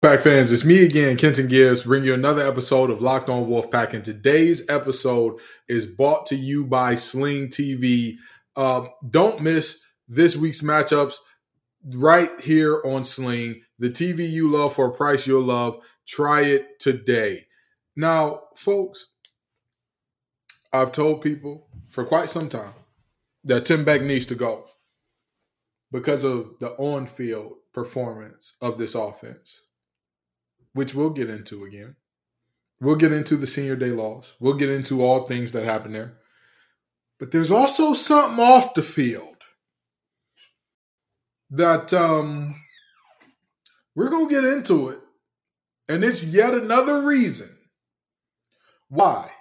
Pack 0.00 0.20
fans, 0.20 0.52
it's 0.52 0.64
me 0.64 0.84
again, 0.84 1.16
Kenton 1.16 1.48
Gibbs, 1.48 1.82
bring 1.82 2.04
you 2.04 2.14
another 2.14 2.46
episode 2.46 2.88
of 2.88 3.02
Locked 3.02 3.28
On 3.28 3.46
Wolfpack. 3.48 3.94
And 3.94 4.04
today's 4.04 4.62
episode 4.70 5.40
is 5.68 5.86
brought 5.86 6.26
to 6.26 6.36
you 6.36 6.64
by 6.64 6.94
Sling 6.94 7.48
TV. 7.48 8.14
Um, 8.54 8.90
don't 9.10 9.42
miss 9.42 9.80
this 10.06 10.36
week's 10.36 10.60
matchups 10.62 11.16
right 11.84 12.30
here 12.40 12.80
on 12.84 13.04
Sling. 13.04 13.62
The 13.80 13.90
TV 13.90 14.30
you 14.30 14.48
love 14.48 14.76
for 14.76 14.86
a 14.86 14.92
price 14.92 15.26
you'll 15.26 15.42
love. 15.42 15.80
Try 16.06 16.42
it 16.42 16.78
today. 16.78 17.46
Now, 17.96 18.42
folks, 18.54 19.06
I've 20.72 20.92
told 20.92 21.22
people 21.22 21.66
for 21.88 22.04
quite 22.04 22.30
some 22.30 22.48
time 22.48 22.74
that 23.42 23.66
Tim 23.66 23.82
Beck 23.82 24.02
needs 24.02 24.26
to 24.26 24.36
go 24.36 24.68
because 25.90 26.22
of 26.22 26.52
the 26.60 26.70
on 26.74 27.06
field 27.06 27.54
performance 27.72 28.52
of 28.60 28.78
this 28.78 28.94
offense 28.94 29.62
which 30.78 30.94
we'll 30.94 31.10
get 31.10 31.28
into 31.28 31.64
again. 31.64 31.96
We'll 32.80 32.94
get 32.94 33.10
into 33.10 33.34
the 33.34 33.48
senior 33.48 33.74
day 33.74 33.90
loss. 33.90 34.34
We'll 34.38 34.54
get 34.54 34.70
into 34.70 35.04
all 35.04 35.26
things 35.26 35.50
that 35.50 35.64
happen 35.64 35.92
there. 35.92 36.18
But 37.18 37.32
there's 37.32 37.50
also 37.50 37.94
something 37.94 38.38
off 38.38 38.74
the 38.74 38.84
field 38.84 39.42
that 41.50 41.92
um, 41.92 42.54
we're 43.96 44.08
going 44.08 44.28
to 44.28 44.34
get 44.36 44.44
into 44.44 44.90
it. 44.90 45.00
And 45.88 46.04
it's 46.04 46.22
yet 46.22 46.54
another 46.54 47.02
reason 47.02 47.50
why 48.88 49.32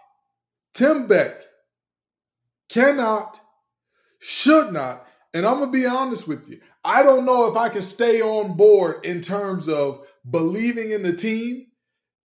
Tim 0.73 1.05
Beck 1.05 1.35
cannot, 2.67 3.39
should 4.17 4.73
not, 4.73 5.05
and 5.35 5.45
I'm 5.45 5.59
going 5.59 5.71
to 5.71 5.77
be 5.77 5.85
honest 5.85 6.27
with 6.27 6.49
you. 6.49 6.61
I 6.83 7.03
don't 7.03 7.25
know 7.25 7.45
if 7.45 7.55
I 7.55 7.69
can 7.69 7.83
stay 7.83 8.23
on 8.23 8.57
board 8.57 9.05
in 9.05 9.21
terms 9.21 9.69
of 9.69 10.03
believing 10.29 10.91
in 10.91 11.03
the 11.03 11.13
team 11.13 11.67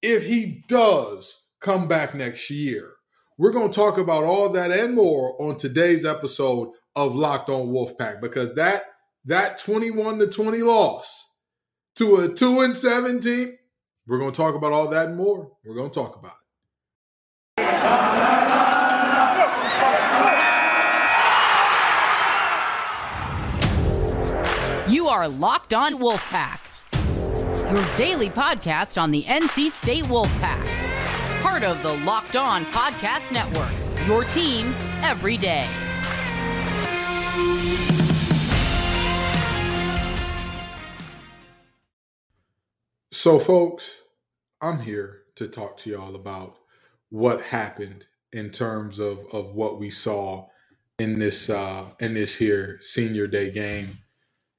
if 0.02 0.26
he 0.26 0.64
does 0.68 1.46
come 1.60 1.88
back 1.88 2.14
next 2.14 2.50
year. 2.50 2.92
We're 3.38 3.52
going 3.52 3.70
to 3.70 3.74
talk 3.74 3.98
about 3.98 4.24
all 4.24 4.48
that 4.50 4.70
and 4.70 4.94
more 4.94 5.40
on 5.40 5.56
today's 5.56 6.04
episode 6.04 6.70
of 6.94 7.14
Locked 7.14 7.48
On 7.48 7.68
Wolfpack 7.68 8.20
because 8.20 8.54
that 8.54 8.84
that 9.24 9.58
21 9.58 10.18
to 10.18 10.26
20 10.26 10.62
loss 10.62 11.32
to 11.96 12.16
a 12.16 12.28
2 12.28 12.60
and 12.60 12.74
17, 12.74 13.56
we're 14.06 14.18
going 14.18 14.32
to 14.32 14.36
talk 14.36 14.54
about 14.54 14.72
all 14.72 14.88
that 14.88 15.06
and 15.06 15.16
more. 15.16 15.52
We're 15.64 15.76
going 15.76 15.90
to 15.90 15.94
talk 15.94 16.16
about 16.16 16.32
it. 16.32 16.38
You 24.90 25.08
are 25.08 25.28
Locked 25.28 25.72
On 25.72 25.94
Wolfpack 25.94 26.61
your 27.72 27.96
daily 27.96 28.28
podcast 28.28 29.00
on 29.00 29.10
the 29.10 29.22
NC 29.22 29.70
State 29.70 30.04
Wolfpack. 30.04 30.62
Part 31.40 31.62
of 31.62 31.82
the 31.82 31.94
Locked 32.04 32.36
On 32.36 32.66
Podcast 32.66 33.32
Network, 33.32 33.72
your 34.06 34.24
team 34.24 34.74
every 35.00 35.38
day. 35.38 35.66
So, 43.10 43.38
folks, 43.38 43.90
I'm 44.60 44.80
here 44.80 45.22
to 45.36 45.48
talk 45.48 45.78
to 45.78 45.90
y'all 45.90 46.14
about 46.14 46.58
what 47.08 47.40
happened 47.40 48.04
in 48.34 48.50
terms 48.50 48.98
of, 48.98 49.20
of 49.32 49.54
what 49.54 49.80
we 49.80 49.88
saw 49.88 50.46
in 50.98 51.18
this 51.18 51.48
uh, 51.48 51.86
in 52.00 52.12
this 52.12 52.36
here 52.36 52.80
senior 52.82 53.26
day 53.26 53.50
game 53.50 53.98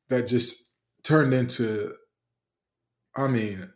that 0.09 0.27
just 0.27 0.71
turned 1.03 1.33
into 1.33 1.93
I 3.15 3.27
mean, 3.27 3.71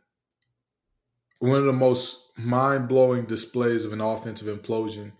one 1.39 1.57
of 1.57 1.65
the 1.65 1.73
most 1.73 2.19
mind 2.37 2.87
blowing 2.87 3.25
displays 3.25 3.85
of 3.85 3.93
an 3.93 4.01
offensive 4.01 4.47
implosion 4.47 5.11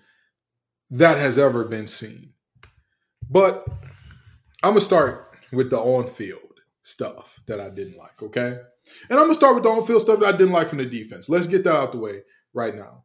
that 0.89 1.17
has 1.17 1.37
ever 1.37 1.63
been 1.63 1.87
seen. 1.87 2.33
But 3.29 3.65
I'm 4.63 4.71
going 4.71 4.79
to 4.79 4.85
start 4.85 5.35
with 5.51 5.69
the 5.69 5.77
on 5.77 6.07
field 6.07 6.39
stuff 6.81 7.39
that 7.47 7.59
I 7.59 7.69
didn't 7.69 7.97
like, 7.97 8.21
okay? 8.23 8.59
And 9.09 9.19
I'm 9.19 9.25
going 9.25 9.31
to 9.31 9.35
start 9.35 9.55
with 9.55 9.63
the 9.63 9.69
on 9.69 9.85
field 9.85 10.01
stuff 10.01 10.19
that 10.19 10.33
I 10.33 10.37
didn't 10.37 10.53
like 10.53 10.69
from 10.69 10.77
the 10.77 10.85
defense. 10.85 11.29
Let's 11.29 11.47
get 11.47 11.63
that 11.65 11.75
out 11.75 11.91
the 11.91 11.99
way 11.99 12.21
right 12.53 12.73
now. 12.73 13.03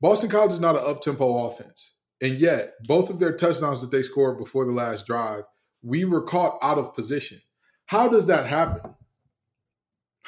Boston 0.00 0.30
College 0.30 0.52
is 0.52 0.60
not 0.60 0.76
an 0.76 0.84
up 0.86 1.02
tempo 1.02 1.46
offense. 1.46 1.94
And 2.20 2.34
yet, 2.34 2.74
both 2.84 3.10
of 3.10 3.18
their 3.18 3.36
touchdowns 3.36 3.80
that 3.80 3.90
they 3.90 4.02
scored 4.02 4.38
before 4.38 4.64
the 4.64 4.72
last 4.72 5.06
drive, 5.06 5.42
we 5.82 6.04
were 6.04 6.22
caught 6.22 6.58
out 6.62 6.78
of 6.78 6.94
position. 6.94 7.38
How 7.86 8.08
does 8.08 8.26
that 8.26 8.46
happen? 8.46 8.94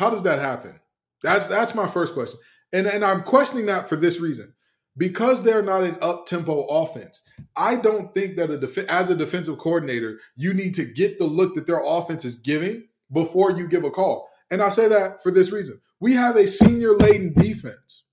How 0.01 0.09
does 0.09 0.23
that 0.23 0.39
happen? 0.39 0.81
That's 1.23 1.47
that's 1.47 1.75
my 1.75 1.87
first 1.87 2.15
question. 2.15 2.41
And 2.73 2.87
and 2.87 3.05
I'm 3.05 3.23
questioning 3.23 3.67
that 3.67 3.87
for 3.87 3.97
this 3.97 4.19
reason. 4.19 4.55
Because 4.97 5.43
they're 5.43 5.63
not 5.63 5.83
an 5.83 5.99
up 6.01 6.27
tempo 6.27 6.63
offense, 6.63 7.23
I 7.55 7.77
don't 7.77 8.15
think 8.15 8.37
that 8.37 8.49
a 8.49 8.57
def- 8.57 8.89
as 8.89 9.11
a 9.11 9.15
defensive 9.15 9.59
coordinator, 9.59 10.19
you 10.37 10.55
need 10.55 10.75
to 10.77 10.87
get 10.87 11.19
the 11.19 11.27
look 11.27 11.55
that 11.55 11.67
their 11.67 11.83
offense 11.85 12.25
is 12.25 12.37
giving 12.37 12.89
before 13.13 13.51
you 13.51 13.69
give 13.69 13.85
a 13.85 13.91
call. 13.91 14.31
And 14.51 14.63
I 14.63 14.71
say 14.71 14.89
that 14.89 15.23
for 15.23 15.31
this 15.31 15.53
reason. 15.53 15.83
We 16.01 16.15
have 16.15 16.37
a 16.37 16.47
senior 16.47 16.97
laden 16.97 17.35
defense. 17.35 18.05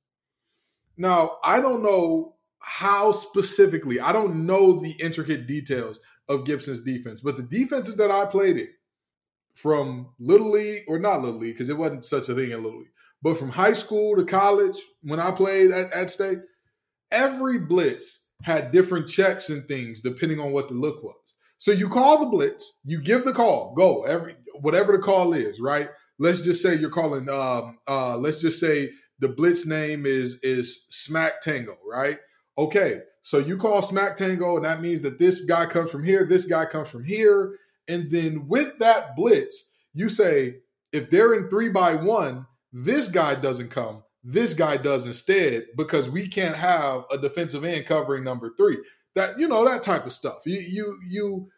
Now, 0.97 1.37
I 1.41 1.61
don't 1.61 1.83
know 1.83 2.35
how 2.59 3.13
specifically, 3.13 4.01
I 4.01 4.11
don't 4.11 4.45
know 4.45 4.81
the 4.81 4.91
intricate 4.91 5.47
details 5.47 6.01
of 6.27 6.45
Gibson's 6.45 6.81
defense, 6.81 7.21
but 7.21 7.37
the 7.37 7.43
defenses 7.43 7.95
that 7.95 8.11
I 8.11 8.25
played 8.25 8.57
in, 8.57 8.67
from 9.57 10.09
little 10.19 10.51
league 10.51 10.83
or 10.87 10.99
not 10.99 11.21
little 11.21 11.39
league 11.39 11.55
because 11.55 11.69
it 11.69 11.77
wasn't 11.77 12.05
such 12.05 12.29
a 12.29 12.35
thing 12.35 12.51
in 12.51 12.63
little 12.63 12.79
league, 12.79 12.91
but 13.21 13.37
from 13.37 13.49
high 13.49 13.73
school 13.73 14.15
to 14.15 14.23
college 14.23 14.77
when 15.01 15.19
I 15.19 15.31
played 15.31 15.71
at, 15.71 15.91
at 15.91 16.09
state, 16.09 16.39
every 17.11 17.57
blitz 17.57 18.23
had 18.43 18.71
different 18.71 19.07
checks 19.07 19.49
and 19.49 19.65
things 19.65 20.01
depending 20.01 20.39
on 20.39 20.51
what 20.51 20.67
the 20.67 20.75
look 20.75 21.03
was. 21.03 21.15
So 21.57 21.71
you 21.71 21.89
call 21.89 22.19
the 22.19 22.29
blitz, 22.29 22.79
you 22.85 23.01
give 23.01 23.23
the 23.23 23.33
call, 23.33 23.73
go 23.75 24.03
every 24.03 24.35
whatever 24.61 24.91
the 24.91 24.99
call 25.01 25.33
is, 25.33 25.59
right? 25.59 25.89
Let's 26.19 26.41
just 26.41 26.61
say 26.61 26.75
you're 26.75 26.91
calling. 26.91 27.27
Um, 27.29 27.79
uh, 27.87 28.17
let's 28.17 28.39
just 28.39 28.59
say 28.59 28.91
the 29.19 29.27
blitz 29.27 29.65
name 29.65 30.05
is 30.05 30.39
is 30.43 30.85
Smack 30.89 31.41
Tango, 31.41 31.77
right? 31.89 32.19
Okay, 32.59 33.01
so 33.23 33.39
you 33.39 33.57
call 33.57 33.81
Smack 33.81 34.17
Tango, 34.17 34.55
and 34.55 34.65
that 34.65 34.81
means 34.81 35.01
that 35.01 35.19
this 35.19 35.43
guy 35.45 35.65
comes 35.65 35.91
from 35.91 36.03
here, 36.03 36.25
this 36.25 36.45
guy 36.45 36.65
comes 36.65 36.89
from 36.89 37.03
here, 37.03 37.55
and 37.87 38.11
then 38.11 38.47
with 38.47 38.79
that 38.79 39.15
blitz, 39.15 39.63
you 39.93 40.09
say, 40.09 40.57
if 40.91 41.09
they're 41.09 41.33
in 41.33 41.49
three 41.49 41.69
by 41.69 41.95
one, 41.95 42.45
this 42.71 43.07
guy 43.07 43.35
doesn't 43.35 43.69
come, 43.69 44.03
this 44.23 44.53
guy 44.53 44.77
does 44.77 45.05
instead, 45.05 45.65
because 45.75 46.09
we 46.09 46.27
can't 46.27 46.55
have 46.55 47.05
a 47.11 47.17
defensive 47.17 47.63
end 47.63 47.85
covering 47.85 48.23
number 48.23 48.53
three. 48.57 48.77
That, 49.15 49.39
you 49.39 49.47
know, 49.47 49.65
that 49.65 49.83
type 49.83 50.05
of 50.05 50.13
stuff. 50.13 50.39
You, 50.45 50.59
you, 50.59 50.99
you, 51.07 51.49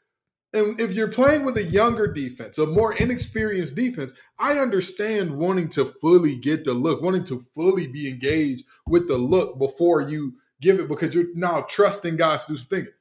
and 0.54 0.80
if 0.80 0.94
you're 0.94 1.12
playing 1.12 1.44
with 1.46 1.58
a 1.58 1.64
younger 1.64 2.08
defense, 2.08 2.58
a 2.58 2.66
more 2.66 2.94
inexperienced 2.94 3.76
defense, 3.76 4.14
I 4.38 4.60
understand 4.60 5.38
wanting 5.38 5.70
to 5.70 5.86
fully 5.86 6.38
get 6.38 6.64
the 6.64 6.74
look, 6.74 7.02
wanting 7.02 7.26
to 7.26 7.46
fully 7.54 7.88
be 7.88 8.10
engaged 8.10 8.66
with 8.88 9.08
the 9.08 9.18
look 9.18 9.60
before 9.60 10.02
you 10.02 10.36
give 10.62 10.80
it 10.80 10.88
because 10.88 11.14
you're 11.14 11.36
now 11.36 11.66
trusting 11.70 12.16
guys 12.18 12.46
to 12.46 12.54
do 12.54 12.58
some 12.58 12.68
thinking. 12.68 12.94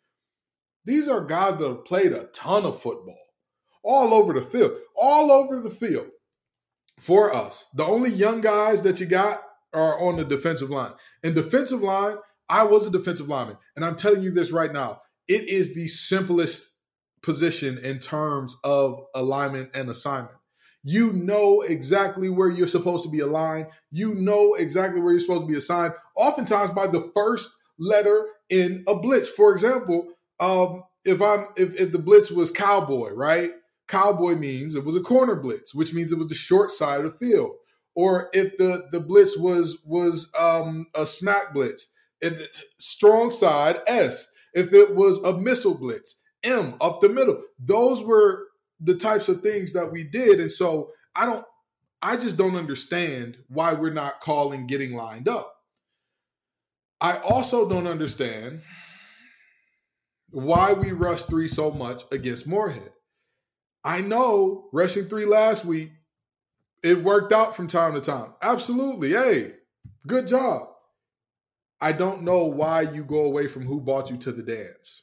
These 0.85 1.09
are 1.09 1.25
guys 1.25 1.57
that 1.59 1.69
have 1.69 1.85
played 1.85 2.13
a 2.13 2.25
ton 2.33 2.65
of 2.65 2.81
football 2.81 3.19
all 3.83 4.15
over 4.15 4.33
the 4.33 4.43
field, 4.43 4.73
all 4.97 5.31
over 5.31 5.61
the 5.61 5.71
field 5.71 6.09
for 6.99 7.35
us. 7.35 7.67
The 7.75 7.85
only 7.85 8.11
young 8.11 8.41
guys 8.41 8.83
that 8.83 9.01
you 9.01 9.07
got 9.07 9.43
are 9.73 9.99
on 10.01 10.17
the 10.17 10.25
defensive 10.25 10.71
line. 10.71 10.93
And 11.23 11.35
defensive 11.35 11.83
line, 11.83 12.17
I 12.49 12.65
was 12.65 12.87
a 12.87 12.91
defensive 12.91 13.29
lineman. 13.29 13.59
And 13.77 13.85
I'm 13.85 13.97
telling 13.97 14.23
you 14.23 14.31
this 14.31 14.51
right 14.51 14.73
now 14.73 15.03
it 15.29 15.47
is 15.47 15.75
the 15.75 15.87
simplest 15.87 16.71
position 17.23 17.79
in 17.79 17.99
terms 17.99 18.57
of 18.65 19.05
alignment 19.15 19.71
and 19.75 19.91
assignment. 19.91 20.35
You 20.83 21.13
know 21.13 21.61
exactly 21.61 22.31
where 22.31 22.49
you're 22.49 22.67
supposed 22.67 23.05
to 23.05 23.11
be 23.11 23.19
aligned. 23.19 23.67
You 23.91 24.15
know 24.15 24.55
exactly 24.55 25.01
where 25.01 25.13
you're 25.13 25.21
supposed 25.21 25.43
to 25.43 25.49
be 25.49 25.59
assigned, 25.59 25.93
oftentimes 26.17 26.71
by 26.71 26.87
the 26.87 27.11
first 27.15 27.51
letter 27.79 28.27
in 28.49 28.85
a 28.89 28.95
blitz. 28.95 29.29
For 29.29 29.53
example, 29.53 30.09
um, 30.41 30.85
if 31.05 31.21
I'm 31.21 31.49
if, 31.57 31.75
if 31.81 31.93
the 31.93 31.99
blitz 31.99 32.31
was 32.31 32.51
cowboy, 32.51 33.11
right? 33.13 33.53
Cowboy 33.89 34.35
means 34.35 34.75
it 34.75 34.85
was 34.85 34.97
a 34.97 35.01
corner 35.01 35.35
blitz, 35.35 35.75
which 35.75 35.95
means 35.95 36.13
it 36.13 36.19
was 36.19 36.29
the 36.29 36.35
short 36.35 36.71
side 36.71 37.05
of 37.05 37.13
the 37.13 37.19
field. 37.19 37.53
Or 37.95 38.29
if 38.33 38.57
the 38.59 38.87
the 38.93 39.01
blitz 39.01 39.37
was 39.37 39.79
was 39.85 40.31
um, 40.39 40.87
a 40.95 41.07
smack 41.07 41.55
blitz, 41.55 41.87
it, 42.21 42.55
strong 42.79 43.33
side 43.33 43.81
S. 43.87 44.31
If 44.55 44.73
it 44.73 44.95
was 44.95 45.23
a 45.23 45.33
missile 45.37 45.77
blitz, 45.77 46.21
M 46.43 46.75
up 46.81 47.01
the 47.01 47.09
middle. 47.09 47.43
Those 47.59 48.03
were 48.03 48.45
the 48.81 48.95
types 48.95 49.29
of 49.29 49.41
things 49.41 49.73
that 49.73 49.91
we 49.91 50.05
did, 50.05 50.41
and 50.41 50.51
so 50.51 50.91
I 51.17 51.27
don't. 51.27 51.45
I 52.01 52.17
just 52.17 52.37
don't 52.37 52.55
understand 52.55 53.39
why 53.49 53.73
we're 53.73 53.93
not 53.93 54.21
calling 54.21 54.69
getting 54.69 54.95
lined 54.95 55.29
up. 55.29 55.53
I 57.01 57.19
also 57.19 57.69
don't 57.69 57.89
understand 57.89 58.61
why 60.31 60.73
we 60.73 60.93
rush 60.93 61.23
three 61.23 61.49
so 61.49 61.71
much 61.71 62.03
against 62.13 62.47
Moorhead. 62.47 62.93
I 63.85 64.01
know 64.03 64.69
rushing 64.73 65.07
three 65.07 65.25
last 65.27 65.65
week 65.65 65.91
It 66.83 67.03
worked 67.03 67.33
out 67.33 67.57
from 67.57 67.69
time 67.69 67.95
to 67.95 68.01
time. 68.01 68.35
Absolutely. 68.43 69.13
Hey, 69.13 69.55
good 70.07 70.27
job. 70.29 70.69
I 71.81 71.93
don't 71.93 72.23
know 72.23 72.45
why 72.45 72.83
you 72.83 73.05
go 73.05 73.23
away 73.23 73.49
from 73.49 73.65
who 73.65 73.81
brought 73.81 74.11
you 74.11 74.17
to 74.19 74.33
the 74.33 74.43
dance. 74.43 75.03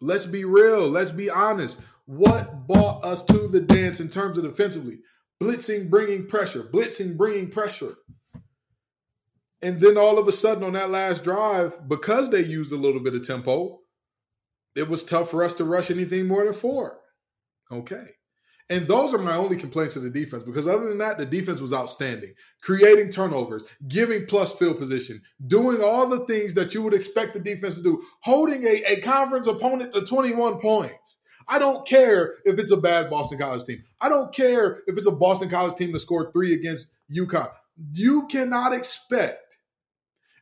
Let's 0.00 0.26
be 0.26 0.44
real. 0.44 0.88
Let's 0.88 1.10
be 1.10 1.30
honest. 1.30 1.80
What 2.06 2.66
brought 2.66 3.04
us 3.04 3.24
to 3.26 3.48
the 3.48 3.60
dance 3.60 4.00
in 4.00 4.08
terms 4.08 4.38
of 4.38 4.44
defensively? 4.44 5.00
Blitzing, 5.42 5.90
bringing 5.90 6.26
pressure. 6.26 6.62
Blitzing, 6.62 7.16
bringing 7.16 7.50
pressure. 7.50 7.96
And 9.62 9.80
then 9.80 9.98
all 9.98 10.18
of 10.18 10.28
a 10.28 10.32
sudden 10.32 10.64
on 10.64 10.74
that 10.74 10.90
last 10.90 11.24
drive, 11.24 11.88
because 11.88 12.30
they 12.30 12.44
used 12.44 12.72
a 12.72 12.76
little 12.76 13.00
bit 13.00 13.14
of 13.14 13.26
tempo, 13.26 13.80
it 14.78 14.88
was 14.88 15.04
tough 15.04 15.30
for 15.30 15.42
us 15.44 15.54
to 15.54 15.64
rush 15.64 15.90
anything 15.90 16.26
more 16.26 16.44
than 16.44 16.54
four. 16.54 16.98
Okay. 17.70 18.06
And 18.70 18.86
those 18.86 19.14
are 19.14 19.18
my 19.18 19.34
only 19.34 19.56
complaints 19.56 19.96
of 19.96 20.02
the 20.02 20.10
defense 20.10 20.42
because 20.42 20.66
other 20.66 20.88
than 20.88 20.98
that, 20.98 21.16
the 21.16 21.24
defense 21.24 21.60
was 21.60 21.72
outstanding. 21.72 22.34
Creating 22.62 23.10
turnovers, 23.10 23.62
giving 23.88 24.26
plus 24.26 24.52
field 24.52 24.78
position, 24.78 25.22
doing 25.46 25.82
all 25.82 26.06
the 26.06 26.26
things 26.26 26.54
that 26.54 26.74
you 26.74 26.82
would 26.82 26.92
expect 26.92 27.32
the 27.32 27.40
defense 27.40 27.76
to 27.76 27.82
do, 27.82 28.02
holding 28.20 28.64
a, 28.64 28.82
a 28.86 29.00
conference 29.00 29.46
opponent 29.46 29.94
to 29.94 30.04
21 30.04 30.60
points. 30.60 31.16
I 31.48 31.58
don't 31.58 31.86
care 31.88 32.34
if 32.44 32.58
it's 32.58 32.70
a 32.70 32.76
bad 32.76 33.08
Boston 33.08 33.38
College 33.38 33.64
team. 33.64 33.82
I 34.02 34.10
don't 34.10 34.34
care 34.34 34.82
if 34.86 34.98
it's 34.98 35.06
a 35.06 35.12
Boston 35.12 35.48
College 35.48 35.76
team 35.76 35.92
to 35.94 36.00
score 36.00 36.30
three 36.30 36.52
against 36.52 36.88
UConn. 37.10 37.50
You 37.94 38.26
cannot 38.26 38.74
expect 38.74 39.56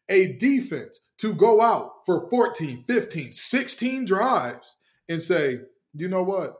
a 0.08 0.32
defense 0.32 0.98
to 1.18 1.34
go 1.34 1.60
out 1.60 1.92
for 2.04 2.28
14, 2.28 2.84
15, 2.86 3.32
16 3.32 4.04
drives 4.04 4.76
and 5.08 5.22
say, 5.22 5.60
you 5.94 6.08
know 6.08 6.22
what? 6.22 6.54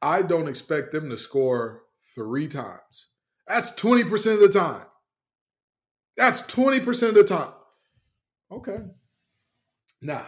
I 0.00 0.22
don't 0.22 0.48
expect 0.48 0.92
them 0.92 1.10
to 1.10 1.18
score 1.18 1.82
three 2.14 2.48
times. 2.48 3.08
That's 3.46 3.70
20% 3.72 4.34
of 4.34 4.40
the 4.40 4.48
time. 4.48 4.86
That's 6.16 6.42
20% 6.42 7.08
of 7.08 7.14
the 7.14 7.24
time. 7.24 7.52
Okay. 8.50 8.78
Now, 10.00 10.26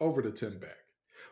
over 0.00 0.22
to 0.22 0.30
Tim 0.30 0.58
Beck. 0.58 0.76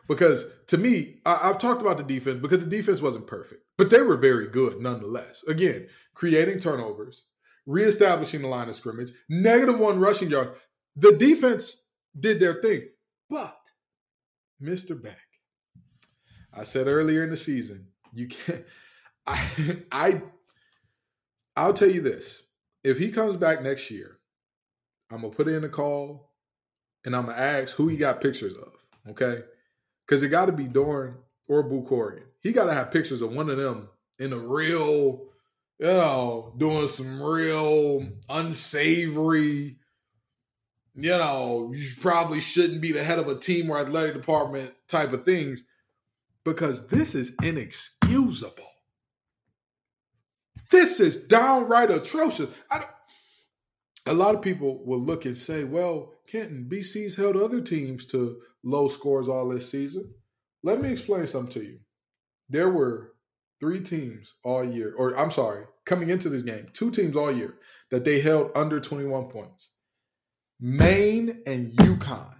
Because 0.07 0.45
to 0.67 0.77
me, 0.77 1.19
I, 1.25 1.35
have 1.47 1.59
talked 1.59 1.81
about 1.81 1.97
the 1.97 2.03
defense 2.03 2.41
because 2.41 2.59
the 2.59 2.69
defense 2.69 3.01
wasn't 3.01 3.27
perfect, 3.27 3.63
but 3.77 3.91
they 3.91 4.01
were 4.01 4.17
very 4.17 4.47
good 4.47 4.79
nonetheless. 4.79 5.43
Again, 5.47 5.87
creating 6.15 6.59
turnovers, 6.59 7.25
reestablishing 7.67 8.41
the 8.41 8.47
line 8.47 8.69
of 8.69 8.75
scrimmage, 8.75 9.11
negative 9.29 9.77
one 9.77 9.99
rushing 9.99 10.31
yard. 10.31 10.49
The 10.99 11.15
defense 11.17 11.83
did 12.19 12.39
their 12.39 12.55
thing. 12.55 12.89
But 13.29 13.57
Mr. 14.61 15.01
Beck, 15.01 15.17
I 16.53 16.63
said 16.63 16.87
earlier 16.87 17.23
in 17.23 17.29
the 17.29 17.37
season, 17.37 17.87
you 18.13 18.27
can't. 18.27 18.65
I, 19.27 19.45
I, 19.91 20.21
I'll 21.55 21.73
tell 21.73 21.89
you 21.89 22.01
this: 22.01 22.41
if 22.83 22.97
he 22.97 23.11
comes 23.11 23.37
back 23.37 23.61
next 23.61 23.91
year, 23.91 24.19
I'm 25.11 25.21
gonna 25.21 25.33
put 25.33 25.47
in 25.47 25.63
a 25.63 25.69
call, 25.69 26.31
and 27.05 27.15
I'm 27.15 27.27
gonna 27.27 27.37
ask 27.37 27.75
who 27.75 27.87
he 27.87 27.97
got 27.97 28.21
pictures 28.21 28.55
of. 28.55 28.73
Okay, 29.09 29.43
because 30.05 30.23
it 30.23 30.29
got 30.29 30.45
to 30.45 30.51
be 30.51 30.65
Doeren 30.65 31.15
or 31.47 31.63
Boo 31.63 32.21
He 32.41 32.51
got 32.51 32.65
to 32.65 32.73
have 32.73 32.91
pictures 32.91 33.21
of 33.21 33.31
one 33.31 33.49
of 33.49 33.57
them 33.57 33.89
in 34.19 34.33
a 34.33 34.37
real, 34.37 35.25
you 35.79 35.85
know, 35.87 36.53
doing 36.57 36.87
some 36.87 37.21
real 37.21 38.07
unsavory. 38.29 39.78
You 40.95 41.11
know, 41.11 41.71
you 41.73 41.89
probably 42.01 42.39
shouldn't 42.39 42.81
be 42.81 42.91
the 42.91 43.03
head 43.03 43.19
of 43.19 43.27
a 43.27 43.39
team 43.39 43.69
or 43.69 43.79
athletic 43.79 44.13
department 44.13 44.73
type 44.87 45.13
of 45.13 45.23
things 45.23 45.63
because 46.43 46.87
this 46.87 47.15
is 47.15 47.35
inexcusable. 47.43 48.65
This 50.71 50.99
is 50.99 51.25
downright 51.27 51.89
atrocious. 51.89 52.49
a 54.05 54.13
lot 54.13 54.35
of 54.35 54.41
people 54.41 54.83
will 54.85 54.99
look 54.99 55.25
and 55.25 55.37
say, 55.37 55.63
well, 55.63 56.13
Kenton, 56.27 56.67
BC's 56.69 57.15
held 57.15 57.35
other 57.35 57.61
teams 57.61 58.05
to 58.07 58.41
low 58.63 58.87
scores 58.87 59.27
all 59.27 59.49
this 59.49 59.69
season. 59.69 60.13
Let 60.63 60.81
me 60.81 60.91
explain 60.91 61.25
something 61.27 61.53
to 61.53 61.67
you. 61.67 61.79
There 62.49 62.69
were 62.69 63.13
three 63.59 63.79
teams 63.79 64.33
all 64.43 64.63
year, 64.63 64.93
or 64.97 65.17
I'm 65.17 65.31
sorry, 65.31 65.65
coming 65.85 66.09
into 66.09 66.29
this 66.29 66.43
game, 66.43 66.67
two 66.73 66.91
teams 66.91 67.15
all 67.15 67.31
year 67.31 67.55
that 67.91 68.05
they 68.05 68.21
held 68.21 68.51
under 68.55 68.79
21 68.79 69.29
points 69.29 69.69
Maine 70.59 71.41
and 71.45 71.71
UConn. 71.71 72.35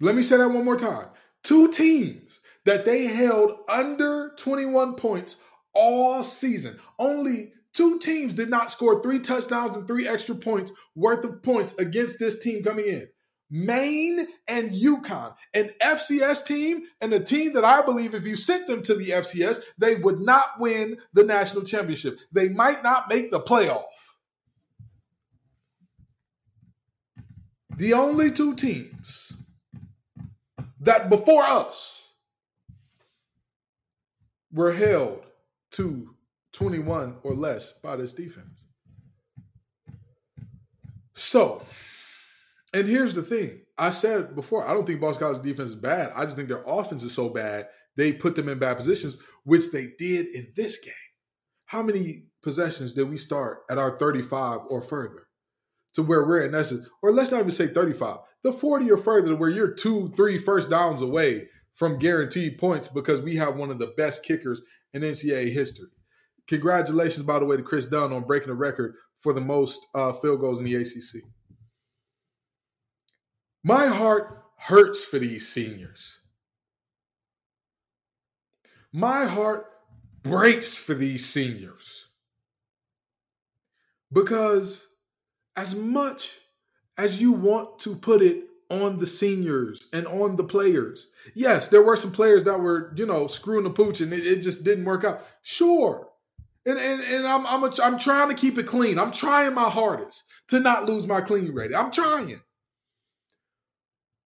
Let 0.00 0.14
me 0.14 0.22
say 0.22 0.36
that 0.36 0.50
one 0.50 0.64
more 0.64 0.76
time 0.76 1.08
two 1.42 1.70
teams 1.70 2.40
that 2.64 2.84
they 2.84 3.04
held 3.06 3.52
under 3.68 4.32
21 4.36 4.94
points 4.94 5.36
all 5.74 6.24
season. 6.24 6.78
Only 6.98 7.52
two 7.72 7.98
teams 7.98 8.34
did 8.34 8.50
not 8.50 8.70
score 8.70 9.00
three 9.02 9.20
touchdowns 9.20 9.76
and 9.76 9.86
three 9.86 10.08
extra 10.08 10.34
points 10.34 10.72
worth 10.94 11.24
of 11.24 11.42
points 11.42 11.74
against 11.74 12.18
this 12.18 12.40
team 12.40 12.64
coming 12.64 12.86
in. 12.86 13.08
Maine 13.48 14.26
and 14.48 14.72
UConn, 14.72 15.34
an 15.54 15.70
FCS 15.80 16.44
team, 16.44 16.82
and 17.00 17.12
a 17.12 17.20
team 17.20 17.52
that 17.52 17.64
I 17.64 17.82
believe 17.82 18.12
if 18.12 18.26
you 18.26 18.36
sent 18.36 18.66
them 18.66 18.82
to 18.82 18.94
the 18.94 19.10
FCS, 19.10 19.60
they 19.78 19.94
would 19.94 20.20
not 20.20 20.58
win 20.58 20.98
the 21.12 21.22
national 21.22 21.62
championship. 21.62 22.18
They 22.32 22.48
might 22.48 22.82
not 22.82 23.08
make 23.08 23.30
the 23.30 23.40
playoff. 23.40 23.84
The 27.76 27.92
only 27.92 28.30
two 28.30 28.54
teams 28.54 29.32
that 30.80 31.10
before 31.10 31.42
us 31.42 32.08
were 34.52 34.72
held 34.72 35.24
to 35.72 36.14
21 36.52 37.18
or 37.22 37.34
less 37.34 37.72
by 37.82 37.96
this 37.96 38.14
defense. 38.14 38.64
So, 41.14 41.62
and 42.72 42.88
here's 42.88 43.14
the 43.14 43.22
thing. 43.22 43.60
I 43.76 43.90
said 43.90 44.34
before, 44.34 44.66
I 44.66 44.72
don't 44.72 44.86
think 44.86 45.00
Boston 45.00 45.26
College 45.26 45.42
defense 45.42 45.70
is 45.70 45.76
bad. 45.76 46.12
I 46.16 46.24
just 46.24 46.36
think 46.36 46.48
their 46.48 46.64
offense 46.66 47.02
is 47.02 47.12
so 47.12 47.28
bad, 47.28 47.68
they 47.96 48.12
put 48.12 48.36
them 48.36 48.48
in 48.48 48.58
bad 48.58 48.78
positions, 48.78 49.18
which 49.44 49.70
they 49.70 49.92
did 49.98 50.28
in 50.28 50.48
this 50.56 50.78
game. 50.78 50.92
How 51.66 51.82
many 51.82 52.24
possessions 52.42 52.94
did 52.94 53.10
we 53.10 53.18
start 53.18 53.60
at 53.70 53.76
our 53.76 53.98
35 53.98 54.60
or 54.68 54.80
further? 54.80 55.25
To 55.96 56.02
where 56.02 56.24
we're 56.26 56.42
in 56.42 56.54
essence, 56.54 56.86
or 57.02 57.10
let's 57.10 57.30
not 57.30 57.40
even 57.40 57.50
say 57.50 57.68
35, 57.68 58.18
the 58.42 58.52
40 58.52 58.90
or 58.90 58.98
further 58.98 59.34
where 59.34 59.48
you're 59.48 59.72
two, 59.72 60.12
three 60.14 60.36
first 60.36 60.68
downs 60.68 61.00
away 61.00 61.48
from 61.74 61.98
guaranteed 61.98 62.58
points 62.58 62.86
because 62.86 63.22
we 63.22 63.36
have 63.36 63.56
one 63.56 63.70
of 63.70 63.78
the 63.78 63.94
best 63.96 64.22
kickers 64.22 64.60
in 64.92 65.00
NCAA 65.00 65.52
history. 65.52 65.88
Congratulations, 66.48 67.24
by 67.24 67.38
the 67.38 67.46
way, 67.46 67.56
to 67.56 67.62
Chris 67.62 67.86
Dunn 67.86 68.12
on 68.12 68.24
breaking 68.24 68.48
the 68.48 68.54
record 68.54 68.94
for 69.16 69.32
the 69.32 69.40
most 69.40 69.86
uh, 69.94 70.12
field 70.12 70.40
goals 70.40 70.58
in 70.58 70.66
the 70.66 70.74
ACC. 70.74 71.22
My 73.64 73.86
heart 73.86 74.44
hurts 74.58 75.02
for 75.02 75.18
these 75.18 75.48
seniors. 75.48 76.18
My 78.92 79.24
heart 79.24 79.66
breaks 80.22 80.74
for 80.74 80.94
these 80.94 81.24
seniors. 81.24 82.06
Because 84.12 84.86
as 85.56 85.74
much 85.74 86.32
as 86.98 87.20
you 87.20 87.32
want 87.32 87.78
to 87.80 87.96
put 87.96 88.22
it 88.22 88.44
on 88.70 88.98
the 88.98 89.06
seniors 89.06 89.84
and 89.92 90.06
on 90.06 90.36
the 90.36 90.44
players. 90.44 91.10
Yes, 91.34 91.68
there 91.68 91.82
were 91.82 91.96
some 91.96 92.12
players 92.12 92.44
that 92.44 92.60
were, 92.60 92.92
you 92.96 93.06
know, 93.06 93.26
screwing 93.26 93.64
the 93.64 93.70
pooch 93.70 94.00
and 94.00 94.12
it, 94.12 94.26
it 94.26 94.42
just 94.42 94.64
didn't 94.64 94.84
work 94.84 95.04
out. 95.04 95.24
Sure. 95.42 96.08
And 96.64 96.78
and, 96.78 97.00
and 97.02 97.26
I'm 97.26 97.46
I'm 97.46 97.62
a, 97.62 97.72
I'm 97.82 97.98
trying 97.98 98.28
to 98.28 98.34
keep 98.34 98.58
it 98.58 98.66
clean. 98.66 98.98
I'm 98.98 99.12
trying 99.12 99.54
my 99.54 99.70
hardest 99.70 100.24
to 100.48 100.58
not 100.58 100.84
lose 100.84 101.06
my 101.06 101.20
clean 101.20 101.52
rating. 101.52 101.76
I'm 101.76 101.92
trying. 101.92 102.40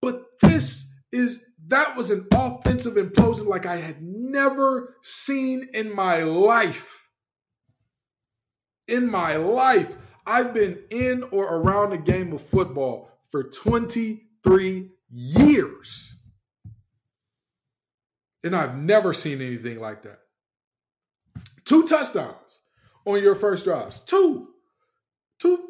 But 0.01 0.25
this 0.41 0.91
is 1.13 1.45
that 1.69 1.97
was 1.97 2.11
an 2.11 2.27
offensive 2.33 2.95
implosion 2.95 3.47
like 3.47 3.67
I 3.67 3.77
had 3.77 4.03
never 4.03 4.97
seen 5.03 5.69
in 5.75 5.95
my 5.95 6.23
life. 6.23 7.09
In 8.89 9.11
my 9.11 9.37
life. 9.37 9.95
I've 10.31 10.55
been 10.55 10.79
in 10.91 11.25
or 11.33 11.57
around 11.57 11.91
the 11.91 11.99
game 11.99 12.33
of 12.33 12.41
football 12.41 13.11
for 13.31 13.43
23 13.43 14.89
years. 15.11 16.15
And 18.45 18.55
I've 18.55 18.77
never 18.77 19.13
seen 19.13 19.43
anything 19.43 19.81
like 19.81 20.03
that. 20.03 20.21
Two 21.65 21.85
touchdowns 21.89 22.61
on 23.05 23.21
your 23.21 23.35
first 23.35 23.65
drives. 23.65 24.03
Two. 24.03 24.51
Two. 25.41 25.69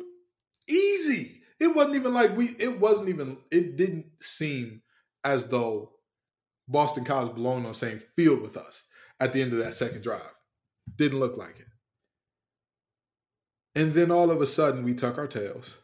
Easy. 0.68 1.40
It 1.58 1.74
wasn't 1.74 1.96
even 1.96 2.12
like 2.12 2.36
we, 2.36 2.54
it 2.58 2.78
wasn't 2.78 3.08
even, 3.08 3.38
it 3.50 3.78
didn't 3.78 4.06
seem 4.20 4.82
as 5.24 5.46
though 5.46 5.92
Boston 6.68 7.04
College 7.04 7.34
belonged 7.34 7.64
on 7.64 7.72
the 7.72 7.78
same 7.78 7.98
field 8.14 8.42
with 8.42 8.58
us 8.58 8.82
at 9.20 9.32
the 9.32 9.40
end 9.40 9.54
of 9.54 9.58
that 9.60 9.74
second 9.74 10.02
drive. 10.02 10.20
Didn't 10.96 11.18
look 11.18 11.38
like 11.38 11.58
it. 11.58 11.66
And 13.74 13.94
then 13.94 14.10
all 14.10 14.30
of 14.30 14.40
a 14.40 14.46
sudden, 14.46 14.84
we 14.84 14.94
tuck 14.94 15.18
our 15.18 15.26
tails. 15.26 15.76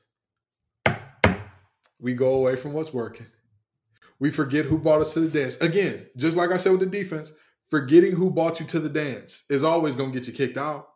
We 1.99 2.15
go 2.15 2.35
away 2.35 2.57
from 2.57 2.73
what's 2.73 2.93
working. 2.93 3.27
We 4.19 4.31
forget 4.31 4.67
who 4.67 4.79
brought 4.79 5.01
us 5.01 5.15
to 5.15 5.21
the 5.21 5.39
dance. 5.39 5.57
Again, 5.57 6.07
just 6.17 6.37
like 6.37 6.51
I 6.51 6.57
said 6.57 6.73
with 6.73 6.81
the 6.81 6.87
defense, 6.87 7.33
forgetting 7.71 8.13
who 8.13 8.31
brought 8.31 8.61
you 8.61 8.67
to 8.67 8.81
the 8.81 8.89
dance 8.89 9.45
is 9.49 9.65
always 9.65 9.95
going 9.95 10.13
to 10.13 10.19
get 10.19 10.27
you 10.27 10.33
kicked 10.33 10.59
out. 10.59 10.89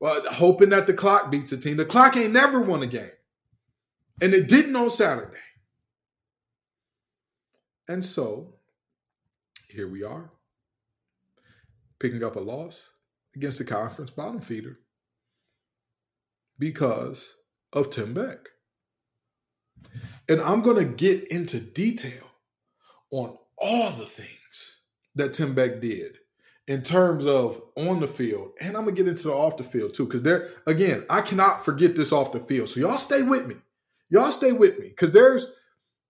Well, 0.00 0.22
hoping 0.30 0.70
that 0.70 0.86
the 0.86 0.94
clock 0.94 1.30
beats 1.30 1.52
a 1.52 1.56
team. 1.56 1.76
The 1.76 1.84
clock 1.84 2.16
ain't 2.16 2.32
never 2.32 2.60
won 2.60 2.82
a 2.82 2.86
game. 2.86 3.10
And 4.20 4.34
it 4.34 4.48
didn't 4.48 4.76
on 4.76 4.90
Saturday. 4.90 5.38
And 7.88 8.04
so, 8.04 8.54
here 9.68 9.88
we 9.88 10.02
are, 10.02 10.30
picking 11.98 12.24
up 12.24 12.36
a 12.36 12.40
loss 12.40 12.90
against 13.34 13.58
the 13.58 13.64
conference 13.64 14.10
bottom 14.10 14.40
feeder 14.40 14.80
because 16.58 17.34
of 17.72 17.90
Tim 17.90 18.14
Beck. 18.14 18.38
And 20.28 20.40
I'm 20.40 20.62
going 20.62 20.76
to 20.76 20.84
get 20.84 21.28
into 21.28 21.60
detail 21.60 22.24
on 23.10 23.36
all 23.58 23.90
the 23.92 24.06
things 24.06 24.80
that 25.14 25.32
Tim 25.32 25.54
Beck 25.54 25.80
did 25.80 26.18
in 26.66 26.82
terms 26.82 27.26
of 27.26 27.60
on 27.76 28.00
the 28.00 28.08
field. 28.08 28.52
And 28.60 28.76
I'm 28.76 28.84
going 28.84 28.96
to 28.96 29.02
get 29.02 29.08
into 29.08 29.24
the 29.24 29.34
off 29.34 29.56
the 29.56 29.64
field 29.64 29.94
too. 29.94 30.04
Because 30.04 30.22
there, 30.22 30.50
again, 30.66 31.04
I 31.08 31.20
cannot 31.20 31.64
forget 31.64 31.94
this 31.94 32.12
off 32.12 32.32
the 32.32 32.40
field. 32.40 32.68
So 32.68 32.80
y'all 32.80 32.98
stay 32.98 33.22
with 33.22 33.46
me. 33.46 33.56
Y'all 34.10 34.32
stay 34.32 34.52
with 34.52 34.78
me. 34.78 34.88
Because 34.88 35.12
there's 35.12 35.46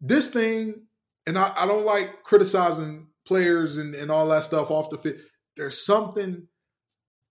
this 0.00 0.28
thing, 0.28 0.86
and 1.26 1.38
I, 1.38 1.52
I, 1.56 1.66
don't 1.66 1.84
like 1.84 2.22
criticizing 2.22 3.08
players 3.26 3.76
and, 3.76 3.94
and 3.94 4.10
all 4.10 4.28
that 4.28 4.44
stuff 4.44 4.70
off 4.70 4.90
the 4.90 4.98
field. 4.98 5.16
There's 5.56 5.84
something 5.84 6.48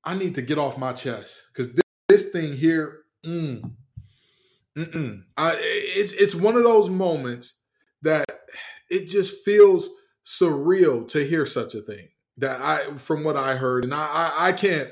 I 0.03 0.17
need 0.17 0.35
to 0.35 0.41
get 0.41 0.57
off 0.57 0.77
my 0.77 0.93
chest. 0.93 1.35
Because 1.51 1.73
this, 1.73 1.83
this, 2.09 2.29
thing 2.29 2.53
here, 2.53 3.04
mm, 3.25 3.73
I, 5.37 5.55
it's 5.59 6.11
it's 6.13 6.35
one 6.35 6.55
of 6.55 6.63
those 6.63 6.89
moments 6.89 7.57
that 8.01 8.25
it 8.89 9.07
just 9.07 9.43
feels 9.43 9.89
surreal 10.25 11.07
to 11.09 11.25
hear 11.25 11.45
such 11.45 11.75
a 11.75 11.81
thing. 11.81 12.09
That 12.37 12.61
I, 12.61 12.97
from 12.97 13.23
what 13.23 13.37
I 13.37 13.55
heard, 13.55 13.85
and 13.85 13.93
I, 13.93 14.07
I, 14.07 14.47
I 14.47 14.51
can't, 14.51 14.89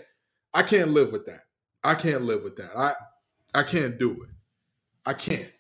I 0.54 0.64
can't 0.64 0.92
live 0.92 1.12
with 1.12 1.26
that. 1.26 1.42
I 1.84 1.96
can't 1.96 2.24
live 2.24 2.42
with 2.44 2.56
that. 2.56 2.72
I, 2.78 2.94
I 3.54 3.64
can't 3.64 4.00
do 4.00 4.12
it. 4.12 4.30
I 5.06 5.14
can't. 5.14 5.52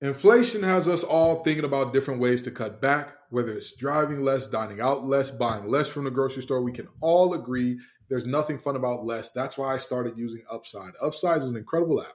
Inflation 0.00 0.62
has 0.62 0.86
us 0.86 1.02
all 1.02 1.42
thinking 1.42 1.64
about 1.64 1.92
different 1.92 2.20
ways 2.20 2.40
to 2.42 2.52
cut 2.52 2.80
back, 2.80 3.14
whether 3.30 3.52
it's 3.52 3.74
driving 3.74 4.22
less, 4.22 4.46
dining 4.46 4.80
out 4.80 5.04
less, 5.04 5.30
buying 5.30 5.68
less 5.68 5.88
from 5.88 6.04
the 6.04 6.10
grocery 6.10 6.42
store. 6.42 6.62
We 6.62 6.72
can 6.72 6.88
all 7.00 7.34
agree 7.34 7.80
there's 8.10 8.26
nothing 8.26 8.58
fun 8.58 8.76
about 8.76 9.04
less. 9.04 9.30
That's 9.30 9.56
why 9.56 9.72
I 9.72 9.78
started 9.78 10.18
using 10.18 10.42
Upside. 10.50 10.92
Upside 11.00 11.38
is 11.38 11.48
an 11.48 11.56
incredible 11.56 12.02
app 12.02 12.12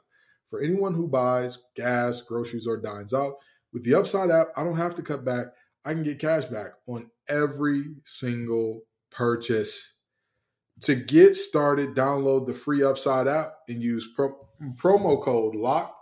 for 0.48 0.60
anyone 0.62 0.94
who 0.94 1.08
buys 1.08 1.60
gas, 1.76 2.22
groceries, 2.22 2.68
or 2.68 2.78
dines 2.78 3.14
out. 3.14 3.36
With 3.74 3.86
the 3.86 3.96
Upside 3.96 4.30
app, 4.30 4.50
I 4.58 4.64
don't 4.66 4.76
have 4.76 4.94
to 4.96 5.02
cut 5.02 5.24
back. 5.24 5.48
I 5.86 5.94
can 5.94 6.04
get 6.04 6.20
cash 6.20 6.46
back 6.46 6.74
on 6.88 7.10
every 7.30 7.96
single 8.04 8.82
purchase. 9.10 9.94
To 10.82 10.96
get 10.96 11.38
started, 11.38 11.96
download 11.96 12.46
the 12.46 12.54
free 12.54 12.84
Upside 12.84 13.28
app 13.28 13.54
and 13.70 13.82
use 13.82 14.06
pro- 14.14 14.38
promo 14.78 15.22
code 15.24 15.56
LOCK 15.56 15.96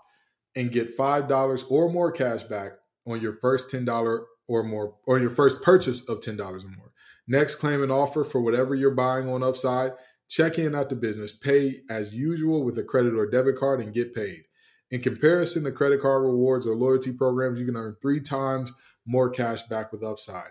and 0.56 0.72
get 0.72 0.98
$5 0.98 1.64
or 1.70 1.92
more 1.92 2.12
cash 2.12 2.42
back 2.44 2.72
on 3.06 3.22
your 3.22 3.34
first 3.34 3.70
$10 3.70 4.24
or 4.48 4.64
more, 4.64 4.96
or 5.06 5.20
your 5.20 5.30
first 5.30 5.62
purchase 5.62 6.02
of 6.10 6.20
$10 6.22 6.40
or 6.40 6.68
more. 6.78 6.93
Next, 7.28 7.56
claim 7.56 7.82
an 7.82 7.92
offer 7.92 8.24
for 8.24 8.42
whatever 8.42 8.76
you're 8.76 8.92
buying 8.92 9.30
on 9.30 9.44
Upside 9.44 9.94
Check 10.34 10.58
in 10.58 10.74
at 10.74 10.90
the 10.90 10.96
business, 10.96 11.32
pay 11.32 11.82
as 11.92 12.12
usual 12.12 12.64
with 12.64 12.78
a 12.80 12.84
credit 12.84 13.14
or 13.14 13.30
debit 13.30 13.56
card, 13.56 13.82
and 13.82 13.94
get 13.94 14.16
paid. 14.16 14.42
In 14.90 15.00
comparison 15.00 15.64
to 15.64 15.72
credit 15.72 16.02
card 16.02 16.24
rewards 16.24 16.66
or 16.66 16.76
loyalty 16.76 17.12
programs, 17.12 17.60
you 17.60 17.68
can 17.68 17.78
earn 17.78 17.96
three 18.02 18.20
times 18.20 18.72
more 19.06 19.30
cash 19.30 19.62
back 19.64 19.92
with 19.92 20.04
Upside. 20.04 20.50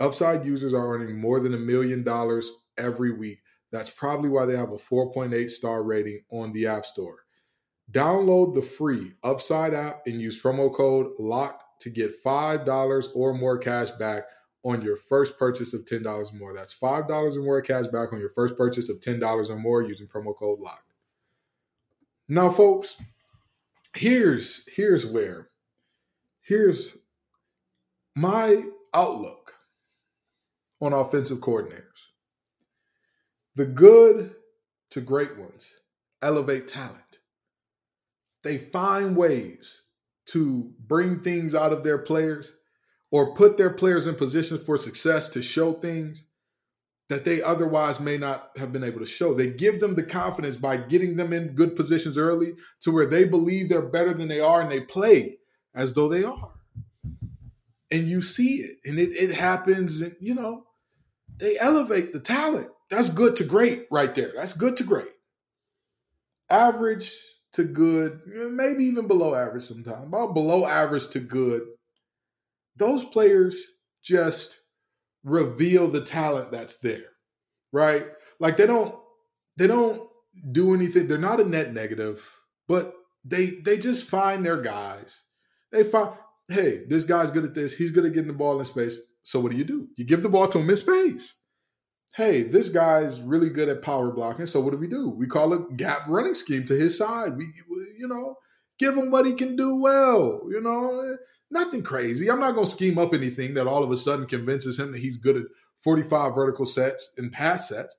Upside 0.00 0.46
users 0.46 0.72
are 0.72 0.94
earning 0.94 1.20
more 1.20 1.40
than 1.40 1.52
a 1.52 1.58
million 1.58 2.02
dollars 2.04 2.50
every 2.78 3.12
week. 3.12 3.40
That's 3.70 3.90
probably 3.90 4.30
why 4.30 4.46
they 4.46 4.56
have 4.56 4.72
a 4.72 4.76
4.8 4.76 5.50
star 5.50 5.82
rating 5.82 6.22
on 6.30 6.52
the 6.52 6.66
App 6.66 6.86
Store. 6.86 7.18
Download 7.92 8.54
the 8.54 8.62
free 8.62 9.12
Upside 9.22 9.74
app 9.74 10.06
and 10.06 10.20
use 10.20 10.40
promo 10.40 10.74
code 10.74 11.12
LOCKED 11.18 11.60
to 11.80 11.90
get 11.90 12.24
$5 12.24 13.06
or 13.14 13.34
more 13.34 13.58
cash 13.58 13.90
back 13.90 14.24
on 14.64 14.82
your 14.82 14.96
first 14.96 15.38
purchase 15.38 15.72
of 15.72 15.84
$10 15.84 16.04
or 16.06 16.36
more. 16.36 16.52
That's 16.52 16.74
$5 16.74 17.36
or 17.36 17.42
more 17.42 17.60
cash 17.62 17.86
back 17.86 18.12
on 18.12 18.20
your 18.20 18.30
first 18.30 18.56
purchase 18.56 18.88
of 18.88 19.00
$10 19.00 19.50
or 19.50 19.56
more 19.56 19.82
using 19.82 20.06
promo 20.06 20.36
code 20.36 20.60
LOCKED. 20.60 20.82
Now, 22.28 22.50
folks, 22.50 22.96
here's 23.94 24.62
here's 24.68 25.06
where 25.06 25.48
here's 26.42 26.96
my 28.14 28.64
outlook 28.92 29.54
on 30.80 30.92
offensive 30.92 31.38
coordinators. 31.38 31.82
The 33.56 33.64
good 33.64 34.34
to 34.90 35.00
great 35.00 35.38
ones 35.38 35.72
elevate 36.20 36.68
talent. 36.68 36.94
They 38.42 38.58
find 38.58 39.16
ways 39.16 39.82
to 40.26 40.70
bring 40.78 41.20
things 41.20 41.54
out 41.54 41.72
of 41.72 41.82
their 41.82 41.98
players 41.98 42.52
or 43.10 43.34
put 43.34 43.56
their 43.56 43.70
players 43.70 44.06
in 44.06 44.14
positions 44.14 44.62
for 44.62 44.76
success 44.76 45.28
to 45.30 45.42
show 45.42 45.72
things 45.72 46.24
that 47.08 47.24
they 47.24 47.42
otherwise 47.42 47.98
may 47.98 48.18
not 48.18 48.50
have 48.56 48.72
been 48.72 48.84
able 48.84 49.00
to 49.00 49.06
show. 49.06 49.32
They 49.32 49.48
give 49.48 49.80
them 49.80 49.94
the 49.94 50.02
confidence 50.02 50.58
by 50.58 50.76
getting 50.76 51.16
them 51.16 51.32
in 51.32 51.54
good 51.54 51.74
positions 51.74 52.18
early 52.18 52.54
to 52.82 52.90
where 52.90 53.06
they 53.06 53.24
believe 53.24 53.68
they're 53.68 53.80
better 53.80 54.12
than 54.12 54.28
they 54.28 54.40
are 54.40 54.60
and 54.60 54.70
they 54.70 54.80
play 54.80 55.38
as 55.74 55.94
though 55.94 56.08
they 56.08 56.22
are. 56.22 56.50
And 57.90 58.06
you 58.06 58.20
see 58.20 58.56
it 58.56 58.76
and 58.84 58.98
it, 58.98 59.12
it 59.12 59.34
happens, 59.34 60.02
and 60.02 60.14
you 60.20 60.34
know, 60.34 60.64
they 61.38 61.58
elevate 61.58 62.12
the 62.12 62.20
talent. 62.20 62.68
That's 62.90 63.08
good 63.08 63.36
to 63.36 63.44
great 63.44 63.86
right 63.90 64.14
there. 64.14 64.32
That's 64.36 64.52
good 64.52 64.76
to 64.78 64.84
great. 64.84 65.08
Average 66.50 67.10
to 67.52 67.64
good, 67.64 68.20
maybe 68.26 68.84
even 68.84 69.06
below 69.06 69.34
average 69.34 69.64
sometimes, 69.64 70.06
about 70.06 70.34
below 70.34 70.66
average 70.66 71.08
to 71.08 71.20
good 71.20 71.62
those 72.78 73.04
players 73.04 73.56
just 74.02 74.58
reveal 75.24 75.88
the 75.88 76.00
talent 76.00 76.50
that's 76.50 76.78
there, 76.78 77.10
right? 77.72 78.06
Like 78.40 78.56
they 78.56 78.66
don't 78.66 78.94
they 79.56 79.66
don't 79.66 80.08
do 80.52 80.74
anything. 80.74 81.08
They're 81.08 81.18
not 81.18 81.40
a 81.40 81.44
net 81.44 81.72
negative, 81.72 82.28
but 82.66 82.94
they 83.24 83.58
they 83.64 83.78
just 83.78 84.08
find 84.08 84.44
their 84.44 84.60
guys. 84.60 85.20
They 85.72 85.84
find, 85.84 86.14
hey, 86.48 86.84
this 86.88 87.04
guy's 87.04 87.30
good 87.30 87.44
at 87.44 87.54
this. 87.54 87.74
He's 87.74 87.90
good 87.90 88.06
at 88.06 88.14
getting 88.14 88.28
the 88.28 88.34
ball 88.34 88.58
in 88.58 88.64
space. 88.64 88.98
So 89.22 89.40
what 89.40 89.52
do 89.52 89.58
you 89.58 89.64
do? 89.64 89.88
You 89.96 90.04
give 90.04 90.22
the 90.22 90.28
ball 90.28 90.48
to 90.48 90.58
him 90.58 90.70
in 90.70 90.76
space. 90.76 91.34
Hey, 92.14 92.42
this 92.42 92.70
guy's 92.70 93.20
really 93.20 93.50
good 93.50 93.68
at 93.68 93.82
power 93.82 94.10
blocking. 94.10 94.46
So 94.46 94.60
what 94.60 94.70
do 94.70 94.78
we 94.78 94.88
do? 94.88 95.10
We 95.10 95.26
call 95.26 95.52
a 95.52 95.70
gap 95.74 96.08
running 96.08 96.34
scheme 96.34 96.66
to 96.66 96.74
his 96.74 96.96
side. 96.96 97.36
We, 97.36 97.52
you 97.98 98.08
know, 98.08 98.36
give 98.78 98.96
him 98.96 99.10
what 99.10 99.26
he 99.26 99.34
can 99.34 99.56
do 99.56 99.76
well. 99.76 100.40
You 100.50 100.62
know, 100.62 101.18
Nothing 101.50 101.82
crazy. 101.82 102.30
I'm 102.30 102.40
not 102.40 102.54
going 102.54 102.66
to 102.66 102.72
scheme 102.72 102.98
up 102.98 103.14
anything 103.14 103.54
that 103.54 103.66
all 103.66 103.82
of 103.82 103.90
a 103.90 103.96
sudden 103.96 104.26
convinces 104.26 104.78
him 104.78 104.92
that 104.92 105.00
he's 105.00 105.16
good 105.16 105.36
at 105.36 105.46
45 105.82 106.34
vertical 106.34 106.66
sets 106.66 107.12
and 107.16 107.32
pass 107.32 107.68
sets. 107.68 107.96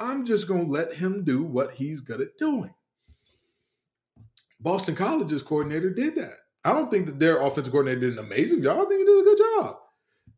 I'm 0.00 0.24
just 0.24 0.48
going 0.48 0.66
to 0.66 0.72
let 0.72 0.94
him 0.94 1.24
do 1.24 1.42
what 1.42 1.72
he's 1.72 2.00
good 2.00 2.20
at 2.20 2.36
doing. 2.38 2.74
Boston 4.60 4.96
College's 4.96 5.42
coordinator 5.42 5.90
did 5.90 6.16
that. 6.16 6.34
I 6.64 6.72
don't 6.72 6.90
think 6.90 7.06
that 7.06 7.18
their 7.18 7.40
offensive 7.40 7.72
coordinator 7.72 8.00
did 8.00 8.18
an 8.18 8.24
amazing 8.24 8.62
job. 8.62 8.78
I 8.78 8.88
think 8.88 9.00
he 9.00 9.04
did 9.04 9.20
a 9.20 9.24
good 9.24 9.38
job. 9.38 9.76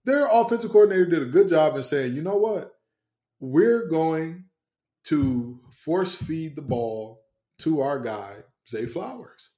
Their 0.04 0.28
offensive 0.30 0.70
coordinator 0.70 1.06
did 1.06 1.22
a 1.22 1.26
good 1.26 1.48
job 1.48 1.76
in 1.76 1.82
saying, 1.82 2.14
you 2.14 2.22
know 2.22 2.36
what? 2.36 2.72
We're 3.40 3.86
going 3.86 4.44
to 5.04 5.60
force 5.70 6.14
feed 6.14 6.56
the 6.56 6.62
ball 6.62 7.22
to 7.60 7.80
our 7.80 7.98
guy, 7.98 8.36
Zay 8.68 8.86
Flowers. 8.86 9.50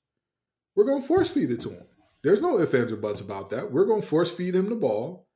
We're 0.75 0.85
going 0.85 1.03
to 1.03 1.09
force 1.09 1.29
feed 1.29 1.51
it 1.51 1.61
to 1.63 1.71
him. 1.71 1.87
There's 2.23 2.43
no 2.43 2.61
ifs, 2.61 2.75
ands, 2.75 2.93
or 2.93 2.97
buts 2.97 3.21
about 3.21 3.50
that. 3.50 3.73
We're 3.73 3.85
going 3.85 4.02
to 4.02 4.07
force 4.07 4.31
feed 4.31 4.55
him 4.55 4.69
the 4.69 4.76
ball. 4.76 5.26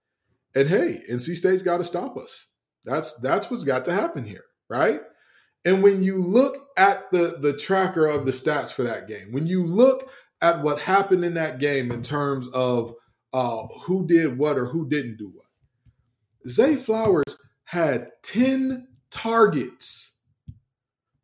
And 0.55 0.69
hey, 0.69 1.03
NC 1.11 1.37
State's 1.37 1.63
got 1.63 1.79
to 1.79 1.85
stop 1.85 2.17
us. 2.17 2.47
That's 2.85 3.19
that's 3.21 3.51
what's 3.51 3.65
got 3.65 3.85
to 3.87 3.93
happen 3.93 4.25
here, 4.25 4.45
right? 4.71 5.01
And 5.65 5.83
when 5.83 6.03
you 6.03 6.23
look 6.23 6.69
at 6.77 7.11
the 7.11 7.39
the 7.41 7.53
tracker 7.53 8.07
of 8.07 8.25
the 8.25 8.33
stats 8.33 8.71
for 8.71 8.85
that 8.85 9.09
game, 9.09 9.33
when 9.33 9.47
you 9.47 9.65
look 9.65 10.11
at 10.41 10.63
what 10.63 10.81
happened 10.81 11.25
in 11.25 11.35
that 11.35 11.59
game 11.59 11.91
in 11.91 12.03
terms 12.03 12.47
of 12.49 12.95
uh, 13.33 13.67
who 13.83 14.07
did 14.07 14.39
what 14.39 14.57
or 14.57 14.67
who 14.67 14.89
didn't 14.89 15.17
do 15.17 15.31
what, 15.35 15.47
Zay 16.49 16.77
Flowers 16.77 17.37
had 17.65 18.11
10 18.23 18.87
targets 19.11 20.15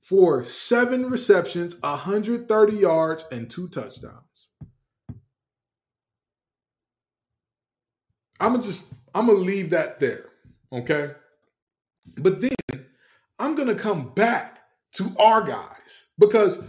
for 0.01 0.45
seven 0.45 1.09
receptions, 1.09 1.81
130 1.81 2.77
yards, 2.77 3.25
and 3.31 3.49
two 3.49 3.69
touchdowns. 3.69 4.32
I'm 8.43 8.53
gonna 8.53 8.63
just 8.65 8.87
I'm 9.15 9.27
gonna 9.27 9.39
leave 9.39 9.71
that 9.71 10.01
there. 10.01 10.31
Okay. 10.73 11.13
But 12.17 12.41
then 12.41 12.87
I'm 13.39 13.55
gonna 13.55 13.77
come 13.77 14.13
back 14.15 14.59
to 14.95 15.15
our 15.19 15.43
guys 15.43 16.07
because 16.19 16.63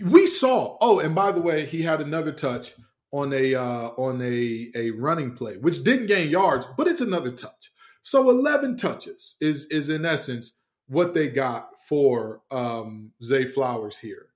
we 0.00 0.26
saw, 0.26 0.76
oh, 0.80 0.98
and 0.98 1.14
by 1.14 1.30
the 1.30 1.40
way, 1.40 1.64
he 1.64 1.82
had 1.82 2.00
another 2.00 2.32
touch 2.32 2.72
on 3.12 3.32
a 3.32 3.54
uh 3.54 3.88
on 3.96 4.20
a 4.20 4.70
a 4.74 4.90
running 4.90 5.36
play, 5.36 5.58
which 5.58 5.84
didn't 5.84 6.08
gain 6.08 6.28
yards, 6.28 6.66
but 6.76 6.88
it's 6.88 7.00
another 7.00 7.30
touch. 7.30 7.70
So 8.02 8.28
11 8.28 8.76
touches 8.78 9.36
is 9.40 9.66
is 9.66 9.90
in 9.90 10.04
essence 10.04 10.54
what 10.88 11.14
they 11.14 11.28
got 11.28 11.68
for 11.88 12.42
um, 12.50 13.12
Zay 13.22 13.44
Flowers 13.44 13.96
here. 13.96 14.26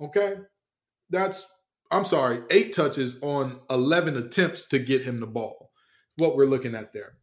Okay, 0.00 0.38
that's 1.08 1.46
I'm 1.92 2.04
sorry, 2.04 2.40
eight 2.50 2.72
touches 2.72 3.16
on 3.22 3.60
11 3.70 4.16
attempts 4.16 4.66
to 4.70 4.80
get 4.80 5.02
him 5.02 5.20
the 5.20 5.26
ball. 5.26 5.71
What 6.16 6.36
we're 6.36 6.46
looking 6.46 6.74
at 6.74 6.92
there. 6.92 7.14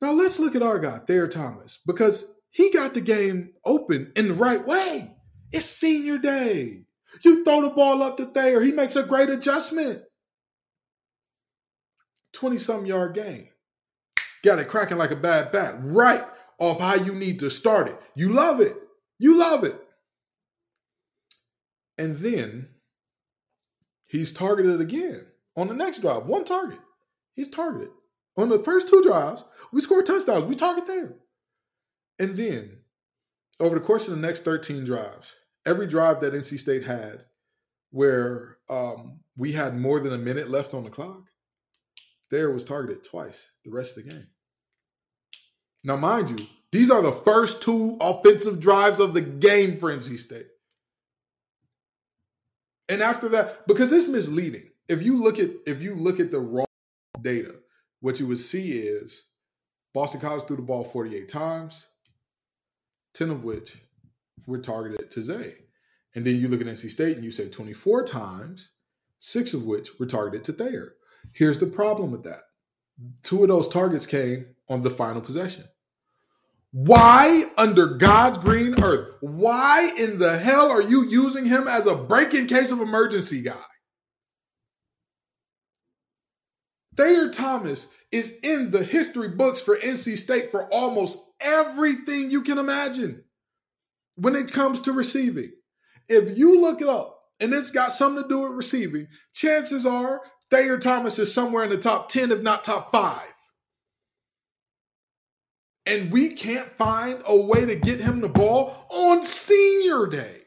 Now 0.00 0.12
let's 0.12 0.38
look 0.38 0.54
at 0.54 0.62
our 0.62 0.78
guy, 0.78 0.98
Thayer 0.98 1.28
Thomas, 1.28 1.78
because 1.86 2.26
he 2.50 2.70
got 2.70 2.94
the 2.94 3.00
game 3.00 3.54
open 3.64 4.12
in 4.16 4.28
the 4.28 4.34
right 4.34 4.64
way. 4.64 5.16
It's 5.50 5.66
senior 5.66 6.18
day. 6.18 6.84
You 7.22 7.44
throw 7.44 7.62
the 7.62 7.70
ball 7.70 8.02
up 8.02 8.16
to 8.18 8.26
Thayer, 8.26 8.60
he 8.60 8.72
makes 8.72 8.96
a 8.96 9.02
great 9.02 9.30
adjustment. 9.30 10.02
20 12.34 12.58
something 12.58 12.86
yard 12.86 13.14
game. 13.14 13.48
Got 14.42 14.58
it 14.58 14.68
cracking 14.68 14.98
like 14.98 15.10
a 15.10 15.16
bad 15.16 15.52
bat, 15.52 15.76
right 15.78 16.24
off 16.58 16.80
how 16.80 16.94
you 16.94 17.14
need 17.14 17.40
to 17.40 17.50
start 17.50 17.88
it. 17.88 17.98
You 18.14 18.30
love 18.30 18.60
it. 18.60 18.76
You 19.18 19.38
love 19.38 19.64
it. 19.64 19.80
And 21.96 22.18
then 22.18 22.68
he's 24.08 24.32
targeted 24.32 24.80
again 24.80 25.26
on 25.56 25.68
the 25.68 25.74
next 25.74 26.00
drive. 26.00 26.26
One 26.26 26.44
target. 26.44 26.78
He's 27.34 27.48
targeted. 27.48 27.90
On 28.36 28.48
the 28.48 28.58
first 28.58 28.88
two 28.88 29.02
drives, 29.02 29.44
we 29.72 29.80
score 29.80 30.02
touchdowns. 30.02 30.44
We 30.44 30.54
target 30.54 30.86
Thayer. 30.86 31.16
And 32.18 32.36
then 32.36 32.78
over 33.60 33.78
the 33.78 33.84
course 33.84 34.08
of 34.08 34.14
the 34.14 34.20
next 34.20 34.44
13 34.44 34.84
drives, 34.84 35.34
every 35.66 35.86
drive 35.86 36.20
that 36.20 36.32
NC 36.32 36.58
State 36.58 36.84
had 36.84 37.24
where 37.90 38.58
um, 38.68 39.20
we 39.36 39.52
had 39.52 39.76
more 39.76 40.00
than 40.00 40.12
a 40.12 40.18
minute 40.18 40.50
left 40.50 40.74
on 40.74 40.82
the 40.84 40.90
clock, 40.90 41.30
Thayer 42.30 42.52
was 42.52 42.64
targeted 42.64 43.04
twice 43.04 43.48
the 43.64 43.70
rest 43.70 43.96
of 43.96 44.04
the 44.04 44.10
game. 44.10 44.26
Now, 45.84 45.96
mind 45.96 46.30
you, 46.30 46.46
these 46.72 46.90
are 46.90 47.02
the 47.02 47.12
first 47.12 47.62
two 47.62 47.96
offensive 48.00 48.58
drives 48.58 48.98
of 48.98 49.14
the 49.14 49.20
game 49.20 49.76
for 49.76 49.94
NC 49.94 50.18
State. 50.18 50.46
And 52.88 53.00
after 53.00 53.28
that, 53.30 53.66
because 53.68 53.92
it's 53.92 54.08
misleading. 54.08 54.70
If 54.88 55.02
you 55.02 55.16
look 55.16 55.38
at 55.38 55.50
if 55.66 55.82
you 55.82 55.94
look 55.94 56.20
at 56.20 56.30
the 56.30 56.40
raw 56.40 56.64
data, 57.24 57.56
what 58.00 58.20
you 58.20 58.28
would 58.28 58.38
see 58.38 58.72
is 58.72 59.22
Boston 59.92 60.20
College 60.20 60.44
threw 60.44 60.56
the 60.56 60.62
ball 60.62 60.84
48 60.84 61.28
times, 61.28 61.86
10 63.14 63.30
of 63.30 63.44
which 63.44 63.76
were 64.46 64.58
targeted 64.58 65.10
to 65.10 65.22
Zay. 65.22 65.54
And 66.14 66.24
then 66.24 66.36
you 66.36 66.48
look 66.48 66.60
at 66.60 66.66
NC 66.66 66.90
State 66.90 67.16
and 67.16 67.24
you 67.24 67.32
say 67.32 67.48
24 67.48 68.04
times, 68.04 68.70
six 69.18 69.54
of 69.54 69.64
which 69.64 69.98
were 69.98 70.06
targeted 70.06 70.44
to 70.44 70.52
Thayer. 70.52 70.94
Here's 71.32 71.58
the 71.58 71.66
problem 71.66 72.12
with 72.12 72.22
that. 72.24 72.42
Two 73.22 73.42
of 73.42 73.48
those 73.48 73.68
targets 73.68 74.06
came 74.06 74.46
on 74.68 74.82
the 74.82 74.90
final 74.90 75.20
possession. 75.20 75.64
Why, 76.70 77.44
under 77.56 77.86
God's 77.86 78.36
green 78.36 78.82
earth, 78.82 79.14
why 79.20 79.94
in 79.96 80.18
the 80.18 80.38
hell 80.38 80.70
are 80.70 80.82
you 80.82 81.04
using 81.08 81.46
him 81.46 81.68
as 81.68 81.86
a 81.86 81.94
break 81.94 82.34
in 82.34 82.46
case 82.46 82.70
of 82.70 82.80
emergency 82.80 83.42
guy? 83.42 83.54
Thayer 86.96 87.30
Thomas 87.30 87.86
is 88.10 88.38
in 88.42 88.70
the 88.70 88.84
history 88.84 89.28
books 89.28 89.60
for 89.60 89.76
NC 89.76 90.18
State 90.18 90.50
for 90.50 90.64
almost 90.72 91.18
everything 91.40 92.30
you 92.30 92.42
can 92.42 92.58
imagine 92.58 93.24
when 94.16 94.36
it 94.36 94.52
comes 94.52 94.80
to 94.82 94.92
receiving. 94.92 95.52
If 96.08 96.38
you 96.38 96.60
look 96.60 96.80
it 96.80 96.88
up 96.88 97.20
and 97.40 97.52
it's 97.52 97.70
got 97.70 97.92
something 97.92 98.22
to 98.22 98.28
do 98.28 98.40
with 98.40 98.52
receiving, 98.52 99.08
chances 99.32 99.84
are 99.84 100.22
Thayer 100.50 100.78
Thomas 100.78 101.18
is 101.18 101.34
somewhere 101.34 101.64
in 101.64 101.70
the 101.70 101.78
top 101.78 102.08
10, 102.08 102.30
if 102.30 102.40
not 102.40 102.64
top 102.64 102.90
five 102.90 103.34
and 105.86 106.10
we 106.10 106.30
can't 106.30 106.68
find 106.68 107.22
a 107.26 107.36
way 107.36 107.66
to 107.66 107.76
get 107.76 108.00
him 108.00 108.20
the 108.20 108.28
ball 108.28 108.86
on 108.90 109.22
senior 109.24 110.06
day. 110.06 110.40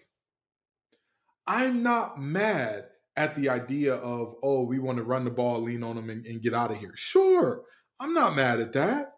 I'm 1.46 1.84
not 1.84 2.20
mad 2.20 2.86
at 3.18 3.36
the 3.36 3.50
idea 3.50 3.96
of, 3.96 4.36
oh, 4.44 4.62
we 4.62 4.78
want 4.80 5.00
to 5.00 5.04
run 5.04 5.26
the 5.26 5.32
ball, 5.32 5.62
lean 5.62 5.84
on 5.84 5.96
them, 5.96 6.10
and, 6.10 6.26
and 6.26 6.42
get 6.42 6.54
out 6.54 6.72
of 6.72 6.78
here. 6.78 6.94
Sure, 6.96 7.64
I'm 8.00 8.14
not 8.14 8.36
mad 8.36 8.60
at 8.60 8.74
that. 8.74 9.14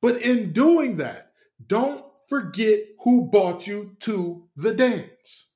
But 0.00 0.22
in 0.22 0.52
doing 0.52 0.96
that, 0.96 1.30
don't 1.64 2.02
forget 2.28 2.80
who 3.00 3.30
brought 3.30 3.66
you 3.66 3.96
to 4.00 4.48
the 4.56 4.74
dance. 4.74 5.50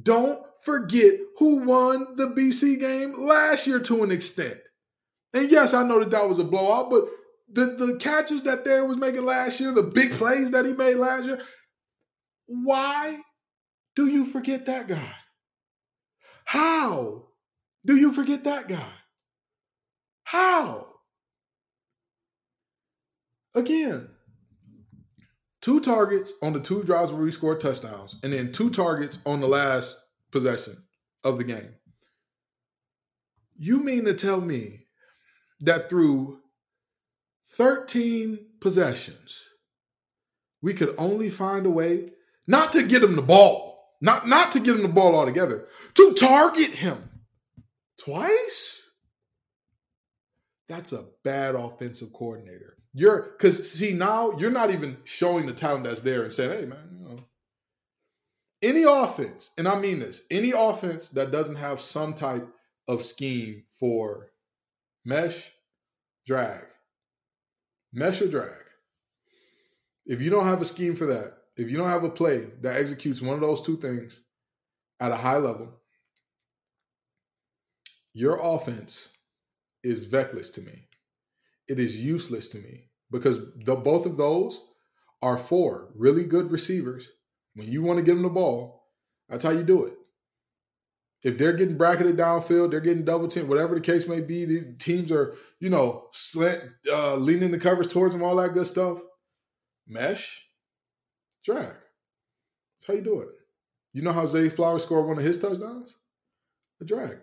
Don't 0.00 0.40
forget 0.62 1.14
who 1.38 1.64
won 1.64 2.16
the 2.16 2.28
BC 2.28 2.78
game 2.80 3.14
last 3.18 3.66
year 3.66 3.80
to 3.80 4.02
an 4.02 4.10
extent. 4.10 4.58
And 5.34 5.50
yes, 5.50 5.74
I 5.74 5.82
know 5.86 5.98
that 5.98 6.10
that 6.10 6.28
was 6.28 6.38
a 6.38 6.44
blowout, 6.44 6.90
but 6.90 7.04
the, 7.48 7.76
the 7.76 7.96
catches 8.00 8.42
that 8.42 8.64
Thayer 8.64 8.84
was 8.84 8.96
making 8.96 9.24
last 9.24 9.60
year, 9.60 9.72
the 9.72 9.82
big 9.82 10.12
plays 10.12 10.50
that 10.52 10.64
he 10.64 10.72
made 10.72 10.96
last 10.96 11.24
year, 11.24 11.40
why 12.46 13.20
do 13.94 14.06
you 14.06 14.24
forget 14.24 14.66
that 14.66 14.88
guy? 14.88 15.12
How 16.46 17.26
do 17.84 17.96
you 17.96 18.12
forget 18.12 18.44
that 18.44 18.68
guy? 18.68 18.92
How? 20.22 20.86
Again, 23.54 24.08
two 25.60 25.80
targets 25.80 26.32
on 26.42 26.52
the 26.52 26.60
two 26.60 26.84
drives 26.84 27.10
where 27.10 27.22
we 27.22 27.32
scored 27.32 27.60
touchdowns, 27.60 28.16
and 28.22 28.32
then 28.32 28.52
two 28.52 28.70
targets 28.70 29.18
on 29.26 29.40
the 29.40 29.48
last 29.48 29.96
possession 30.30 30.84
of 31.24 31.36
the 31.36 31.44
game. 31.44 31.74
You 33.58 33.82
mean 33.82 34.04
to 34.04 34.14
tell 34.14 34.40
me 34.40 34.86
that 35.60 35.90
through 35.90 36.38
13 37.48 38.38
possessions, 38.60 39.40
we 40.62 40.74
could 40.74 40.94
only 40.96 41.28
find 41.28 41.66
a 41.66 41.70
way 41.70 42.10
not 42.46 42.70
to 42.72 42.84
get 42.84 43.02
him 43.02 43.16
the 43.16 43.22
ball, 43.22 43.65
not, 44.00 44.28
not 44.28 44.52
to 44.52 44.60
get 44.60 44.76
him 44.76 44.82
the 44.82 44.88
ball 44.88 45.14
altogether, 45.14 45.66
to 45.94 46.14
target 46.14 46.70
him 46.70 47.08
twice. 47.98 48.82
That's 50.68 50.92
a 50.92 51.06
bad 51.24 51.54
offensive 51.54 52.12
coordinator. 52.12 52.76
You're 52.92 53.34
because 53.36 53.70
see 53.70 53.92
now 53.92 54.36
you're 54.38 54.50
not 54.50 54.70
even 54.70 54.96
showing 55.04 55.46
the 55.46 55.52
talent 55.52 55.84
that's 55.84 56.00
there 56.00 56.22
and 56.22 56.32
saying, 56.32 56.50
"Hey 56.50 56.66
man, 56.66 56.96
you 56.98 57.06
know." 57.06 57.24
Any 58.62 58.84
offense, 58.84 59.50
and 59.58 59.68
I 59.68 59.78
mean 59.78 60.00
this, 60.00 60.22
any 60.30 60.52
offense 60.52 61.10
that 61.10 61.30
doesn't 61.30 61.56
have 61.56 61.80
some 61.80 62.14
type 62.14 62.48
of 62.88 63.04
scheme 63.04 63.64
for 63.78 64.30
mesh, 65.04 65.50
drag, 66.26 66.64
mesh 67.92 68.22
or 68.22 68.28
drag. 68.28 68.64
If 70.06 70.22
you 70.22 70.30
don't 70.30 70.46
have 70.46 70.62
a 70.62 70.64
scheme 70.64 70.96
for 70.96 71.06
that, 71.06 71.34
if 71.56 71.70
you 71.70 71.76
don't 71.76 71.88
have 71.88 72.04
a 72.04 72.10
play 72.10 72.46
that 72.60 72.76
executes 72.76 73.22
one 73.22 73.34
of 73.34 73.40
those 73.40 73.62
two 73.62 73.76
things 73.76 74.18
at 75.00 75.12
a 75.12 75.16
high 75.16 75.38
level, 75.38 75.80
your 78.12 78.38
offense 78.40 79.08
is 79.82 80.06
vectless 80.06 80.52
to 80.54 80.60
me. 80.60 80.88
It 81.68 81.78
is 81.78 81.96
useless 81.96 82.48
to 82.50 82.58
me 82.58 82.88
because 83.10 83.38
the, 83.64 83.74
both 83.74 84.06
of 84.06 84.16
those 84.16 84.60
are 85.22 85.38
for 85.38 85.88
really 85.94 86.24
good 86.24 86.50
receivers. 86.50 87.08
When 87.54 87.70
you 87.70 87.82
want 87.82 87.98
to 87.98 88.04
give 88.04 88.16
them 88.16 88.22
the 88.22 88.28
ball, 88.28 88.84
that's 89.28 89.44
how 89.44 89.50
you 89.50 89.62
do 89.62 89.84
it. 89.84 89.94
If 91.22 91.38
they're 91.38 91.54
getting 91.54 91.76
bracketed 91.76 92.16
downfield, 92.16 92.70
they're 92.70 92.80
getting 92.80 93.04
double 93.04 93.26
team, 93.26 93.48
whatever 93.48 93.74
the 93.74 93.80
case 93.80 94.06
may 94.06 94.20
be. 94.20 94.44
The 94.44 94.74
teams 94.78 95.10
are, 95.10 95.34
you 95.58 95.70
know, 95.70 96.06
slant, 96.12 96.62
uh, 96.92 97.16
leaning 97.16 97.50
the 97.50 97.58
covers 97.58 97.88
towards 97.88 98.14
them, 98.14 98.22
all 98.22 98.36
that 98.36 98.54
good 98.54 98.66
stuff. 98.66 99.00
Mesh, 99.88 100.45
drag. 101.46 101.68
That's 101.68 102.86
how 102.88 102.94
you 102.94 103.00
do 103.00 103.20
it. 103.20 103.28
You 103.92 104.02
know 104.02 104.12
how 104.12 104.26
Zay 104.26 104.50
Flowers 104.50 104.82
scored 104.82 105.06
one 105.06 105.16
of 105.16 105.24
his 105.24 105.38
touchdowns? 105.38 105.94
A 106.82 106.84
drag. 106.84 107.18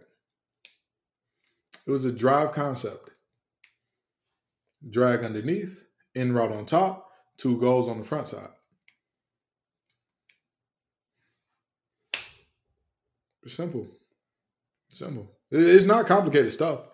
It 1.85 1.91
was 1.91 2.05
a 2.05 2.11
drive 2.11 2.53
concept. 2.53 3.11
Drag 4.89 5.23
underneath, 5.23 5.83
in 6.15 6.33
route 6.33 6.51
on 6.51 6.65
top, 6.65 7.09
two 7.37 7.59
goals 7.59 7.87
on 7.87 7.99
the 7.99 8.05
front 8.05 8.29
side. 8.29 8.49
Simple. 13.45 13.87
Simple. 14.89 15.29
It's 15.51 15.85
not 15.85 16.07
complicated 16.07 16.53
stuff. 16.53 16.87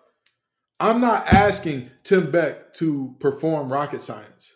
I'm 0.80 1.00
not 1.00 1.32
asking 1.32 1.90
Tim 2.02 2.30
Beck 2.30 2.74
to 2.74 3.14
perform 3.20 3.72
rocket 3.72 4.02
science. 4.02 4.54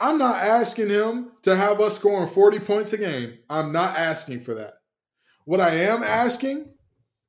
I'm 0.00 0.18
not 0.18 0.36
asking 0.36 0.88
him 0.88 1.32
to 1.42 1.54
have 1.54 1.80
us 1.80 1.96
scoring 1.96 2.28
40 2.28 2.58
points 2.60 2.92
a 2.92 2.98
game. 2.98 3.38
I'm 3.48 3.72
not 3.72 3.96
asking 3.96 4.40
for 4.40 4.54
that. 4.54 4.74
What 5.44 5.60
I 5.60 5.74
am 5.74 6.02
asking, 6.02 6.72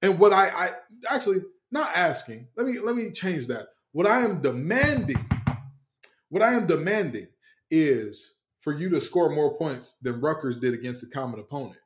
and 0.02 0.18
what 0.18 0.34
I, 0.34 0.48
I 0.50 0.72
actually 1.10 1.42
not 1.72 1.92
asking, 1.96 2.48
let 2.56 2.66
me 2.66 2.80
let 2.80 2.96
me 2.96 3.12
change 3.12 3.48
that. 3.48 3.68
What 3.92 4.08
I 4.08 4.22
am 4.22 4.42
demanding, 4.42 5.26
what 6.30 6.44
I 6.44 6.54
am 6.54 6.68
demanding 6.68 7.28
is 7.70 8.34
for 8.62 8.74
you 8.74 8.90
to 8.90 9.02
score 9.02 9.30
more 9.30 9.58
points 9.58 9.96
than 10.02 10.22
Rutgers 10.22 10.58
did 10.58 10.74
against 10.74 11.04
a 11.04 11.08
common 11.08 11.40
opponent 11.40 11.78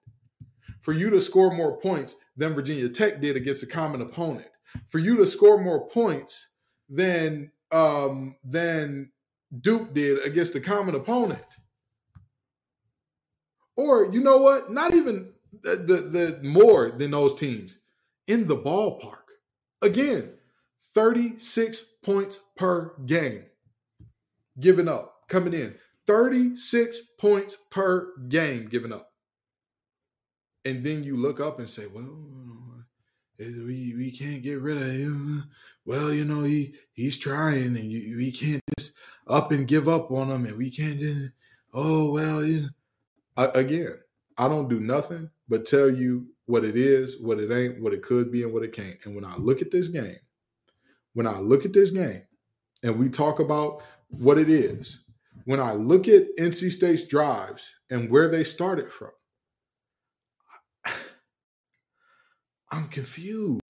for 0.85 0.93
you 0.93 1.09
to 1.09 1.19
score 1.19 1.51
more 1.51 1.77
points 1.77 2.15
than 2.37 2.53
Virginia 2.53 2.87
Tech 2.87 3.19
did 3.19 3.35
against 3.35 3.63
a 3.63 3.67
common 3.67 4.01
opponent, 4.01 4.45
for 4.87 4.99
you 4.99 5.17
to 5.17 5.25
score 5.25 5.57
more 5.57 5.89
points 5.89 6.49
than 6.87 7.51
um, 7.71 8.35
than 8.43 9.11
Duke 9.61 9.93
did 9.93 10.25
against 10.25 10.55
a 10.55 10.59
common 10.59 10.95
opponent. 10.95 11.41
Or 13.75 14.11
you 14.11 14.21
know 14.21 14.37
what? 14.37 14.71
Not 14.71 14.93
even 14.93 15.33
the, 15.61 15.75
the, 15.75 15.95
the 15.95 16.39
more 16.43 16.91
than 16.91 17.11
those 17.11 17.35
teams 17.35 17.77
in 18.27 18.47
the 18.47 18.57
ballpark. 18.57 19.17
Again, 19.81 20.31
36 20.93 21.83
points 22.03 22.39
per 22.55 22.93
game 23.05 23.43
given 24.59 24.87
up 24.87 25.15
coming 25.27 25.53
in. 25.53 25.75
36 26.07 27.01
points 27.19 27.57
per 27.69 28.13
game 28.27 28.67
given 28.67 28.93
up. 28.93 29.11
And 30.63 30.83
then 30.83 31.03
you 31.03 31.15
look 31.15 31.39
up 31.39 31.59
and 31.59 31.69
say, 31.69 31.85
well, 31.87 32.85
eh, 33.39 33.45
we 33.45 33.93
we 33.95 34.11
can't 34.11 34.43
get 34.43 34.61
rid 34.61 34.77
of 34.77 34.87
him. 34.87 35.49
Well, 35.85 36.11
you 36.11 36.25
know 36.25 36.43
he 36.43 36.75
he's 36.93 37.17
trying, 37.17 37.77
and 37.77 37.91
you, 37.91 38.17
we 38.17 38.31
can't 38.31 38.63
just 38.77 38.93
up 39.27 39.51
and 39.51 39.67
give 39.67 39.87
up 39.87 40.11
on 40.11 40.29
them, 40.29 40.45
and 40.45 40.57
we 40.57 40.71
can't 40.71 40.99
just. 40.99 41.31
Oh 41.73 42.11
well, 42.11 42.43
you 42.43 42.69
know. 43.37 43.51
again, 43.53 43.99
I 44.37 44.47
don't 44.47 44.69
do 44.69 44.79
nothing 44.79 45.29
but 45.49 45.65
tell 45.65 45.89
you 45.89 46.27
what 46.45 46.63
it 46.63 46.77
is, 46.77 47.19
what 47.21 47.39
it 47.39 47.51
ain't, 47.51 47.81
what 47.81 47.93
it 47.93 48.01
could 48.01 48.31
be, 48.31 48.43
and 48.43 48.53
what 48.53 48.63
it 48.63 48.73
can't. 48.73 48.97
And 49.03 49.15
when 49.15 49.25
I 49.25 49.35
look 49.37 49.61
at 49.61 49.71
this 49.71 49.87
game, 49.87 50.17
when 51.13 51.27
I 51.27 51.39
look 51.39 51.65
at 51.65 51.73
this 51.73 51.91
game, 51.91 52.23
and 52.83 52.99
we 52.99 53.09
talk 53.09 53.39
about 53.39 53.81
what 54.09 54.37
it 54.37 54.49
is, 54.49 54.99
when 55.45 55.59
I 55.59 55.73
look 55.73 56.07
at 56.07 56.35
NC 56.37 56.71
State's 56.71 57.07
drives 57.07 57.63
and 57.89 58.09
where 58.09 58.29
they 58.29 58.43
started 58.43 58.91
from, 58.91 59.11
I'm 62.71 62.87
confused. 62.89 63.61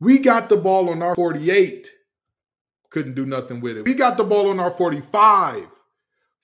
We 0.00 0.18
got 0.18 0.48
the 0.48 0.56
ball 0.56 0.90
on 0.90 1.02
our 1.02 1.14
48, 1.14 1.88
couldn't 2.94 3.14
do 3.14 3.26
nothing 3.26 3.60
with 3.60 3.76
it. 3.76 3.84
We 3.84 3.94
got 3.94 4.16
the 4.16 4.22
ball 4.22 4.48
on 4.48 4.60
our 4.60 4.70
45, 4.70 5.66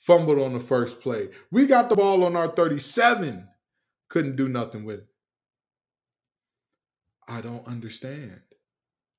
fumbled 0.01 0.41
on 0.41 0.53
the 0.53 0.59
first 0.59 1.01
play. 1.01 1.29
We 1.53 1.67
got 1.67 1.89
the 1.89 1.95
ball 1.95 2.25
on 2.25 2.35
our 2.35 2.49
37, 2.49 3.47
couldn't 4.09 4.35
do 4.35 4.49
nothing 4.49 4.85
with 4.85 4.99
it. 4.99 5.07
I 7.29 7.41
don't 7.41 7.65
understand. 7.69 8.41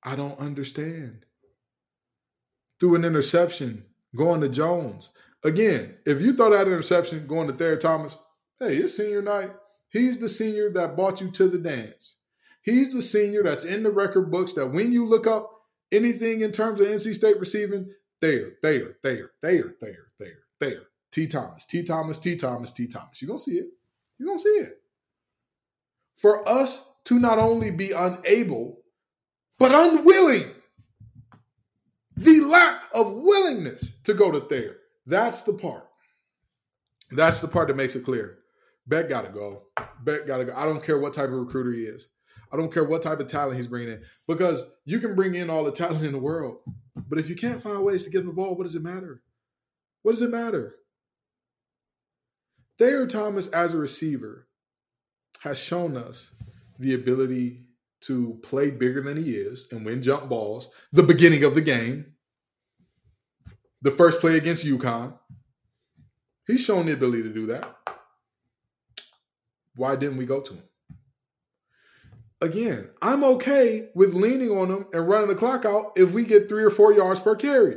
I 0.04 0.14
don't 0.14 0.38
understand. 0.38 1.24
Through 2.78 2.96
an 2.96 3.04
interception, 3.06 3.86
going 4.14 4.42
to 4.42 4.50
Jones. 4.50 5.08
Again, 5.42 5.94
if 6.04 6.20
you 6.20 6.36
throw 6.36 6.50
that 6.50 6.66
interception 6.66 7.26
going 7.26 7.46
to 7.46 7.54
Thayer 7.54 7.78
Thomas, 7.78 8.18
hey, 8.60 8.76
it's 8.76 8.98
senior 8.98 9.22
night. 9.22 9.52
He's 9.88 10.18
the 10.18 10.28
senior 10.28 10.70
that 10.74 10.96
brought 10.96 11.22
you 11.22 11.30
to 11.30 11.48
the 11.48 11.56
dance. 11.56 12.16
He's 12.60 12.92
the 12.92 13.00
senior 13.00 13.42
that's 13.42 13.64
in 13.64 13.84
the 13.84 13.90
record 13.90 14.30
books 14.30 14.52
that 14.52 14.66
when 14.66 14.92
you 14.92 15.06
look 15.06 15.26
up 15.26 15.51
anything 15.92 16.40
in 16.40 16.52
terms 16.52 16.80
of 16.80 16.86
NC 16.86 17.14
State 17.14 17.38
receiving, 17.38 17.90
there, 18.20 18.52
there, 18.62 18.96
there, 19.02 19.30
there, 19.42 19.74
there, 19.80 20.06
there, 20.18 20.38
there. 20.58 20.82
T. 21.12 21.26
Thomas, 21.26 21.66
T. 21.66 21.82
Thomas, 21.82 22.18
T. 22.18 22.36
Thomas, 22.36 22.72
T. 22.72 22.86
Thomas. 22.86 23.20
You're 23.20 23.28
going 23.28 23.38
to 23.38 23.44
see 23.44 23.58
it. 23.58 23.68
You're 24.18 24.26
going 24.26 24.38
to 24.38 24.42
see 24.42 24.48
it. 24.48 24.80
For 26.16 26.48
us 26.48 26.82
to 27.04 27.18
not 27.18 27.38
only 27.38 27.70
be 27.70 27.92
unable, 27.92 28.80
but 29.58 29.74
unwilling, 29.74 30.50
the 32.16 32.40
lack 32.40 32.84
of 32.94 33.12
willingness 33.12 33.84
to 34.04 34.14
go 34.14 34.30
to 34.30 34.40
Thayer, 34.40 34.76
that's 35.06 35.42
the 35.42 35.52
part. 35.52 35.88
That's 37.10 37.40
the 37.40 37.48
part 37.48 37.68
that 37.68 37.76
makes 37.76 37.94
it 37.94 38.04
clear. 38.04 38.38
Beck 38.86 39.08
got 39.08 39.24
to 39.26 39.30
go. 39.30 39.64
Beck 40.02 40.26
got 40.26 40.38
to 40.38 40.46
go. 40.46 40.54
I 40.56 40.64
don't 40.64 40.82
care 40.82 40.98
what 40.98 41.14
type 41.14 41.28
of 41.28 41.34
recruiter 41.34 41.72
he 41.72 41.84
is. 41.84 42.08
I 42.52 42.56
don't 42.56 42.72
care 42.72 42.84
what 42.84 43.02
type 43.02 43.18
of 43.20 43.28
talent 43.28 43.56
he's 43.56 43.66
bringing 43.66 43.88
in 43.88 44.02
because 44.28 44.62
you 44.84 45.00
can 45.00 45.14
bring 45.14 45.34
in 45.34 45.48
all 45.48 45.64
the 45.64 45.72
talent 45.72 46.04
in 46.04 46.12
the 46.12 46.18
world, 46.18 46.58
but 47.08 47.18
if 47.18 47.30
you 47.30 47.34
can't 47.34 47.62
find 47.62 47.82
ways 47.82 48.04
to 48.04 48.10
get 48.10 48.20
him 48.20 48.26
the 48.26 48.32
ball, 48.32 48.54
what 48.54 48.64
does 48.64 48.74
it 48.74 48.82
matter? 48.82 49.22
What 50.02 50.12
does 50.12 50.22
it 50.22 50.30
matter? 50.30 50.76
Thayer 52.78 53.06
Thomas, 53.06 53.46
as 53.48 53.72
a 53.72 53.78
receiver, 53.78 54.48
has 55.40 55.58
shown 55.58 55.96
us 55.96 56.28
the 56.78 56.94
ability 56.94 57.64
to 58.02 58.38
play 58.42 58.70
bigger 58.70 59.00
than 59.00 59.22
he 59.22 59.30
is 59.30 59.66
and 59.70 59.86
win 59.86 60.02
jump 60.02 60.28
balls. 60.28 60.68
The 60.92 61.02
beginning 61.02 61.44
of 61.44 61.54
the 61.54 61.60
game, 61.60 62.14
the 63.80 63.90
first 63.90 64.20
play 64.20 64.36
against 64.36 64.66
UConn, 64.66 65.16
he's 66.46 66.64
shown 66.64 66.86
the 66.86 66.92
ability 66.92 67.22
to 67.22 67.32
do 67.32 67.46
that. 67.46 67.76
Why 69.76 69.96
didn't 69.96 70.18
we 70.18 70.26
go 70.26 70.40
to 70.40 70.54
him? 70.54 70.62
Again, 72.42 72.90
I'm 73.00 73.22
okay 73.22 73.88
with 73.94 74.14
leaning 74.14 74.50
on 74.50 74.68
them 74.68 74.86
and 74.92 75.08
running 75.08 75.28
the 75.28 75.36
clock 75.36 75.64
out 75.64 75.92
if 75.94 76.10
we 76.10 76.24
get 76.24 76.48
three 76.48 76.64
or 76.64 76.70
four 76.70 76.92
yards 76.92 77.20
per 77.20 77.36
carry. 77.36 77.76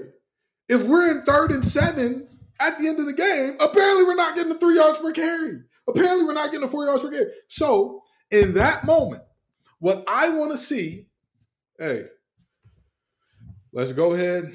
If 0.67 0.81
we're 0.81 1.11
in 1.11 1.21
third 1.21 1.51
and 1.51 1.63
seven 1.63 2.27
at 2.59 2.79
the 2.79 2.87
end 2.87 2.99
of 2.99 3.05
the 3.05 3.13
game, 3.13 3.57
apparently 3.59 4.03
we're 4.05 4.15
not 4.15 4.35
getting 4.35 4.51
the 4.51 4.57
three 4.57 4.75
yards 4.75 4.97
per 4.97 5.11
carry. 5.11 5.59
Apparently 5.87 6.25
we're 6.25 6.33
not 6.33 6.47
getting 6.47 6.65
the 6.65 6.67
four 6.67 6.85
yards 6.85 7.03
per 7.03 7.11
carry. 7.11 7.31
So 7.47 8.01
in 8.31 8.55
that 8.55 8.85
moment, 8.85 9.21
what 9.77 10.03
I 10.07 10.29
want 10.29 10.51
to 10.51 10.57
see, 10.57 11.09
hey, 11.77 12.05
let's 13.71 13.93
go 13.93 14.13
ahead. 14.13 14.45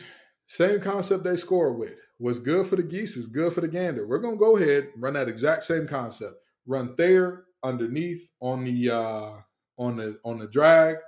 Same 0.48 0.80
concept 0.80 1.22
they 1.22 1.36
score 1.36 1.72
with. 1.72 1.94
What's 2.18 2.40
good 2.40 2.66
for 2.66 2.74
the 2.74 2.82
geese 2.82 3.16
is 3.16 3.28
good 3.28 3.52
for 3.52 3.60
the 3.60 3.68
gander. 3.68 4.08
We're 4.08 4.18
gonna 4.18 4.36
go 4.36 4.56
ahead 4.56 4.88
and 4.92 5.00
run 5.00 5.14
that 5.14 5.28
exact 5.28 5.64
same 5.64 5.86
concept 5.86 6.34
run 6.66 6.96
Thayer 6.96 7.44
underneath 7.62 8.28
on 8.40 8.64
the 8.64 8.90
uh, 8.90 9.32
on 9.80 9.96
the 9.96 10.20
on 10.24 10.38
the 10.38 10.46
drag, 10.46 10.98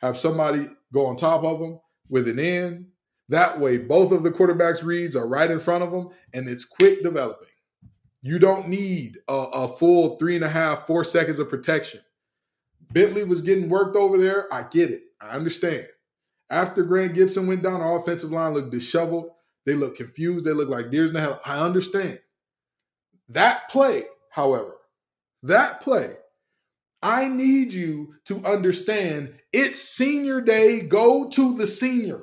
have 0.00 0.16
somebody 0.16 0.68
go 0.92 1.06
on 1.06 1.16
top 1.16 1.44
of 1.44 1.60
them 1.60 1.80
with 2.08 2.28
an 2.28 2.38
end. 2.38 2.86
That 3.28 3.60
way, 3.60 3.78
both 3.78 4.12
of 4.12 4.22
the 4.22 4.30
quarterbacks' 4.30 4.84
reads 4.84 5.16
are 5.16 5.26
right 5.26 5.50
in 5.50 5.58
front 5.58 5.84
of 5.84 5.90
them, 5.90 6.10
and 6.32 6.48
it's 6.48 6.64
quick 6.64 7.02
developing. 7.02 7.48
You 8.22 8.38
don't 8.38 8.68
need 8.68 9.18
a, 9.28 9.34
a 9.34 9.68
full 9.68 10.16
three 10.16 10.36
and 10.36 10.44
a 10.44 10.48
half, 10.48 10.86
four 10.86 11.04
seconds 11.04 11.38
of 11.38 11.48
protection. 11.48 12.00
Bentley 12.92 13.24
was 13.24 13.42
getting 13.42 13.68
worked 13.68 13.96
over 13.96 14.16
there. 14.18 14.52
I 14.52 14.62
get 14.62 14.90
it. 14.90 15.02
I 15.20 15.30
understand. 15.30 15.86
After 16.50 16.82
Grant 16.82 17.14
Gibson 17.14 17.46
went 17.46 17.62
down, 17.62 17.80
our 17.80 17.98
offensive 17.98 18.30
line 18.30 18.54
looked 18.54 18.70
disheveled. 18.70 19.30
They 19.64 19.74
looked 19.74 19.96
confused. 19.96 20.44
They 20.44 20.52
look 20.52 20.68
like 20.68 20.90
deers 20.90 21.08
in 21.08 21.14
the 21.14 21.20
hell. 21.20 21.40
I 21.44 21.58
understand. 21.58 22.20
That 23.30 23.70
play, 23.70 24.04
however, 24.30 24.74
that 25.42 25.80
play, 25.80 26.16
I 27.02 27.28
need 27.28 27.72
you 27.72 28.14
to 28.26 28.44
understand 28.44 29.34
it's 29.52 29.80
senior 29.80 30.40
day. 30.40 30.80
Go 30.80 31.28
to 31.30 31.56
the 31.56 31.66
senior. 31.66 32.20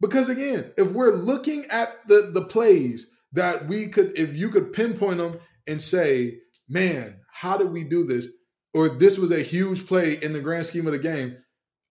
Because 0.00 0.28
again, 0.28 0.72
if 0.76 0.92
we're 0.92 1.14
looking 1.14 1.64
at 1.70 2.06
the, 2.06 2.30
the 2.32 2.42
plays 2.42 3.06
that 3.32 3.66
we 3.66 3.88
could, 3.88 4.16
if 4.18 4.34
you 4.34 4.50
could 4.50 4.72
pinpoint 4.72 5.18
them 5.18 5.38
and 5.66 5.80
say, 5.80 6.38
man, 6.68 7.20
how 7.32 7.56
did 7.56 7.72
we 7.72 7.84
do 7.84 8.04
this? 8.04 8.28
Or 8.72 8.88
this 8.88 9.18
was 9.18 9.30
a 9.30 9.42
huge 9.42 9.86
play 9.86 10.14
in 10.14 10.32
the 10.32 10.40
grand 10.40 10.66
scheme 10.66 10.86
of 10.86 10.92
the 10.92 10.98
game, 10.98 11.36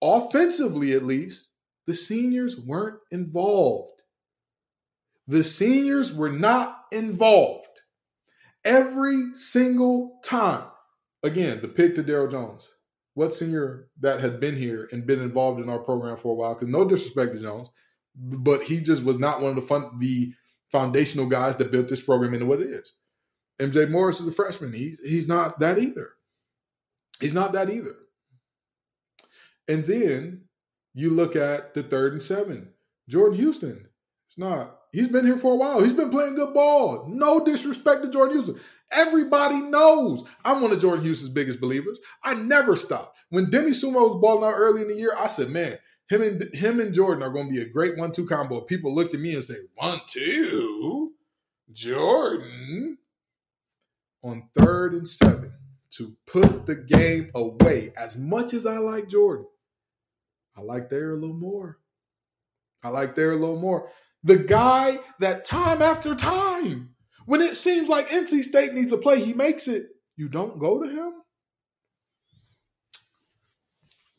offensively 0.02 0.92
at 0.92 1.04
least, 1.04 1.48
the 1.86 1.94
seniors 1.94 2.58
weren't 2.58 2.98
involved. 3.10 4.02
The 5.26 5.44
seniors 5.44 6.12
were 6.12 6.30
not 6.30 6.78
involved 6.92 7.80
every 8.64 9.34
single 9.34 10.20
time. 10.24 10.64
Again, 11.24 11.60
the 11.62 11.68
pick 11.68 11.94
to 11.94 12.04
Daryl 12.04 12.30
Jones. 12.30 12.68
What 13.14 13.34
senior 13.34 13.88
that 14.00 14.20
had 14.20 14.40
been 14.40 14.56
here 14.56 14.88
and 14.92 15.06
been 15.06 15.22
involved 15.22 15.60
in 15.60 15.70
our 15.70 15.78
program 15.78 16.16
for 16.16 16.32
a 16.32 16.34
while? 16.34 16.54
Because 16.54 16.68
no 16.68 16.84
disrespect 16.84 17.32
to 17.32 17.40
Jones, 17.40 17.70
but 18.14 18.62
he 18.62 18.80
just 18.80 19.02
was 19.02 19.18
not 19.18 19.40
one 19.40 19.50
of 19.50 19.56
the 19.56 19.62
fun, 19.62 19.98
the 19.98 20.34
foundational 20.70 21.26
guys 21.26 21.56
that 21.56 21.72
built 21.72 21.88
this 21.88 22.02
program 22.02 22.34
into 22.34 22.46
what 22.46 22.60
it 22.60 22.68
is. 22.68 22.92
MJ 23.58 23.88
Morris 23.88 24.20
is 24.20 24.26
a 24.26 24.32
freshman. 24.32 24.72
He, 24.72 24.96
he's 25.02 25.26
not 25.26 25.60
that 25.60 25.78
either. 25.78 26.10
He's 27.20 27.34
not 27.34 27.52
that 27.52 27.70
either. 27.70 27.94
And 29.66 29.84
then 29.84 30.42
you 30.92 31.08
look 31.08 31.36
at 31.36 31.72
the 31.72 31.82
third 31.82 32.12
and 32.12 32.22
seven. 32.22 32.74
Jordan 33.08 33.38
Houston. 33.38 33.88
It's 34.28 34.38
not 34.38 34.78
He's 34.94 35.08
been 35.08 35.26
here 35.26 35.38
for 35.38 35.52
a 35.52 35.56
while. 35.56 35.82
He's 35.82 35.92
been 35.92 36.10
playing 36.10 36.36
good 36.36 36.54
ball. 36.54 37.06
No 37.08 37.44
disrespect 37.44 38.02
to 38.02 38.10
Jordan 38.10 38.36
Houston. 38.36 38.60
Everybody 38.90 39.60
knows 39.60 40.24
I'm 40.44 40.60
one 40.60 40.72
of 40.72 40.80
Jordan 40.80 41.04
Houston's 41.04 41.32
biggest 41.32 41.60
believers. 41.60 41.98
I 42.22 42.34
never 42.34 42.76
stop. 42.76 43.14
When 43.30 43.50
Demie 43.50 43.72
Sumo 43.72 44.08
was 44.08 44.20
balling 44.20 44.44
out 44.44 44.56
early 44.56 44.82
in 44.82 44.88
the 44.88 44.94
year, 44.94 45.14
I 45.18 45.26
said, 45.26 45.50
man, 45.50 45.78
him 46.08 46.22
and 46.22 46.54
him 46.54 46.80
and 46.80 46.94
Jordan 46.94 47.22
are 47.22 47.32
going 47.32 47.48
to 47.48 47.52
be 47.52 47.62
a 47.62 47.68
great 47.68 47.96
one-two 47.96 48.26
combo. 48.26 48.60
People 48.60 48.94
looked 48.94 49.14
at 49.14 49.20
me 49.20 49.34
and 49.34 49.42
say, 49.42 49.56
one-two, 49.74 51.12
Jordan 51.72 52.98
on 54.22 54.48
third 54.56 54.94
and 54.94 55.08
seven 55.08 55.52
to 55.90 56.16
put 56.26 56.66
the 56.66 56.74
game 56.74 57.30
away. 57.34 57.92
As 57.96 58.16
much 58.16 58.54
as 58.54 58.66
I 58.66 58.78
like 58.78 59.08
Jordan, 59.08 59.46
I 60.56 60.60
like 60.60 60.90
Thayer 60.90 61.12
a 61.12 61.16
little 61.16 61.36
more. 61.36 61.78
I 62.82 62.88
like 62.90 63.16
Thayer 63.16 63.32
a 63.32 63.36
little 63.36 63.58
more. 63.58 63.88
The 64.22 64.36
guy 64.36 65.00
that 65.20 65.44
time 65.44 65.82
after 65.82 66.14
time, 66.14 66.93
when 67.26 67.40
it 67.40 67.56
seems 67.56 67.88
like 67.88 68.08
NC 68.08 68.42
State 68.42 68.74
needs 68.74 68.92
a 68.92 68.98
play, 68.98 69.24
he 69.24 69.32
makes 69.32 69.68
it. 69.68 69.86
You 70.16 70.28
don't 70.28 70.58
go 70.58 70.82
to 70.82 70.88
him. 70.88 71.12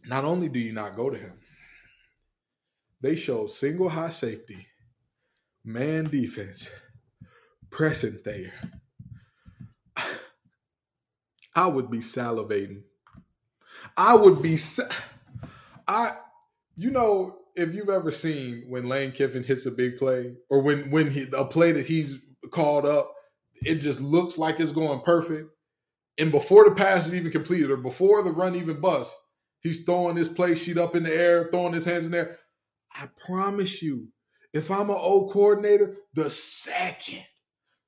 Not 0.07 0.25
only 0.25 0.49
do 0.49 0.59
you 0.59 0.73
not 0.73 0.95
go 0.95 1.09
to 1.09 1.17
him, 1.17 1.33
they 3.01 3.15
show 3.15 3.47
single 3.47 3.89
high 3.89 4.09
safety, 4.09 4.67
man 5.63 6.05
defense, 6.05 6.69
pressing 7.69 8.17
Thayer. 8.23 8.53
I 11.55 11.67
would 11.67 11.89
be 11.89 11.99
salivating. 11.99 12.83
I 13.97 14.15
would 14.15 14.41
be. 14.41 14.57
Sa- 14.57 14.89
I, 15.87 16.17
you 16.75 16.91
know, 16.91 17.37
if 17.55 17.73
you've 17.73 17.89
ever 17.89 18.11
seen 18.11 18.65
when 18.67 18.89
Lane 18.89 19.11
Kiffin 19.11 19.43
hits 19.43 19.65
a 19.65 19.71
big 19.71 19.97
play, 19.97 20.33
or 20.49 20.61
when 20.61 20.91
when 20.91 21.11
he, 21.11 21.27
a 21.33 21.45
play 21.45 21.71
that 21.71 21.85
he's 21.85 22.17
called 22.51 22.85
up, 22.85 23.13
it 23.61 23.75
just 23.75 24.01
looks 24.01 24.37
like 24.37 24.59
it's 24.59 24.71
going 24.71 25.01
perfect, 25.01 25.49
and 26.17 26.31
before 26.31 26.67
the 26.67 26.75
pass 26.75 27.07
is 27.07 27.15
even 27.15 27.31
completed, 27.31 27.69
or 27.69 27.77
before 27.77 28.23
the 28.23 28.31
run 28.31 28.55
even 28.55 28.79
busts, 28.79 29.15
he's 29.61 29.83
throwing 29.83 30.15
his 30.15 30.29
play 30.29 30.55
sheet 30.55 30.77
up 30.77 30.95
in 30.95 31.03
the 31.03 31.13
air, 31.13 31.49
throwing 31.51 31.73
his 31.73 31.85
hands 31.85 32.05
in 32.05 32.11
there. 32.11 32.39
I 32.93 33.09
promise 33.25 33.81
you, 33.81 34.07
if 34.53 34.71
I'm 34.71 34.89
an 34.89 34.95
old 34.97 35.33
coordinator, 35.33 35.97
the 36.13 36.29
second, 36.29 37.25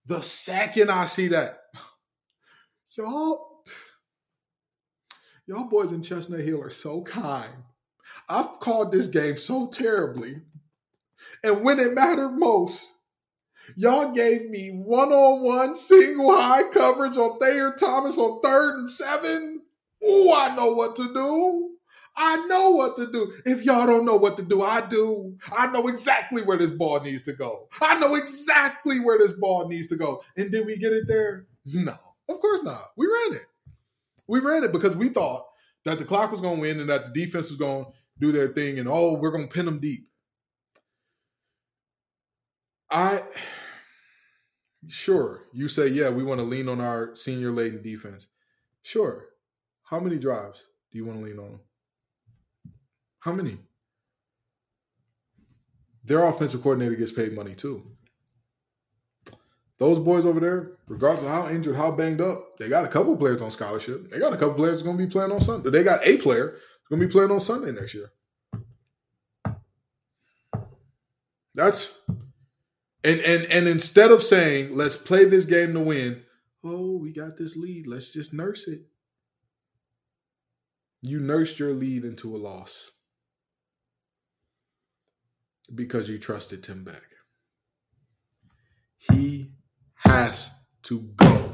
the 0.06 0.22
second 0.22 0.92
I 0.92 1.06
see 1.06 1.30
that, 1.30 1.60
y'all, 2.98 3.64
y'all 5.48 5.70
boys 5.70 5.94
in 5.94 6.02
Chestnut 6.02 6.42
Hill 6.42 6.62
are 6.62 6.70
so 6.70 7.02
kind. 7.02 7.54
I've 8.28 8.60
called 8.60 8.92
this 8.92 9.08
game 9.08 9.38
so 9.38 9.68
terribly. 9.68 10.42
And 11.44 11.64
when 11.64 11.80
it 11.80 11.94
mattered 11.94 12.32
most, 12.32 12.82
y'all 13.76 14.14
gave 14.14 14.50
me 14.50 14.70
one 14.70 15.12
on 15.12 15.44
one 15.44 15.76
single 15.76 16.36
high 16.36 16.70
coverage 16.72 17.18
on 17.18 17.40
Thayer 17.40 17.74
Thomas 17.78 18.18
on 18.18 18.42
third 18.42 18.76
and 18.76 18.90
seven. 18.90 19.62
Ooh, 20.04 20.32
I 20.32 20.56
know 20.56 20.74
what 20.74 20.96
to 20.98 21.14
do. 21.14 21.72
I 22.20 22.38
know 22.48 22.72
what 22.72 22.98
to 22.98 23.12
do. 23.12 23.32
If 23.46 23.64
y'all 23.64 23.86
don't 23.86 24.06
know 24.06 24.16
what 24.16 24.38
to 24.38 24.44
do, 24.44 24.64
I 24.64 24.82
do. 24.88 25.38
I 25.56 25.68
know 25.68 25.88
exactly 25.88 26.42
where 26.42 26.58
this 26.58 26.72
ball 26.72 27.00
needs 27.00 27.24
to 27.24 27.34
go. 27.34 27.68
I 27.80 28.00
know 28.00 28.16
exactly 28.16 29.00
where 29.00 29.20
this 29.20 29.34
ball 29.34 29.68
needs 29.68 29.88
to 29.88 29.96
go. 29.96 30.24
And 30.36 30.52
did 30.52 30.66
we 30.66 30.78
get 30.78 30.94
it 30.94 31.08
there? 31.08 31.46
No, 31.66 31.96
of 32.28 32.40
course 32.40 32.64
not. 32.64 32.82
We 32.96 33.06
ran 33.06 33.36
it. 33.36 33.46
We 34.28 34.40
ran 34.40 34.64
it 34.64 34.72
because 34.72 34.96
we 34.96 35.10
thought 35.10 35.46
that 35.86 36.00
the 36.00 36.06
clock 36.06 36.32
was 36.32 36.42
going 36.42 36.56
to 36.56 36.62
win 36.62 36.80
and 36.80 36.90
that 36.90 37.14
the 37.14 37.26
defense 37.26 37.50
was 37.50 37.58
going 37.58 37.86
to 37.86 37.92
do 38.20 38.32
their 38.32 38.48
thing 38.48 38.80
and 38.80 38.90
oh, 38.90 39.14
we're 39.14 39.32
going 39.32 39.48
to 39.48 39.54
pin 39.54 39.66
them 39.66 39.80
deep. 39.80 40.08
I 42.90 43.24
sure 44.88 45.42
you 45.52 45.68
say 45.68 45.88
yeah, 45.88 46.10
we 46.10 46.24
want 46.24 46.40
to 46.40 46.46
lean 46.46 46.70
on 46.70 46.80
our 46.80 47.16
senior 47.16 47.52
laden 47.52 47.82
defense. 47.82 48.28
Sure. 48.84 49.26
How 49.84 50.00
many 50.00 50.18
drives 50.18 50.60
do 50.92 50.98
you 50.98 51.06
want 51.06 51.20
to 51.20 51.26
lean 51.26 51.40
on? 51.40 51.60
How 53.20 53.34
many? 53.34 53.58
Their 56.04 56.24
offensive 56.24 56.62
coordinator 56.62 56.96
gets 56.96 57.12
paid 57.12 57.34
money 57.34 57.54
too. 57.54 57.84
Those 59.78 60.00
boys 60.00 60.26
over 60.26 60.40
there, 60.40 60.72
regardless 60.88 61.24
of 61.24 61.30
how 61.30 61.50
injured, 61.50 61.76
how 61.76 61.92
banged 61.92 62.22
up, 62.22 62.58
they 62.58 62.68
got 62.68 62.86
a 62.86 62.88
couple 62.88 63.16
players 63.16 63.42
on 63.42 63.52
scholarship. 63.52 64.10
They 64.10 64.18
got 64.18 64.34
a 64.34 64.38
couple 64.38 64.56
players 64.56 64.82
going 64.82 64.98
to 64.98 65.06
be 65.06 65.12
playing 65.12 65.32
on 65.32 65.42
Sunday. 65.42 65.70
They 65.70 65.84
got 65.84 66.00
a 66.04 66.18
player 66.18 66.58
going 66.90 67.02
to 67.02 67.08
be 67.08 67.12
playing 67.12 67.32
on 67.32 67.42
Sunday 67.42 67.72
next 67.72 67.94
year. 67.94 68.12
That's 71.54 71.94
and 73.08 73.22
and 73.22 73.46
and 73.46 73.68
instead 73.70 74.12
of 74.12 74.22
saying 74.22 74.76
let's 74.76 74.98
play 74.98 75.24
this 75.24 75.46
game 75.46 75.74
to 75.74 75.80
win, 75.80 76.24
oh 76.64 76.98
we 76.98 77.14
got 77.14 77.38
this 77.38 77.56
lead, 77.56 77.88
let's 77.88 78.12
just 78.12 78.34
nurse 78.34 78.68
it. 78.68 78.82
You 81.04 81.20
nursed 81.20 81.58
your 81.58 81.74
lead 81.74 82.04
into 82.04 82.36
a 82.36 82.38
loss 82.38 82.92
because 85.74 86.10
you 86.10 86.20
trusted 86.20 86.64
Tim 86.64 86.84
Beck. 86.84 87.04
He 89.14 89.52
has 90.06 90.52
to 90.84 91.00
go. 91.16 91.54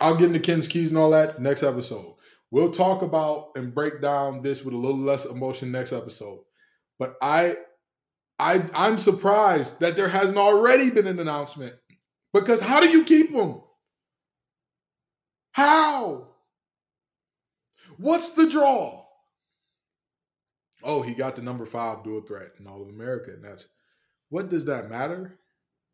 I'll 0.00 0.16
get 0.16 0.26
into 0.26 0.38
Ken's 0.38 0.68
keys 0.68 0.90
and 0.90 0.98
all 0.98 1.10
that 1.10 1.40
next 1.40 1.64
episode. 1.64 2.14
We'll 2.52 2.70
talk 2.70 3.02
about 3.02 3.50
and 3.56 3.74
break 3.74 4.00
down 4.00 4.42
this 4.42 4.64
with 4.64 4.72
a 4.72 4.78
little 4.78 5.00
less 5.00 5.24
emotion 5.24 5.72
next 5.72 5.92
episode. 5.92 6.38
But 6.98 7.16
I 7.20 7.56
I 8.38 8.64
I'm 8.74 8.98
surprised 8.98 9.80
that 9.80 9.96
there 9.96 10.08
hasn't 10.08 10.38
already 10.38 10.90
been 10.90 11.06
an 11.06 11.18
announcement. 11.18 11.74
Because 12.32 12.60
how 12.60 12.80
do 12.80 12.88
you 12.88 13.04
keep 13.04 13.32
them? 13.32 13.62
How? 15.52 16.28
What's 17.96 18.30
the 18.30 18.48
draw? 18.48 19.04
Oh, 20.84 21.02
he 21.02 21.14
got 21.14 21.34
the 21.34 21.42
number 21.42 21.66
five 21.66 22.04
dual 22.04 22.20
threat 22.20 22.52
in 22.60 22.66
all 22.66 22.80
of 22.80 22.88
America. 22.88 23.32
And 23.32 23.44
that's 23.44 23.66
what 24.28 24.48
does 24.48 24.66
that 24.66 24.88
matter 24.88 25.38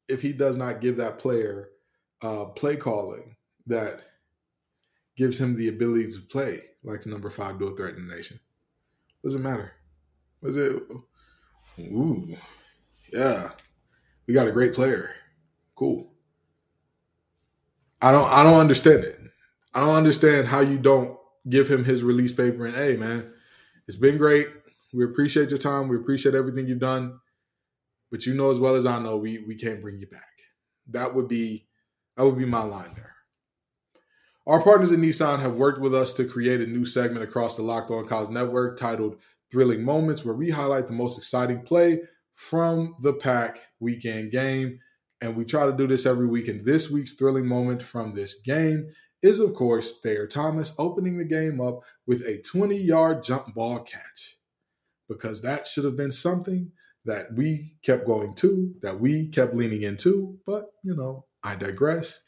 if 0.09 0.21
he 0.21 0.33
does 0.33 0.57
not 0.57 0.81
give 0.81 0.99
that 0.99 1.19
player 1.19 1.71
uh, 2.23 2.47
play 2.47 2.77
calling 2.77 3.37
that 3.67 4.03
gives 5.17 5.41
him 5.41 5.57
the 5.57 5.69
ability 5.69 6.13
to 6.13 6.21
play 6.21 6.63
like 6.83 7.03
the 7.03 7.11
number 7.11 7.31
five 7.31 7.59
dual 7.59 7.75
threat 7.75 7.95
in 7.95 8.07
the 8.07 8.15
nation? 8.15 8.39
What 9.23 9.31
does 9.31 9.41
it 9.41 9.43
matter? 9.43 9.73
Was 10.43 10.57
it? 10.57 10.83
Ooh, 11.79 12.37
yeah, 13.13 13.51
we 14.27 14.35
got 14.35 14.49
a 14.49 14.53
great 14.53 14.75
player. 14.75 15.15
Cool. 15.75 16.13
I 18.01 18.13
don't. 18.13 18.31
I 18.31 18.43
don't 18.43 18.61
understand 18.61 19.05
it. 19.05 19.21
I 19.75 19.81
don't 19.81 19.97
understand 19.97 20.47
how 20.47 20.61
you 20.61 20.79
don't 20.79 21.19
give 21.49 21.69
him 21.69 21.85
his 21.85 22.03
release 22.03 22.33
paper 22.33 22.67
and 22.67 22.75
hey, 22.75 22.97
man, 22.97 23.33
it's 23.89 23.97
been 23.97 24.19
great. 24.19 24.49
We 24.93 25.05
appreciate 25.05 25.51
your 25.51 25.59
time. 25.59 25.89
We 25.89 25.97
appreciate 25.97 26.35
everything 26.35 26.69
you've 26.69 26.79
done. 26.79 27.19
But 28.11 28.27
you 28.27 28.35
know 28.35 28.51
as 28.51 28.61
well 28.61 28.77
as 28.77 28.87
I 28.87 29.01
know, 29.01 29.17
we 29.17 29.39
we 29.39 29.57
can't 29.57 29.83
bring 29.83 29.99
you 29.99 30.07
back. 30.07 30.23
That 30.91 31.15
would 31.15 31.29
be 31.29 31.67
that 32.17 32.25
would 32.25 32.39
be 32.39 32.45
my 32.45 32.63
line 32.63 32.93
there. 32.95 33.15
Our 34.47 34.63
partners 34.63 34.93
at 34.93 34.99
Nissan 34.99 35.41
have 35.41 35.55
worked 35.55 35.81
with 35.81 35.95
us 35.95 36.13
to 36.15 36.25
create 36.27 36.61
a 36.61 36.67
new 36.67 36.85
segment 36.85 37.25
across 37.25 37.57
the 37.57 37.63
Locked 37.63 37.91
On 37.91 38.07
College 38.07 38.31
Network 38.31 38.79
titled 38.79 39.17
Thrilling 39.51 39.85
Moments, 39.85 40.25
where 40.25 40.35
we 40.35 40.51
highlight 40.51 40.87
the 40.87 40.93
most 40.93 41.19
exciting 41.19 41.63
play 41.63 42.01
from 42.35 42.95
the 43.01 43.13
pack 43.13 43.61
weekend 43.81 44.33
game. 44.33 44.81
And 45.21 45.37
we 45.37 45.45
try 45.45 45.67
to 45.67 45.77
do 45.77 45.87
this 45.87 46.07
every 46.07 46.27
week. 46.27 46.49
And 46.49 46.65
this 46.65 46.91
week's 46.91 47.15
thrilling 47.15 47.47
moment 47.47 47.83
from 47.83 48.15
this 48.15 48.41
game 48.41 48.91
is, 49.23 49.41
of 49.41 49.55
course, 49.55 50.01
Thayer 50.03 50.27
Thomas 50.27 50.75
opening 50.79 51.17
the 51.17 51.25
game 51.25 51.61
up 51.61 51.81
with 52.07 52.21
a 52.23 52.43
20 52.43 52.77
yard 52.77 53.23
jump 53.23 53.55
ball 53.55 53.81
catch. 53.81 54.37
Because 55.09 55.43
that 55.43 55.67
should 55.67 55.85
have 55.85 55.97
been 55.97 56.13
something 56.13 56.73
that 57.05 57.35
we 57.35 57.77
kept 57.83 58.07
going 58.07 58.35
to, 58.37 58.75
that 58.83 59.01
we 59.01 59.29
kept 59.29 59.55
leaning 59.55 59.83
into. 59.83 60.39
But, 60.47 60.67
you 60.83 60.95
know, 60.97 61.27
I 61.43 61.55
digress. 61.55 62.21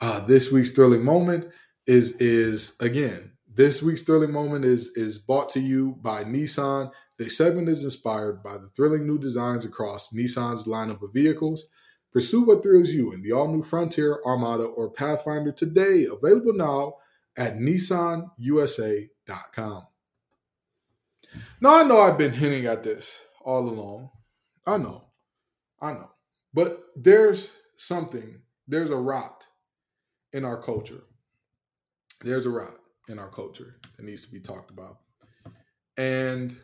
Uh, 0.00 0.20
this 0.20 0.50
week's 0.50 0.72
thrilling 0.72 1.04
moment 1.04 1.48
is 1.86 2.16
is 2.16 2.76
again 2.80 3.33
this 3.54 3.82
week's 3.82 4.02
thrilling 4.02 4.32
moment 4.32 4.64
is 4.64 4.88
is 4.96 5.18
brought 5.18 5.50
to 5.50 5.60
you 5.60 5.96
by 6.02 6.24
Nissan. 6.24 6.90
The 7.18 7.28
segment 7.28 7.68
is 7.68 7.84
inspired 7.84 8.42
by 8.42 8.58
the 8.58 8.68
thrilling 8.68 9.06
new 9.06 9.18
designs 9.18 9.64
across 9.64 10.12
Nissan's 10.12 10.64
lineup 10.64 11.02
of 11.02 11.12
vehicles. 11.12 11.66
Pursue 12.12 12.42
what 12.42 12.62
thrills 12.62 12.90
you 12.90 13.12
in 13.12 13.22
the 13.22 13.32
all-new 13.32 13.62
Frontier, 13.62 14.20
Armada, 14.24 14.64
or 14.64 14.90
Pathfinder 14.90 15.52
today. 15.52 16.06
Available 16.10 16.54
now 16.54 16.94
at 17.36 17.56
nissanusa.com. 17.56 19.86
Now 21.60 21.80
I 21.80 21.84
know 21.84 22.00
I've 22.00 22.18
been 22.18 22.32
hinting 22.32 22.66
at 22.66 22.82
this 22.82 23.20
all 23.44 23.68
along. 23.68 24.10
I 24.66 24.78
know. 24.78 25.04
I 25.80 25.92
know. 25.92 26.10
But 26.52 26.84
there's 26.96 27.50
something, 27.76 28.40
there's 28.68 28.90
a 28.90 28.96
rot 28.96 29.46
in 30.32 30.44
our 30.44 30.60
culture. 30.60 31.02
There's 32.22 32.46
a 32.46 32.50
rot 32.50 32.78
in 33.08 33.18
our 33.18 33.28
culture 33.30 33.76
that 33.96 34.04
needs 34.04 34.24
to 34.24 34.32
be 34.32 34.40
talked 34.40 34.70
about. 34.70 34.98
And 35.96 36.56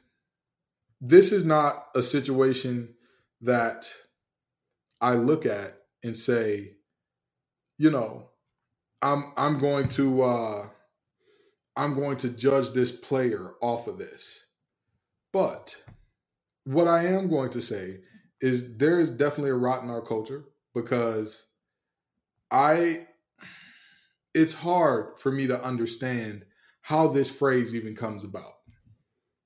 this 1.00 1.32
is 1.32 1.44
not 1.44 1.86
a 1.94 2.02
situation 2.02 2.94
that 3.42 3.90
I 5.00 5.14
look 5.14 5.46
at 5.46 5.78
and 6.04 6.16
say, 6.16 6.72
you 7.78 7.90
know, 7.90 8.30
I'm 9.02 9.32
I'm 9.36 9.58
going 9.60 9.88
to 9.90 10.22
uh 10.22 10.68
I'm 11.76 11.94
going 11.94 12.18
to 12.18 12.30
judge 12.30 12.70
this 12.72 12.92
player 12.92 13.52
off 13.62 13.88
of 13.88 13.98
this. 13.98 14.40
But 15.32 15.76
what 16.64 16.88
I 16.88 17.06
am 17.06 17.28
going 17.30 17.50
to 17.52 17.62
say 17.62 18.00
is 18.40 18.76
there 18.78 19.00
is 19.00 19.10
definitely 19.10 19.50
a 19.50 19.54
rot 19.56 19.82
in 19.84 19.90
our 19.90 20.02
culture 20.02 20.44
because 20.74 21.44
I 22.50 23.06
it's 24.34 24.54
hard 24.54 25.18
for 25.18 25.32
me 25.32 25.46
to 25.46 25.62
understand 25.62 26.44
how 26.82 27.08
this 27.08 27.30
phrase 27.30 27.74
even 27.74 27.94
comes 27.94 28.24
about. 28.24 28.52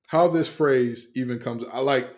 How 0.06 0.28
this 0.28 0.48
phrase 0.48 1.08
even 1.14 1.38
comes 1.38 1.64
I 1.72 1.80
like 1.80 2.10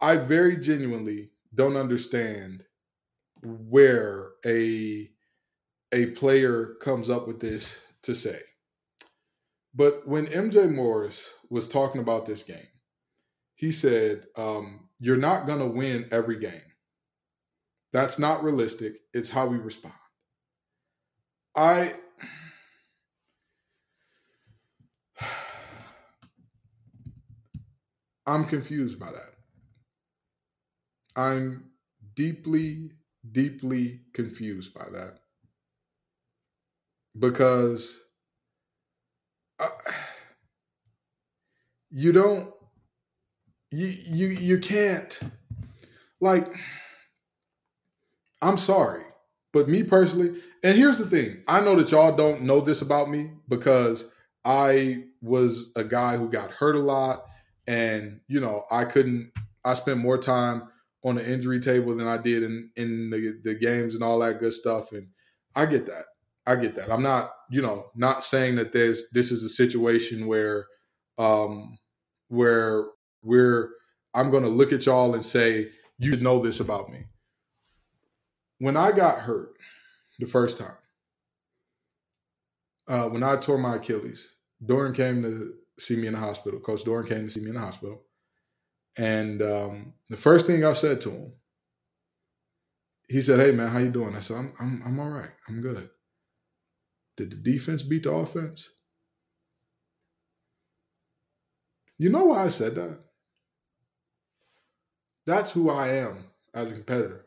I 0.00 0.16
very 0.16 0.56
genuinely 0.56 1.30
don't 1.54 1.76
understand 1.76 2.64
where 3.42 4.30
a 4.44 5.10
a 5.92 6.06
player 6.06 6.74
comes 6.80 7.10
up 7.10 7.26
with 7.26 7.40
this 7.40 7.76
to 8.02 8.14
say. 8.14 8.40
But 9.74 10.06
when 10.06 10.26
MJ 10.26 10.72
Morris 10.72 11.28
was 11.48 11.68
talking 11.68 12.00
about 12.00 12.26
this 12.26 12.42
game, 12.42 12.68
he 13.54 13.72
said, 13.72 14.26
um, 14.36 14.88
You're 14.98 15.16
not 15.16 15.46
going 15.46 15.58
to 15.58 15.66
win 15.66 16.08
every 16.10 16.38
game. 16.38 16.60
That's 17.92 18.18
not 18.18 18.42
realistic. 18.42 18.94
It's 19.12 19.30
how 19.30 19.46
we 19.46 19.58
respond. 19.58 19.94
I. 21.54 21.94
I'm 28.26 28.44
confused 28.44 29.00
by 29.00 29.10
that. 29.12 29.34
I'm 31.16 31.70
deeply, 32.14 32.92
deeply 33.32 34.00
confused 34.12 34.74
by 34.74 34.86
that. 34.92 35.18
Because 37.18 37.98
uh, 39.58 39.64
I, 39.86 39.92
you 41.90 42.12
don't 42.12 42.52
you 43.70 43.86
you 43.86 44.28
you 44.28 44.58
can't 44.58 45.18
like 46.20 46.54
I'm 48.42 48.58
sorry, 48.58 49.04
but 49.52 49.68
me 49.68 49.82
personally, 49.82 50.40
and 50.62 50.76
here's 50.76 50.98
the 50.98 51.06
thing. 51.06 51.42
I 51.48 51.60
know 51.60 51.76
that 51.76 51.90
y'all 51.90 52.14
don't 52.14 52.42
know 52.42 52.60
this 52.60 52.82
about 52.82 53.10
me 53.10 53.30
because 53.48 54.10
I 54.44 55.04
was 55.20 55.72
a 55.76 55.84
guy 55.84 56.16
who 56.16 56.28
got 56.28 56.50
hurt 56.50 56.76
a 56.76 56.80
lot 56.80 57.24
and 57.66 58.20
you 58.28 58.40
know, 58.40 58.64
I 58.70 58.84
couldn't 58.84 59.32
I 59.64 59.74
spent 59.74 59.98
more 59.98 60.18
time 60.18 60.68
on 61.04 61.14
the 61.14 61.30
injury 61.30 61.60
table 61.60 61.94
than 61.94 62.06
I 62.06 62.16
did 62.16 62.42
in 62.42 62.70
in 62.76 63.10
the, 63.10 63.38
the 63.42 63.54
games 63.54 63.94
and 63.94 64.02
all 64.02 64.18
that 64.20 64.40
good 64.40 64.54
stuff 64.54 64.92
and 64.92 65.08
I 65.54 65.66
get 65.66 65.86
that. 65.86 66.06
I 66.46 66.56
get 66.56 66.74
that. 66.76 66.90
I'm 66.90 67.02
not, 67.02 67.30
you 67.50 67.62
know, 67.62 67.90
not 67.94 68.24
saying 68.24 68.56
that 68.56 68.72
there's 68.72 69.04
this 69.12 69.30
is 69.30 69.42
a 69.42 69.48
situation 69.48 70.26
where 70.26 70.66
um 71.18 71.78
where 72.28 72.86
we're 73.22 73.70
I'm 74.14 74.30
going 74.30 74.42
to 74.42 74.48
look 74.48 74.72
at 74.72 74.86
y'all 74.86 75.14
and 75.14 75.24
say 75.24 75.70
you 75.98 76.16
know 76.16 76.38
this 76.38 76.60
about 76.60 76.90
me. 76.90 77.04
When 78.60 78.76
I 78.76 78.92
got 78.92 79.20
hurt 79.20 79.56
the 80.18 80.26
first 80.26 80.58
time, 80.58 80.76
uh, 82.86 83.08
when 83.08 83.22
I 83.22 83.36
tore 83.36 83.56
my 83.56 83.76
Achilles, 83.76 84.28
Doeren 84.64 84.94
came 84.94 85.22
to 85.22 85.54
see 85.78 85.96
me 85.96 86.06
in 86.06 86.12
the 86.12 86.20
hospital. 86.20 86.60
Coach 86.60 86.84
Doeren 86.84 87.08
came 87.08 87.24
to 87.24 87.30
see 87.30 87.40
me 87.40 87.48
in 87.48 87.54
the 87.54 87.60
hospital. 87.60 88.02
And 88.98 89.40
um, 89.40 89.94
the 90.08 90.16
first 90.18 90.46
thing 90.46 90.64
I 90.64 90.74
said 90.74 91.00
to 91.02 91.10
him, 91.10 91.32
he 93.08 93.22
said, 93.22 93.40
"Hey 93.40 93.52
man, 93.52 93.68
how 93.68 93.78
you 93.78 93.90
doing?" 93.90 94.14
I 94.14 94.20
said, 94.20 94.36
"I'm 94.36 94.52
I'm 94.60 94.82
I'm 94.84 95.00
all 95.00 95.10
right. 95.10 95.30
I'm 95.48 95.62
good." 95.62 95.88
Did 97.16 97.30
the 97.30 97.36
defense 97.36 97.82
beat 97.82 98.02
the 98.02 98.12
offense? 98.12 98.68
You 101.96 102.10
know 102.10 102.26
why 102.26 102.44
I 102.44 102.48
said 102.48 102.74
that? 102.74 102.98
That's 105.26 105.50
who 105.50 105.70
I 105.70 105.88
am 105.88 106.24
as 106.54 106.70
a 106.70 106.74
competitor. 106.74 107.24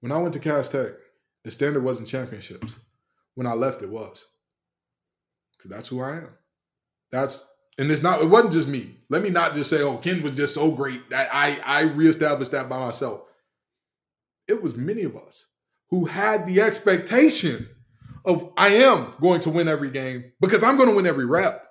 When 0.00 0.12
I 0.12 0.18
went 0.18 0.34
to 0.34 0.40
Cass 0.40 0.68
Tech, 0.68 0.92
the 1.44 1.50
standard 1.50 1.84
wasn't 1.84 2.08
championships. 2.08 2.72
When 3.34 3.46
I 3.46 3.52
left, 3.52 3.82
it 3.82 3.90
was. 3.90 4.24
Because 5.56 5.70
that's 5.70 5.88
who 5.88 6.00
I 6.00 6.16
am. 6.16 6.30
That's 7.12 7.44
and 7.78 7.90
it's 7.90 8.02
not 8.02 8.20
it 8.20 8.28
wasn't 8.28 8.52
just 8.52 8.68
me. 8.68 8.98
Let 9.08 9.22
me 9.22 9.30
not 9.30 9.54
just 9.54 9.70
say, 9.70 9.82
oh, 9.82 9.96
Ken 9.96 10.22
was 10.22 10.36
just 10.36 10.54
so 10.54 10.70
great 10.70 11.08
that 11.10 11.28
I 11.32 11.58
I 11.64 11.80
reestablished 11.82 12.52
that 12.52 12.68
by 12.68 12.78
myself. 12.78 13.22
It 14.48 14.62
was 14.62 14.76
many 14.76 15.02
of 15.02 15.16
us 15.16 15.46
who 15.90 16.06
had 16.06 16.46
the 16.46 16.60
expectation 16.60 17.68
of 18.24 18.52
I 18.56 18.68
am 18.74 19.14
going 19.20 19.40
to 19.40 19.50
win 19.50 19.68
every 19.68 19.90
game 19.90 20.32
because 20.40 20.62
I'm 20.62 20.76
going 20.76 20.88
to 20.88 20.94
win 20.94 21.06
every 21.06 21.24
rep. 21.24 21.66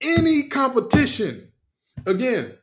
Any 0.00 0.44
competition, 0.44 1.52
again, 2.04 2.56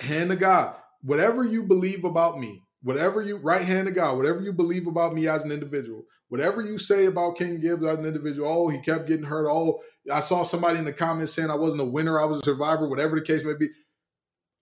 hand 0.00 0.30
to 0.30 0.36
God. 0.36 0.74
Whatever 1.02 1.44
you 1.44 1.62
believe 1.62 2.04
about 2.04 2.40
me, 2.40 2.62
whatever 2.82 3.22
you 3.22 3.36
right 3.36 3.64
hand 3.64 3.86
to 3.86 3.92
God, 3.92 4.16
whatever 4.16 4.40
you 4.40 4.52
believe 4.52 4.86
about 4.86 5.14
me 5.14 5.26
as 5.28 5.44
an 5.44 5.52
individual, 5.52 6.04
whatever 6.28 6.62
you 6.62 6.78
say 6.78 7.06
about 7.06 7.36
King 7.36 7.60
Gibbs 7.60 7.84
as 7.84 7.98
an 7.98 8.06
individual, 8.06 8.48
oh, 8.48 8.68
he 8.68 8.78
kept 8.78 9.08
getting 9.08 9.26
hurt. 9.26 9.48
Oh, 9.48 9.80
I 10.12 10.20
saw 10.20 10.42
somebody 10.44 10.78
in 10.78 10.84
the 10.84 10.92
comments 10.92 11.34
saying 11.34 11.50
I 11.50 11.56
wasn't 11.56 11.82
a 11.82 11.86
winner, 11.86 12.20
I 12.20 12.24
was 12.24 12.38
a 12.38 12.44
survivor, 12.44 12.88
whatever 12.88 13.16
the 13.16 13.24
case 13.24 13.44
may 13.44 13.54
be. 13.54 13.68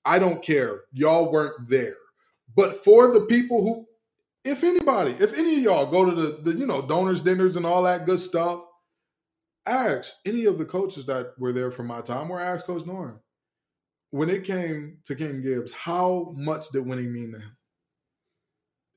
I 0.05 0.19
don't 0.19 0.43
care. 0.43 0.83
Y'all 0.93 1.31
weren't 1.31 1.69
there. 1.69 1.97
But 2.55 2.85
for 2.85 3.13
the 3.13 3.23
people 3.23 3.63
who, 3.63 3.87
if 4.45 4.63
anybody, 4.63 5.17
if 5.19 5.35
any 5.35 5.57
of 5.57 5.63
y'all 5.63 5.91
go 5.91 6.09
to 6.09 6.15
the, 6.15 6.39
the 6.43 6.59
you 6.59 6.67
know, 6.67 6.81
donors 6.81 7.23
dinners 7.23 7.57
and 7.57 7.67
all 7.67 7.83
that 7.83 8.07
good 8.07 8.21
stuff, 8.21 8.61
ask 9.67 10.13
any 10.25 10.45
of 10.45 10.59
the 10.59 10.65
coaches 10.65 11.07
that 11.07 11.33
were 11.39 11.53
there 11.53 11.73
for 11.73 11.83
my 11.83 12.01
time 12.01 12.31
or 12.31 12.41
ask 12.41 12.65
Coach 12.65 12.85
Doeren. 12.85 13.19
When 14.11 14.31
it 14.31 14.45
came 14.45 14.99
to 15.07 15.17
King 15.17 15.43
Gibbs, 15.43 15.73
how 15.73 16.33
much 16.37 16.71
did 16.71 16.87
winning 16.87 17.13
mean 17.13 17.33
to 17.33 17.41
him? 17.41 17.56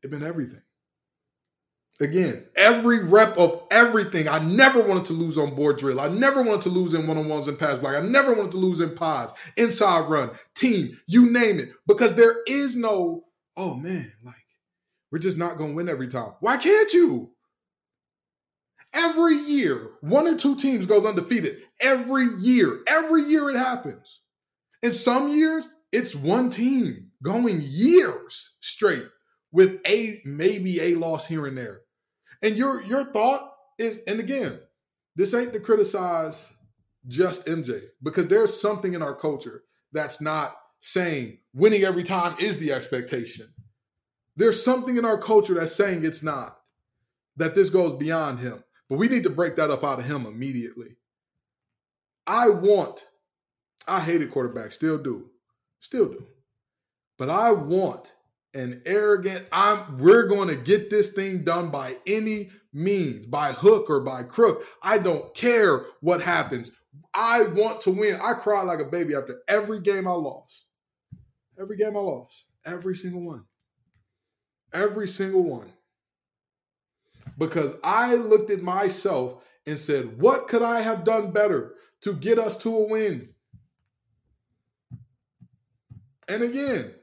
It 0.04 0.12
meant 0.12 0.24
everything. 0.24 0.62
Again, 2.02 2.46
every 2.56 3.04
rep 3.04 3.38
of 3.38 3.64
everything. 3.72 4.30
I 4.30 4.40
never 4.40 4.82
wanted 4.82 5.06
to 5.06 5.14
lose 5.14 5.38
on 5.38 5.54
board 5.54 5.78
drill. 5.78 6.00
I 6.00 6.08
never 6.08 6.42
wanted 6.42 6.62
to 6.62 6.70
lose 6.70 6.94
in 6.94 7.06
one 7.06 7.18
on 7.18 7.28
ones 7.28 7.48
and 7.48 7.60
pass 7.60 7.78
block. 7.78 7.94
I 7.94 8.00
never 8.00 8.34
wanted 8.34 8.54
to 8.54 8.58
lose 8.58 8.80
in 8.80 8.96
pods, 8.96 9.34
inside 9.58 10.10
run, 10.10 10.32
team, 10.56 10.98
you 11.08 11.30
name 11.30 11.60
it. 11.60 11.72
Because 11.88 12.16
there 12.16 12.38
is 12.48 12.78
no, 12.78 13.26
oh 13.58 13.76
man, 13.76 14.14
like, 14.24 14.36
we're 15.12 15.20
just 15.20 15.38
not 15.38 15.58
going 15.58 15.72
to 15.72 15.76
win 15.76 15.90
every 15.90 16.08
time. 16.08 16.32
Why 16.40 16.56
can't 16.56 16.94
you? 16.94 17.32
Every 18.94 19.36
year, 19.36 19.92
one 20.00 20.26
or 20.26 20.38
two 20.38 20.56
teams 20.56 20.86
goes 20.86 21.06
undefeated. 21.06 21.58
Every 21.82 22.28
year. 22.40 22.80
Every 22.88 23.24
year 23.24 23.50
it 23.50 23.58
happens. 23.58 24.22
In 24.82 24.94
some 24.94 25.28
years, 25.28 25.68
it's 25.92 26.16
one 26.16 26.50
team 26.50 27.12
going 27.22 27.60
years 27.62 28.52
straight 28.62 29.06
with 29.52 29.80
a 29.86 30.22
maybe 30.26 30.80
a 30.80 30.96
loss 30.96 31.26
here 31.26 31.46
and 31.46 31.58
there. 31.58 31.82
And 32.42 32.56
your 32.56 32.82
your 32.84 33.06
thought 33.06 33.54
is, 33.78 34.00
and 34.08 34.20
again, 34.20 34.60
this 35.16 35.34
ain't 35.34 35.54
to 35.54 35.60
criticize 35.60 36.46
just 37.08 37.46
MJ 37.46 37.82
because 38.02 38.28
there's 38.28 38.60
something 38.60 38.94
in 38.94 39.02
our 39.02 39.16
culture 39.16 39.64
that's 39.92 40.22
not 40.22 40.56
saying 40.80 41.40
winning 41.54 41.84
every 41.84 42.04
time 42.04 42.36
is 42.40 42.60
the 42.60 42.72
expectation. 42.72 43.48
There's 44.36 44.64
something 44.64 44.98
in 44.98 45.06
our 45.06 45.18
culture 45.18 45.56
that's 45.56 45.76
saying 45.76 46.06
it's 46.06 46.24
not, 46.24 46.60
that 47.36 47.56
this 47.56 47.70
goes 47.70 47.98
beyond 47.98 48.40
him. 48.40 48.64
But 48.88 48.98
we 48.98 49.08
need 49.08 49.24
to 49.24 49.30
break 49.30 49.56
that 49.58 49.70
up 49.70 49.84
out 49.84 50.00
of 50.00 50.06
him 50.06 50.26
immediately. 50.26 50.96
I 52.26 52.50
want, 52.50 53.06
I 53.88 54.00
hated 54.00 54.32
quarterbacks, 54.32 54.74
still 54.74 54.98
do, 54.98 55.30
still 55.80 56.06
do. 56.06 56.26
But 57.18 57.30
I 57.30 57.52
want 57.52 58.14
an 58.54 58.82
arrogant, 58.86 59.46
I'm 59.52 59.98
we're 59.98 60.28
going 60.28 60.48
to 60.48 60.56
get 60.56 60.90
this 60.90 61.14
thing 61.14 61.44
done 61.44 61.70
by 61.70 61.98
any 62.08 62.50
means, 62.74 63.26
by 63.26 63.52
hook 63.52 63.90
or 63.90 64.02
by 64.02 64.24
crook. 64.24 64.66
I 64.82 64.98
don't 64.98 65.34
care 65.36 65.86
what 66.02 66.22
happens. 66.22 66.72
I 67.14 67.44
want 67.44 67.82
to 67.82 67.92
win. 67.92 68.20
I 68.22 68.34
cried 68.34 68.64
like 68.64 68.80
a 68.80 68.86
baby 68.86 69.16
after 69.16 69.42
every 69.48 69.80
game 69.82 70.08
I 70.08 70.12
lost. 70.12 70.66
Every 71.60 71.78
game 71.78 71.96
I 71.96 72.02
lost. 72.02 72.46
Every 72.66 72.96
single 72.96 73.22
one. 73.22 73.44
Every 74.74 75.08
single 75.08 75.44
one. 75.44 75.72
Because 77.38 77.76
I 77.84 78.16
looked 78.16 78.50
at 78.50 78.62
myself 78.62 79.44
and 79.66 79.80
said, 79.80 80.20
what 80.20 80.48
could 80.48 80.62
I 80.62 80.82
have 80.82 81.04
done 81.04 81.32
better 81.32 81.76
to 82.02 82.14
get 82.14 82.40
us 82.40 82.58
to 82.58 82.76
a 82.76 82.88
win? 82.88 83.30
And 86.28 86.44
again, 86.44 86.94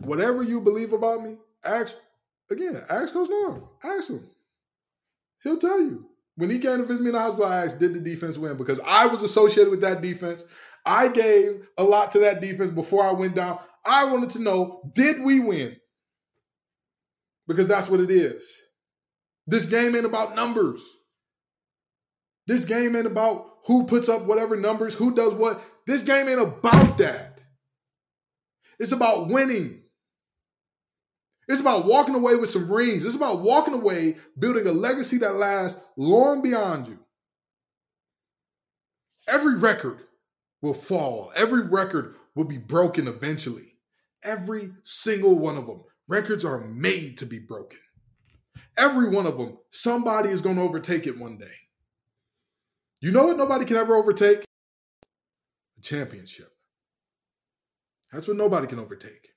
whatever 0.00 0.42
you 0.42 0.60
believe 0.60 0.92
about 0.92 1.22
me, 1.22 1.36
ask 1.64 1.94
again, 2.50 2.82
ask 2.88 3.12
Coach 3.12 3.28
Norm. 3.28 3.68
Ask 3.82 4.10
him. 4.10 4.26
He'll 5.42 5.58
tell 5.58 5.80
you. 5.80 6.06
When 6.36 6.50
he 6.50 6.58
came 6.58 6.78
to 6.78 6.84
visit 6.84 7.00
me 7.00 7.08
in 7.08 7.14
the 7.14 7.20
hospital, 7.20 7.46
I 7.46 7.64
asked, 7.64 7.78
did 7.78 7.94
the 7.94 8.00
defense 8.00 8.36
win? 8.36 8.58
Because 8.58 8.78
I 8.80 9.06
was 9.06 9.22
associated 9.22 9.70
with 9.70 9.80
that 9.80 10.02
defense. 10.02 10.44
I 10.84 11.08
gave 11.08 11.66
a 11.78 11.82
lot 11.82 12.12
to 12.12 12.18
that 12.20 12.42
defense 12.42 12.70
before 12.70 13.04
I 13.04 13.12
went 13.12 13.34
down. 13.34 13.58
I 13.86 14.04
wanted 14.04 14.30
to 14.30 14.42
know, 14.42 14.82
did 14.94 15.22
we 15.22 15.40
win? 15.40 15.76
Because 17.48 17.66
that's 17.66 17.88
what 17.88 18.00
it 18.00 18.10
is. 18.10 18.46
This 19.46 19.64
game 19.66 19.96
ain't 19.96 20.04
about 20.04 20.34
numbers. 20.34 20.82
This 22.46 22.64
game 22.64 22.94
ain't 22.94 23.06
about 23.06 23.46
who 23.66 23.84
puts 23.84 24.08
up 24.08 24.22
whatever 24.22 24.56
numbers, 24.56 24.94
who 24.94 25.14
does 25.14 25.32
what. 25.32 25.62
This 25.86 26.02
game 26.02 26.28
ain't 26.28 26.40
about 26.40 26.98
that. 26.98 27.40
It's 28.78 28.92
about 28.92 29.28
winning. 29.28 29.82
It's 31.48 31.60
about 31.60 31.86
walking 31.86 32.14
away 32.14 32.34
with 32.36 32.50
some 32.50 32.70
rings. 32.70 33.04
It's 33.04 33.14
about 33.14 33.40
walking 33.40 33.74
away, 33.74 34.16
building 34.38 34.66
a 34.66 34.72
legacy 34.72 35.18
that 35.18 35.36
lasts 35.36 35.80
long 35.96 36.42
beyond 36.42 36.88
you. 36.88 36.98
Every 39.28 39.56
record 39.56 40.00
will 40.60 40.74
fall. 40.74 41.32
Every 41.36 41.62
record 41.62 42.16
will 42.34 42.44
be 42.44 42.58
broken 42.58 43.06
eventually. 43.06 43.74
Every 44.24 44.72
single 44.84 45.38
one 45.38 45.56
of 45.56 45.66
them. 45.66 45.84
Records 46.08 46.44
are 46.44 46.58
made 46.58 47.18
to 47.18 47.26
be 47.26 47.38
broken. 47.38 47.78
Every 48.76 49.08
one 49.08 49.26
of 49.26 49.38
them, 49.38 49.58
somebody 49.70 50.30
is 50.30 50.40
going 50.40 50.56
to 50.56 50.62
overtake 50.62 51.06
it 51.06 51.18
one 51.18 51.38
day. 51.38 51.54
You 53.00 53.10
know 53.12 53.24
what 53.24 53.36
nobody 53.36 53.64
can 53.64 53.76
ever 53.76 53.94
overtake? 53.94 54.44
A 55.78 55.80
championship. 55.80 56.50
That's 58.12 58.26
what 58.26 58.36
nobody 58.36 58.66
can 58.66 58.78
overtake. 58.78 59.28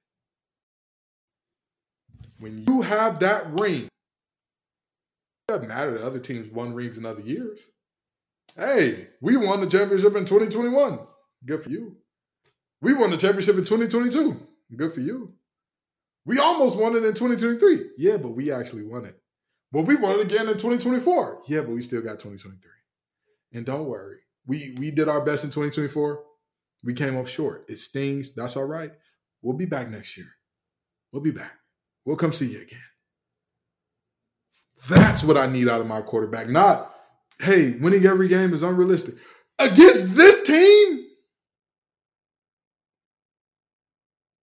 When 2.40 2.64
you 2.68 2.82
have 2.82 3.20
that 3.20 3.60
ring, 3.60 3.84
it 3.84 3.90
doesn't 5.50 5.68
matter 5.68 5.98
that 5.98 6.06
other 6.06 6.20
teams 6.20 6.52
won 6.52 6.74
rings 6.74 6.98
in 6.98 7.06
other 7.06 7.22
years. 7.22 7.60
Hey, 8.56 9.10
we 9.22 9.38
won 9.38 9.62
the 9.62 9.68
championship 9.68 10.16
in 10.16 10.26
2021. 10.26 11.00
Good 11.46 11.64
for 11.64 11.70
you. 11.70 11.98
We 12.82 12.94
won 12.94 13.10
the 13.10 13.18
championship 13.18 13.58
in 13.58 13.66
2022. 13.66 14.48
Good 14.76 14.94
for 14.94 15.02
you. 15.02 15.34
We 16.26 16.40
almost 16.40 16.78
won 16.78 16.96
it 16.96 17.04
in 17.04 17.14
2023. 17.14 17.92
Yeah, 17.98 18.18
but 18.18 18.30
we 18.30 18.52
actually 18.52 18.84
won 18.84 19.06
it. 19.06 19.20
But 19.72 19.84
we 19.84 19.96
won 19.96 20.20
it 20.20 20.22
again 20.22 20.48
in 20.48 20.54
2024. 20.54 21.44
Yeah, 21.48 21.62
but 21.62 21.72
we 21.72 21.82
still 21.82 22.02
got 22.02 22.20
2023. 22.20 22.72
And 23.54 23.66
don't 23.66 23.86
worry. 23.86 24.20
We 24.46 24.76
we 24.80 24.92
did 24.92 25.10
our 25.10 25.24
best 25.24 25.44
in 25.44 25.50
2024. 25.50 26.24
We 26.84 26.94
came 26.94 27.18
up 27.18 27.28
short. 27.28 27.66
It 27.68 27.80
stings. 27.80 28.34
That's 28.34 28.56
all 28.56 28.66
right. 28.66 28.92
We'll 29.42 29.58
be 29.58 29.66
back 29.66 29.90
next 29.90 30.18
year. 30.18 30.28
We'll 31.12 31.22
be 31.22 31.32
back. 31.32 31.54
We'll 32.06 32.18
come 32.18 32.34
see 32.34 32.48
you 32.48 32.62
again. 32.62 32.80
That's 34.90 35.24
what 35.24 35.38
I 35.38 35.48
need 35.48 35.68
out 35.68 35.82
of 35.82 35.88
my 35.88 36.02
quarterback. 36.02 36.48
Not, 36.48 36.94
hey, 37.40 37.72
winning 37.72 38.06
every 38.06 38.28
game 38.28 38.54
is 38.54 38.64
unrealistic. 38.64 39.16
Against 39.60 40.16
this 40.16 40.42
team, 40.44 41.06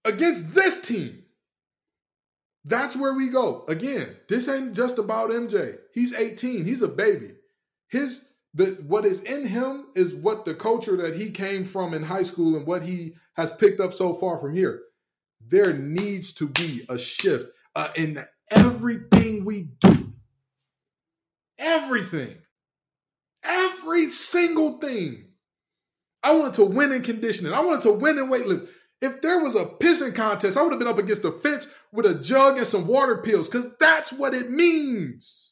against 0.04 0.54
this 0.54 0.82
team, 0.82 1.24
that's 2.66 2.96
where 2.96 3.14
we 3.14 3.30
go. 3.30 3.64
Again, 3.68 4.16
this 4.28 4.50
ain't 4.50 4.76
just 4.76 4.98
about 4.98 5.30
MJ. 5.30 5.78
He's 5.94 6.14
18. 6.14 6.66
He's 6.66 6.82
a 6.82 6.88
baby. 6.88 7.36
His 7.90 8.26
the 8.56 8.78
what 8.88 9.06
is 9.06 9.22
in 9.22 9.46
him 9.46 9.86
is 9.96 10.14
what 10.14 10.46
the 10.46 10.56
culture 10.56 10.96
that 10.98 11.16
he 11.16 11.30
came 11.30 11.66
from 11.66 11.94
in 11.94 12.04
high 12.04 12.24
school 12.24 12.56
and 12.56 12.66
what 12.66 12.84
he 12.84 13.16
has 13.36 13.52
picked 13.52 13.82
up 13.82 13.94
so 13.94 14.14
far 14.14 14.38
from 14.38 14.56
here. 14.56 14.82
There 15.48 15.74
needs 15.74 16.34
to 16.34 16.48
be 16.48 16.86
a 16.90 16.98
shift 16.98 17.52
uh, 17.76 17.90
in 17.96 18.26
everything 18.50 19.46
we 19.46 19.70
do. 19.80 20.14
Everything. 21.58 22.36
Every 23.44 24.12
single 24.12 24.80
thing. 24.80 25.26
I 26.24 26.34
wanted 26.34 26.56
to 26.56 26.66
win 26.66 26.92
in 26.92 27.04
conditioning. 27.04 27.54
I 27.54 27.62
wanted 27.62 27.82
to 27.84 27.94
win 27.94 28.18
in 28.18 28.30
weightlifting. 28.30 28.68
If 29.02 29.22
there 29.22 29.44
was 29.44 29.56
a 29.56 29.66
pissing 29.66 30.16
contest, 30.16 30.58
I 30.58 30.64
would 30.64 30.72
have 30.72 30.80
been 30.80 30.88
up 30.88 30.98
against 30.98 31.22
the 31.22 31.32
fence 31.32 31.68
with 31.92 32.06
a 32.06 32.16
jug 32.16 32.58
and 32.58 32.66
some 32.66 32.88
water 32.88 33.18
pills 33.18 33.48
because 33.48 33.76
that's 33.78 34.12
what 34.12 34.34
it 34.34 34.50
means. 34.50 35.52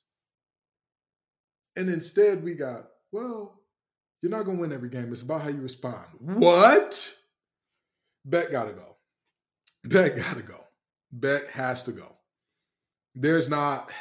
And 1.75 1.89
instead, 1.89 2.43
we 2.43 2.55
got 2.55 2.87
well, 3.11 3.61
you're 4.21 4.31
not 4.31 4.43
going 4.43 4.57
to 4.57 4.61
win 4.61 4.73
every 4.73 4.89
game. 4.89 5.11
It's 5.11 5.21
about 5.21 5.41
how 5.41 5.49
you 5.49 5.61
respond. 5.61 6.07
What? 6.19 7.13
Beck 8.25 8.51
got 8.51 8.65
to 8.65 8.73
go. 8.73 8.92
Beck 9.83 10.15
got 10.15 10.37
to 10.37 10.43
go. 10.43 10.63
Beck 11.11 11.49
has 11.51 11.83
to 11.83 11.91
go. 11.91 12.15
There's 13.15 13.49
not. 13.49 13.91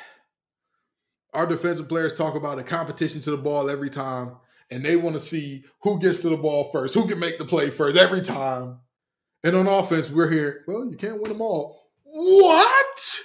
Our 1.34 1.46
defensive 1.46 1.88
players 1.88 2.14
talk 2.14 2.34
about 2.34 2.58
a 2.58 2.62
competition 2.62 3.20
to 3.22 3.30
the 3.30 3.38
ball 3.38 3.70
every 3.70 3.90
time, 3.90 4.36
and 4.70 4.84
they 4.84 4.96
want 4.96 5.14
to 5.14 5.20
see 5.20 5.64
who 5.82 5.98
gets 5.98 6.18
to 6.20 6.28
the 6.28 6.36
ball 6.36 6.70
first, 6.70 6.94
who 6.94 7.08
can 7.08 7.18
make 7.18 7.38
the 7.38 7.44
play 7.44 7.70
first 7.70 7.96
every 7.96 8.20
time. 8.20 8.78
And 9.44 9.56
on 9.56 9.66
offense, 9.66 10.10
we're 10.10 10.30
here. 10.30 10.64
Well, 10.68 10.86
you 10.90 10.96
can't 10.96 11.20
win 11.20 11.32
them 11.32 11.40
all. 11.40 11.90
What? 12.04 13.20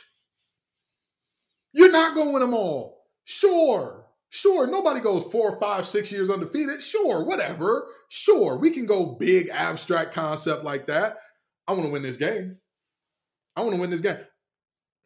You're 1.73 1.91
not 1.91 2.15
going 2.15 2.27
to 2.27 2.33
win 2.33 2.41
them 2.41 2.53
all. 2.53 3.03
Sure. 3.25 4.07
Sure, 4.29 4.67
nobody 4.67 4.99
goes 4.99 5.23
four, 5.31 5.59
five, 5.59 5.87
six 5.87 6.11
years 6.11 6.29
undefeated. 6.29 6.81
Sure, 6.81 7.23
whatever. 7.23 7.87
Sure, 8.09 8.57
we 8.57 8.71
can 8.71 8.85
go 8.85 9.15
big 9.19 9.49
abstract 9.49 10.13
concept 10.13 10.63
like 10.63 10.87
that. 10.87 11.17
I 11.67 11.73
want 11.73 11.85
to 11.85 11.91
win 11.91 12.03
this 12.03 12.17
game. 12.17 12.57
I 13.55 13.61
want 13.61 13.75
to 13.75 13.81
win 13.81 13.89
this 13.89 14.01
game. 14.01 14.19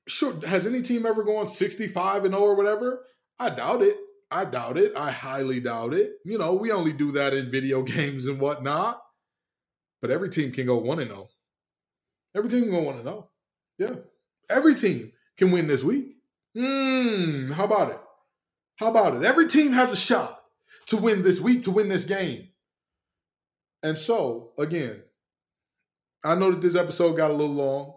Sure, 0.08 0.46
has 0.46 0.66
any 0.66 0.82
team 0.82 1.06
ever 1.06 1.24
gone 1.24 1.48
65 1.48 2.26
and 2.26 2.34
0 2.34 2.44
or 2.44 2.56
whatever? 2.56 3.06
I 3.40 3.50
doubt 3.50 3.82
it. 3.82 3.98
I 4.30 4.46
doubt 4.46 4.78
it. 4.78 4.94
I 4.96 5.12
highly 5.12 5.60
doubt 5.60 5.94
it. 5.94 6.14
You 6.26 6.38
know, 6.38 6.54
we 6.54 6.72
only 6.72 6.94
do 6.94 7.12
that 7.14 7.34
in 7.34 7.52
video 7.52 7.82
games 7.84 8.26
and 8.26 8.40
whatnot. 8.40 9.02
But 10.02 10.12
every 10.12 10.30
team 10.30 10.52
can 10.52 10.66
go 10.66 10.78
1 10.78 11.00
and 11.00 11.10
0. 11.10 11.30
Every 12.36 12.50
team 12.50 12.64
can 12.64 12.72
go 12.72 12.82
1 12.82 12.96
and 12.96 13.04
0. 13.04 13.30
Yeah. 13.78 13.96
Every 14.50 14.76
team 14.76 15.12
can 15.38 15.52
win 15.52 15.68
this 15.68 15.84
week. 15.84 16.16
Hmm, 16.56 17.52
how 17.52 17.66
about 17.66 17.92
it? 17.92 18.00
How 18.78 18.90
about 18.90 19.16
it? 19.16 19.24
Every 19.24 19.48
team 19.48 19.74
has 19.74 19.92
a 19.92 19.96
shot 19.96 20.42
to 20.88 20.98
win 20.98 21.22
this 21.22 21.40
week, 21.40 21.64
to 21.64 21.72
win 21.72 21.90
this 21.90 22.06
game. 22.06 22.50
And 23.84 23.98
so, 23.98 24.52
again, 24.58 25.04
I 26.24 26.36
know 26.36 26.52
that 26.52 26.62
this 26.62 26.76
episode 26.76 27.18
got 27.18 27.32
a 27.32 27.34
little 27.34 27.56
long. 27.56 27.94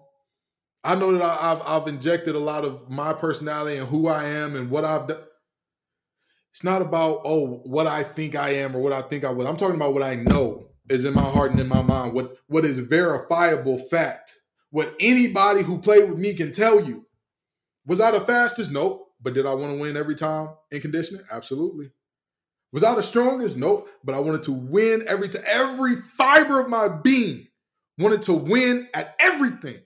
I 0.83 0.95
know 0.95 1.13
that 1.13 1.23
I, 1.23 1.49
have 1.49 1.63
I've 1.65 1.89
injected 1.89 2.35
a 2.35 2.39
lot 2.41 2.65
of 2.65 2.91
my 2.91 3.13
personality 3.13 3.79
and 3.79 3.89
who 3.89 4.07
I 4.07 4.25
am 4.25 4.55
and 4.55 4.71
what 4.71 4.85
I've 4.85 5.09
done. 5.09 5.23
It's 6.53 6.63
not 6.63 6.83
about 6.83 7.23
oh 7.25 7.63
what 7.65 7.87
I 7.87 8.03
think 8.05 8.35
I 8.35 8.51
am 8.57 8.77
or 8.77 8.81
what 8.81 8.93
I 8.93 9.03
think 9.03 9.25
I 9.25 9.31
was. 9.31 9.47
I'm 9.47 9.57
talking 9.57 9.77
about 9.77 9.95
what 9.95 10.03
I 10.03 10.15
know 10.15 10.69
is 10.89 11.05
in 11.05 11.15
my 11.15 11.23
heart 11.23 11.51
and 11.51 11.61
in 11.61 11.69
my 11.69 11.83
mind. 11.83 12.13
What 12.13 12.37
what 12.47 12.65
is 12.65 12.79
verifiable 12.79 13.79
fact. 13.79 14.35
What 14.71 14.95
anybody 15.01 15.63
who 15.63 15.79
played 15.79 16.09
with 16.09 16.19
me 16.19 16.35
can 16.35 16.53
tell 16.53 16.81
you. 16.81 17.07
Was 17.87 18.01
I 18.01 18.11
the 18.11 18.21
fastest? 18.21 18.71
Nope. 18.71 19.09
But 19.21 19.35
did 19.35 19.47
I 19.47 19.55
want 19.55 19.75
to 19.75 19.81
win 19.81 19.97
every 19.97 20.15
time 20.15 20.51
in 20.71 20.81
conditioning? 20.81 21.25
Absolutely. 21.31 21.91
Was 22.73 22.85
I 22.85 22.95
the 22.95 23.03
strongest? 23.03 23.57
Nope. 23.57 23.89
But 24.05 24.15
I 24.15 24.19
wanted 24.19 24.43
to 24.45 24.53
win 24.53 25.05
every 25.07 25.29
to 25.31 25.45
every 25.49 25.97
fiber 25.97 26.61
of 26.61 26.69
my 26.69 26.89
being. 26.89 27.49
Wanted 27.99 28.23
to 28.23 28.33
win 28.33 28.89
at 28.95 29.15
everything. 29.19 29.79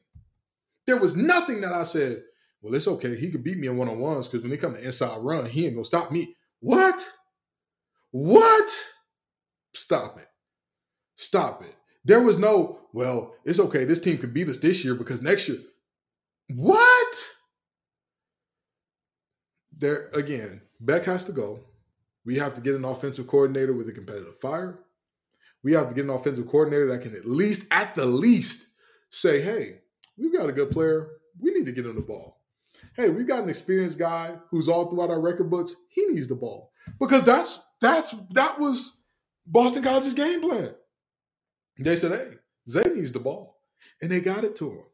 There 0.86 0.96
was 0.96 1.14
nothing 1.14 1.60
that 1.60 1.72
I 1.72 1.82
said, 1.82 2.22
well, 2.62 2.74
it's 2.74 2.88
okay. 2.88 3.16
He 3.16 3.30
could 3.30 3.44
beat 3.44 3.58
me 3.58 3.68
in 3.68 3.76
one 3.76 3.88
on 3.88 3.98
ones 3.98 4.28
because 4.28 4.42
when 4.42 4.50
they 4.50 4.56
come 4.56 4.74
to 4.74 4.84
inside 4.84 5.18
run, 5.18 5.46
he 5.46 5.66
ain't 5.66 5.74
gonna 5.74 5.84
stop 5.84 6.10
me. 6.10 6.34
What? 6.60 7.04
What? 8.10 8.70
Stop 9.74 10.18
it. 10.18 10.28
Stop 11.16 11.62
it. 11.62 11.74
There 12.04 12.22
was 12.22 12.38
no, 12.38 12.80
well, 12.92 13.34
it's 13.44 13.60
okay. 13.60 13.84
This 13.84 14.00
team 14.00 14.18
can 14.18 14.32
beat 14.32 14.48
us 14.48 14.58
this 14.58 14.84
year 14.84 14.94
because 14.94 15.20
next 15.20 15.48
year. 15.48 15.58
What? 16.54 17.14
there 19.78 20.08
again, 20.12 20.60
Beck 20.80 21.04
has 21.04 21.24
to 21.24 21.32
go. 21.32 21.60
We 22.24 22.36
have 22.36 22.54
to 22.54 22.60
get 22.60 22.74
an 22.74 22.84
offensive 22.84 23.26
coordinator 23.26 23.72
with 23.72 23.88
a 23.88 23.92
competitive 23.92 24.38
fire. 24.40 24.80
We 25.62 25.72
have 25.72 25.88
to 25.88 25.94
get 25.94 26.04
an 26.04 26.10
offensive 26.10 26.46
coordinator 26.46 26.86
that 26.88 27.02
can 27.02 27.14
at 27.14 27.26
least, 27.26 27.66
at 27.70 27.94
the 27.94 28.06
least, 28.06 28.68
say, 29.10 29.40
hey, 29.40 29.80
we've 30.16 30.32
got 30.32 30.48
a 30.48 30.52
good 30.52 30.70
player. 30.70 31.08
We 31.40 31.52
need 31.52 31.66
to 31.66 31.72
get 31.72 31.86
him 31.86 31.96
the 31.96 32.00
ball. 32.00 32.40
Hey, 32.96 33.08
we've 33.08 33.26
got 33.26 33.42
an 33.42 33.48
experienced 33.48 33.98
guy 33.98 34.36
who's 34.50 34.68
all 34.68 34.88
throughout 34.88 35.10
our 35.10 35.20
record 35.20 35.50
books. 35.50 35.74
He 35.88 36.06
needs 36.06 36.28
the 36.28 36.34
ball. 36.36 36.72
Because 36.98 37.24
that's 37.24 37.60
that's 37.80 38.14
that 38.30 38.58
was 38.58 39.00
Boston 39.46 39.82
College's 39.82 40.14
game 40.14 40.40
plan. 40.40 40.74
They 41.78 41.96
said, 41.96 42.12
hey, 42.12 42.36
Zay 42.68 42.90
needs 42.94 43.12
the 43.12 43.20
ball. 43.20 43.56
And 44.00 44.10
they 44.10 44.20
got 44.20 44.44
it 44.44 44.56
to 44.56 44.70
him 44.70 44.84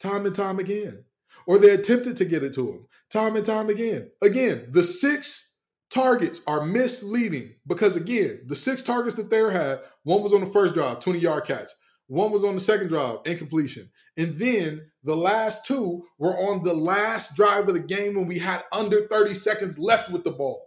time 0.00 0.26
and 0.26 0.34
time 0.34 0.58
again 0.58 1.04
or 1.46 1.58
they 1.58 1.70
attempted 1.70 2.16
to 2.16 2.24
get 2.24 2.42
it 2.42 2.54
to 2.54 2.68
him 2.68 2.86
time 3.10 3.36
and 3.36 3.44
time 3.44 3.68
again. 3.68 4.10
Again, 4.22 4.66
the 4.70 4.82
six 4.82 5.51
targets 5.92 6.40
are 6.46 6.64
misleading 6.64 7.54
because, 7.66 7.96
again, 7.96 8.40
the 8.46 8.56
six 8.56 8.82
targets 8.82 9.16
that 9.16 9.30
they 9.30 9.38
had, 9.38 9.80
one 10.04 10.22
was 10.22 10.32
on 10.32 10.40
the 10.40 10.46
first 10.46 10.74
drive, 10.74 11.00
20 11.00 11.18
yard 11.18 11.44
catch, 11.44 11.70
one 12.06 12.30
was 12.30 12.44
on 12.44 12.54
the 12.54 12.60
second 12.60 12.88
drive, 12.88 13.18
incompletion. 13.26 13.90
And 14.16 14.38
then 14.38 14.90
the 15.02 15.16
last 15.16 15.66
two 15.66 16.04
were 16.18 16.36
on 16.36 16.64
the 16.64 16.74
last 16.74 17.36
drive 17.36 17.68
of 17.68 17.74
the 17.74 17.80
game 17.80 18.14
when 18.14 18.26
we 18.26 18.38
had 18.38 18.64
under 18.72 19.06
30 19.06 19.34
seconds 19.34 19.78
left 19.78 20.10
with 20.10 20.24
the 20.24 20.30
ball. 20.30 20.62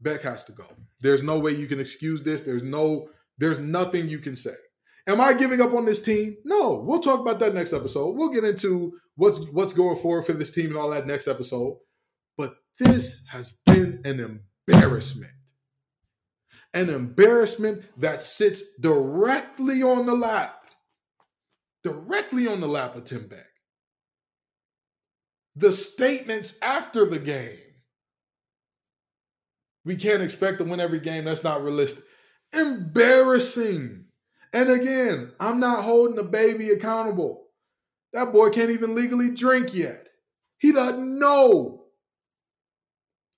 Beck 0.00 0.22
has 0.22 0.44
to 0.44 0.52
go. 0.52 0.66
There's 1.00 1.22
no 1.22 1.38
way 1.38 1.52
you 1.52 1.66
can 1.66 1.80
excuse 1.80 2.22
this. 2.22 2.42
There's 2.42 2.62
no, 2.62 3.08
there's 3.38 3.58
nothing 3.58 4.08
you 4.08 4.18
can 4.18 4.36
say. 4.36 4.54
Am 5.06 5.20
I 5.20 5.32
giving 5.32 5.60
up 5.60 5.72
on 5.72 5.84
this 5.84 6.02
team? 6.02 6.36
No. 6.44 6.82
We'll 6.84 7.00
talk 7.00 7.20
about 7.20 7.38
that 7.38 7.54
next 7.54 7.72
episode. 7.72 8.16
We'll 8.16 8.30
get 8.30 8.44
into 8.44 8.92
what's 9.14 9.38
what's 9.50 9.72
going 9.72 9.96
forward 9.96 10.24
for 10.24 10.32
this 10.32 10.50
team 10.50 10.66
and 10.66 10.76
all 10.76 10.90
that 10.90 11.06
next 11.06 11.28
episode. 11.28 11.78
But 12.36 12.54
this 12.78 13.16
has 13.30 13.56
been 13.76 14.00
an 14.04 14.40
embarrassment. 14.68 15.32
An 16.74 16.90
embarrassment 16.90 17.84
that 18.00 18.22
sits 18.22 18.62
directly 18.80 19.82
on 19.82 20.06
the 20.06 20.14
lap, 20.14 20.64
directly 21.82 22.46
on 22.46 22.60
the 22.60 22.68
lap 22.68 22.96
of 22.96 23.04
Tim 23.04 23.28
Beck. 23.28 23.46
The 25.54 25.72
statements 25.72 26.58
after 26.60 27.06
the 27.06 27.18
game. 27.18 27.56
We 29.86 29.96
can't 29.96 30.22
expect 30.22 30.58
to 30.58 30.64
win 30.64 30.80
every 30.80 31.00
game. 31.00 31.24
That's 31.24 31.44
not 31.44 31.62
realistic. 31.62 32.04
Embarrassing. 32.52 34.06
And 34.52 34.70
again, 34.70 35.32
I'm 35.38 35.60
not 35.60 35.84
holding 35.84 36.16
the 36.16 36.24
baby 36.24 36.70
accountable. 36.70 37.44
That 38.12 38.32
boy 38.32 38.50
can't 38.50 38.70
even 38.70 38.94
legally 38.94 39.34
drink 39.34 39.72
yet. 39.72 40.08
He 40.58 40.72
doesn't 40.72 41.18
know. 41.18 41.75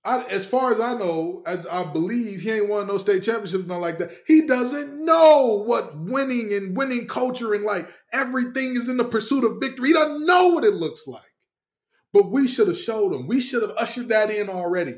I, 0.09 0.23
as 0.23 0.43
far 0.43 0.71
as 0.71 0.79
I 0.79 0.95
know, 0.95 1.43
I, 1.45 1.59
I, 1.69 1.93
believe 1.93 2.41
he 2.41 2.49
ain't 2.49 2.67
won 2.67 2.87
no 2.87 2.97
state 2.97 3.21
championships, 3.21 3.67
nothing 3.67 3.81
like 3.81 3.99
that. 3.99 4.11
He 4.25 4.47
doesn't 4.47 5.05
know 5.05 5.63
what 5.67 5.95
winning 5.99 6.51
and 6.51 6.75
winning 6.75 7.05
culture 7.05 7.53
and 7.53 7.63
like 7.63 7.87
everything 8.11 8.75
is 8.75 8.89
in 8.89 8.97
the 8.97 9.03
pursuit 9.03 9.43
of 9.43 9.61
victory. 9.61 9.89
He 9.89 9.93
doesn't 9.93 10.25
know 10.25 10.47
what 10.47 10.63
it 10.63 10.73
looks 10.73 11.05
like. 11.05 11.21
But 12.11 12.31
we 12.31 12.47
should 12.47 12.69
have 12.69 12.77
showed 12.79 13.13
him. 13.13 13.27
We 13.27 13.39
should 13.39 13.61
have 13.61 13.77
ushered 13.77 14.09
that 14.09 14.31
in 14.31 14.49
already. 14.49 14.95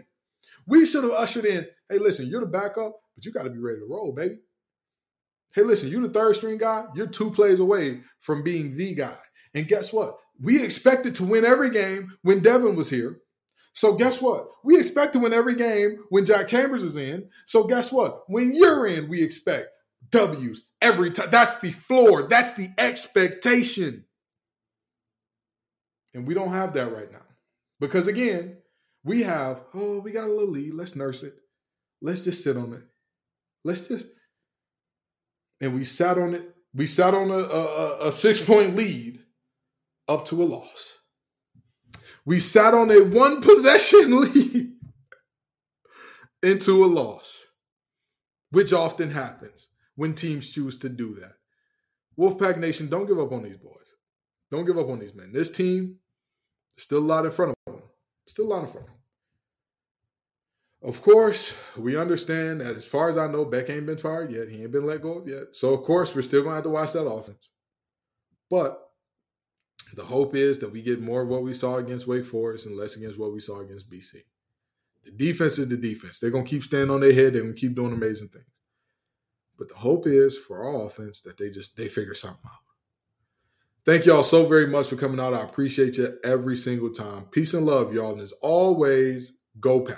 We 0.65 0.85
should 0.85 1.03
have 1.03 1.11
ushered 1.11 1.43
in, 1.43 1.67
hey, 1.89 1.97
listen, 1.97 2.27
you're 2.27 2.39
the 2.39 2.47
backup, 2.47 2.93
but 3.13 3.25
you 3.25 3.33
got 3.33 3.43
to 3.43 3.49
be 3.49 3.59
ready 3.59 3.79
to 3.79 3.87
roll, 3.89 4.13
baby. 4.13 4.35
Hey, 5.53 5.63
listen, 5.63 5.89
you're 5.89 6.07
the 6.07 6.13
third 6.13 6.37
string 6.37 6.57
guy. 6.57 6.85
You're 6.95 7.07
two 7.07 7.31
plays 7.31 7.59
away 7.59 7.99
from 8.21 8.43
being 8.43 8.77
the 8.77 8.95
guy. 8.95 9.17
And 9.53 9.67
guess 9.67 9.91
what? 9.91 10.15
We 10.41 10.63
expected 10.63 11.15
to 11.15 11.25
win 11.25 11.43
every 11.43 11.69
game 11.69 12.17
when 12.21 12.39
Devin 12.39 12.77
was 12.77 12.89
here. 12.89 13.19
So 13.73 13.93
guess 13.93 14.21
what? 14.21 14.49
We 14.63 14.77
expect 14.77 15.13
to 15.13 15.19
win 15.19 15.33
every 15.33 15.55
game 15.55 16.03
when 16.09 16.25
Jack 16.25 16.47
Chambers 16.47 16.83
is 16.83 16.97
in. 16.97 17.29
So 17.45 17.63
guess 17.63 17.91
what? 17.91 18.23
When 18.27 18.53
you're 18.53 18.85
in, 18.85 19.09
we 19.09 19.23
expect 19.23 19.67
W's 20.09 20.61
every 20.81 21.11
time. 21.11 21.29
That's 21.31 21.59
the 21.59 21.71
floor. 21.71 22.23
That's 22.23 22.53
the 22.53 22.69
expectation. 22.77 24.05
And 26.13 26.27
we 26.27 26.33
don't 26.33 26.51
have 26.51 26.73
that 26.73 26.93
right 26.93 27.11
now. 27.11 27.21
Because 27.79 28.07
again, 28.07 28.57
we 29.03 29.23
have, 29.23 29.61
oh, 29.73 29.99
we 29.99 30.11
got 30.11 30.27
a 30.27 30.33
little 30.33 30.51
lead. 30.51 30.73
Let's 30.73 30.95
nurse 30.95 31.23
it. 31.23 31.33
Let's 32.01 32.23
just 32.23 32.43
sit 32.43 32.57
on 32.57 32.73
it. 32.73 32.83
Let's 33.63 33.87
just. 33.87 34.05
And 35.61 35.75
we 35.75 35.85
sat 35.85 36.17
on 36.17 36.35
it. 36.35 36.43
We 36.73 36.87
sat 36.87 37.13
on 37.13 37.29
a, 37.29 37.37
a, 37.37 38.07
a 38.07 38.11
six 38.11 38.43
point 38.43 38.75
lead 38.75 39.23
up 40.07 40.25
to 40.25 40.41
a 40.41 40.45
loss. 40.45 40.93
We 42.25 42.39
sat 42.39 42.73
on 42.73 42.91
a 42.91 43.03
one 43.03 43.41
possession 43.41 44.21
lead 44.33 44.73
into 46.43 46.83
a 46.83 46.87
loss, 46.87 47.45
which 48.51 48.73
often 48.73 49.11
happens 49.11 49.67
when 49.95 50.13
teams 50.13 50.49
choose 50.49 50.77
to 50.79 50.89
do 50.89 51.15
that. 51.15 51.33
Wolfpack 52.17 52.57
Nation, 52.57 52.89
don't 52.89 53.07
give 53.07 53.19
up 53.19 53.31
on 53.31 53.43
these 53.43 53.57
boys. 53.57 53.77
Don't 54.51 54.65
give 54.65 54.77
up 54.77 54.89
on 54.89 54.99
these 54.99 55.15
men. 55.15 55.31
This 55.31 55.51
team, 55.51 55.97
still 56.77 56.99
a 56.99 56.99
lot 56.99 57.25
in 57.25 57.31
front 57.31 57.55
of 57.67 57.73
them. 57.73 57.83
Still 58.27 58.45
a 58.45 58.51
lot 58.53 58.63
in 58.63 58.69
front 58.69 58.87
of 58.87 58.93
them. 58.93 59.01
Of 60.83 61.01
course, 61.01 61.53
we 61.77 61.95
understand 61.95 62.61
that 62.61 62.75
as 62.75 62.85
far 62.85 63.07
as 63.07 63.17
I 63.17 63.27
know, 63.27 63.45
Beck 63.45 63.69
ain't 63.69 63.85
been 63.85 63.97
fired 63.97 64.31
yet. 64.31 64.49
He 64.49 64.63
ain't 64.63 64.71
been 64.71 64.85
let 64.85 65.03
go 65.03 65.19
of 65.19 65.27
yet. 65.27 65.53
So, 65.55 65.73
of 65.73 65.83
course, 65.83 66.15
we're 66.15 66.23
still 66.23 66.41
going 66.41 66.51
to 66.51 66.55
have 66.55 66.63
to 66.63 66.69
watch 66.69 66.93
that 66.93 67.05
offense. 67.05 67.49
But 68.49 68.90
the 69.95 70.05
hope 70.05 70.35
is 70.35 70.59
that 70.59 70.71
we 70.71 70.81
get 70.81 71.01
more 71.01 71.21
of 71.21 71.27
what 71.27 71.43
we 71.43 71.53
saw 71.53 71.77
against 71.77 72.07
Wake 72.07 72.25
Forest 72.25 72.65
and 72.65 72.77
less 72.77 72.95
against 72.95 73.19
what 73.19 73.33
we 73.33 73.39
saw 73.39 73.59
against 73.59 73.89
BC. 73.89 74.23
The 75.03 75.11
defense 75.11 75.57
is 75.57 75.67
the 75.67 75.77
defense. 75.77 76.19
They're 76.19 76.29
going 76.29 76.45
to 76.45 76.49
keep 76.49 76.63
standing 76.63 76.91
on 76.91 77.01
their 77.01 77.13
head. 77.13 77.33
They're 77.33 77.41
going 77.41 77.55
to 77.55 77.59
keep 77.59 77.75
doing 77.75 77.93
amazing 77.93 78.29
things. 78.29 78.45
But 79.57 79.69
the 79.69 79.75
hope 79.75 80.07
is 80.07 80.37
for 80.37 80.63
our 80.63 80.85
offense 80.85 81.21
that 81.21 81.37
they 81.37 81.49
just 81.49 81.75
they 81.77 81.87
figure 81.87 82.15
something 82.15 82.39
out. 82.45 82.61
Thank 83.83 84.05
y'all 84.05 84.23
so 84.23 84.45
very 84.45 84.67
much 84.67 84.89
for 84.89 84.95
coming 84.95 85.19
out. 85.19 85.33
I 85.33 85.41
appreciate 85.41 85.97
you 85.97 86.17
every 86.23 86.55
single 86.55 86.91
time. 86.91 87.25
Peace 87.25 87.53
and 87.53 87.65
love, 87.65 87.93
y'all. 87.93 88.13
And 88.13 88.21
as 88.21 88.31
always, 88.41 89.37
go 89.59 89.81
pack. 89.81 89.97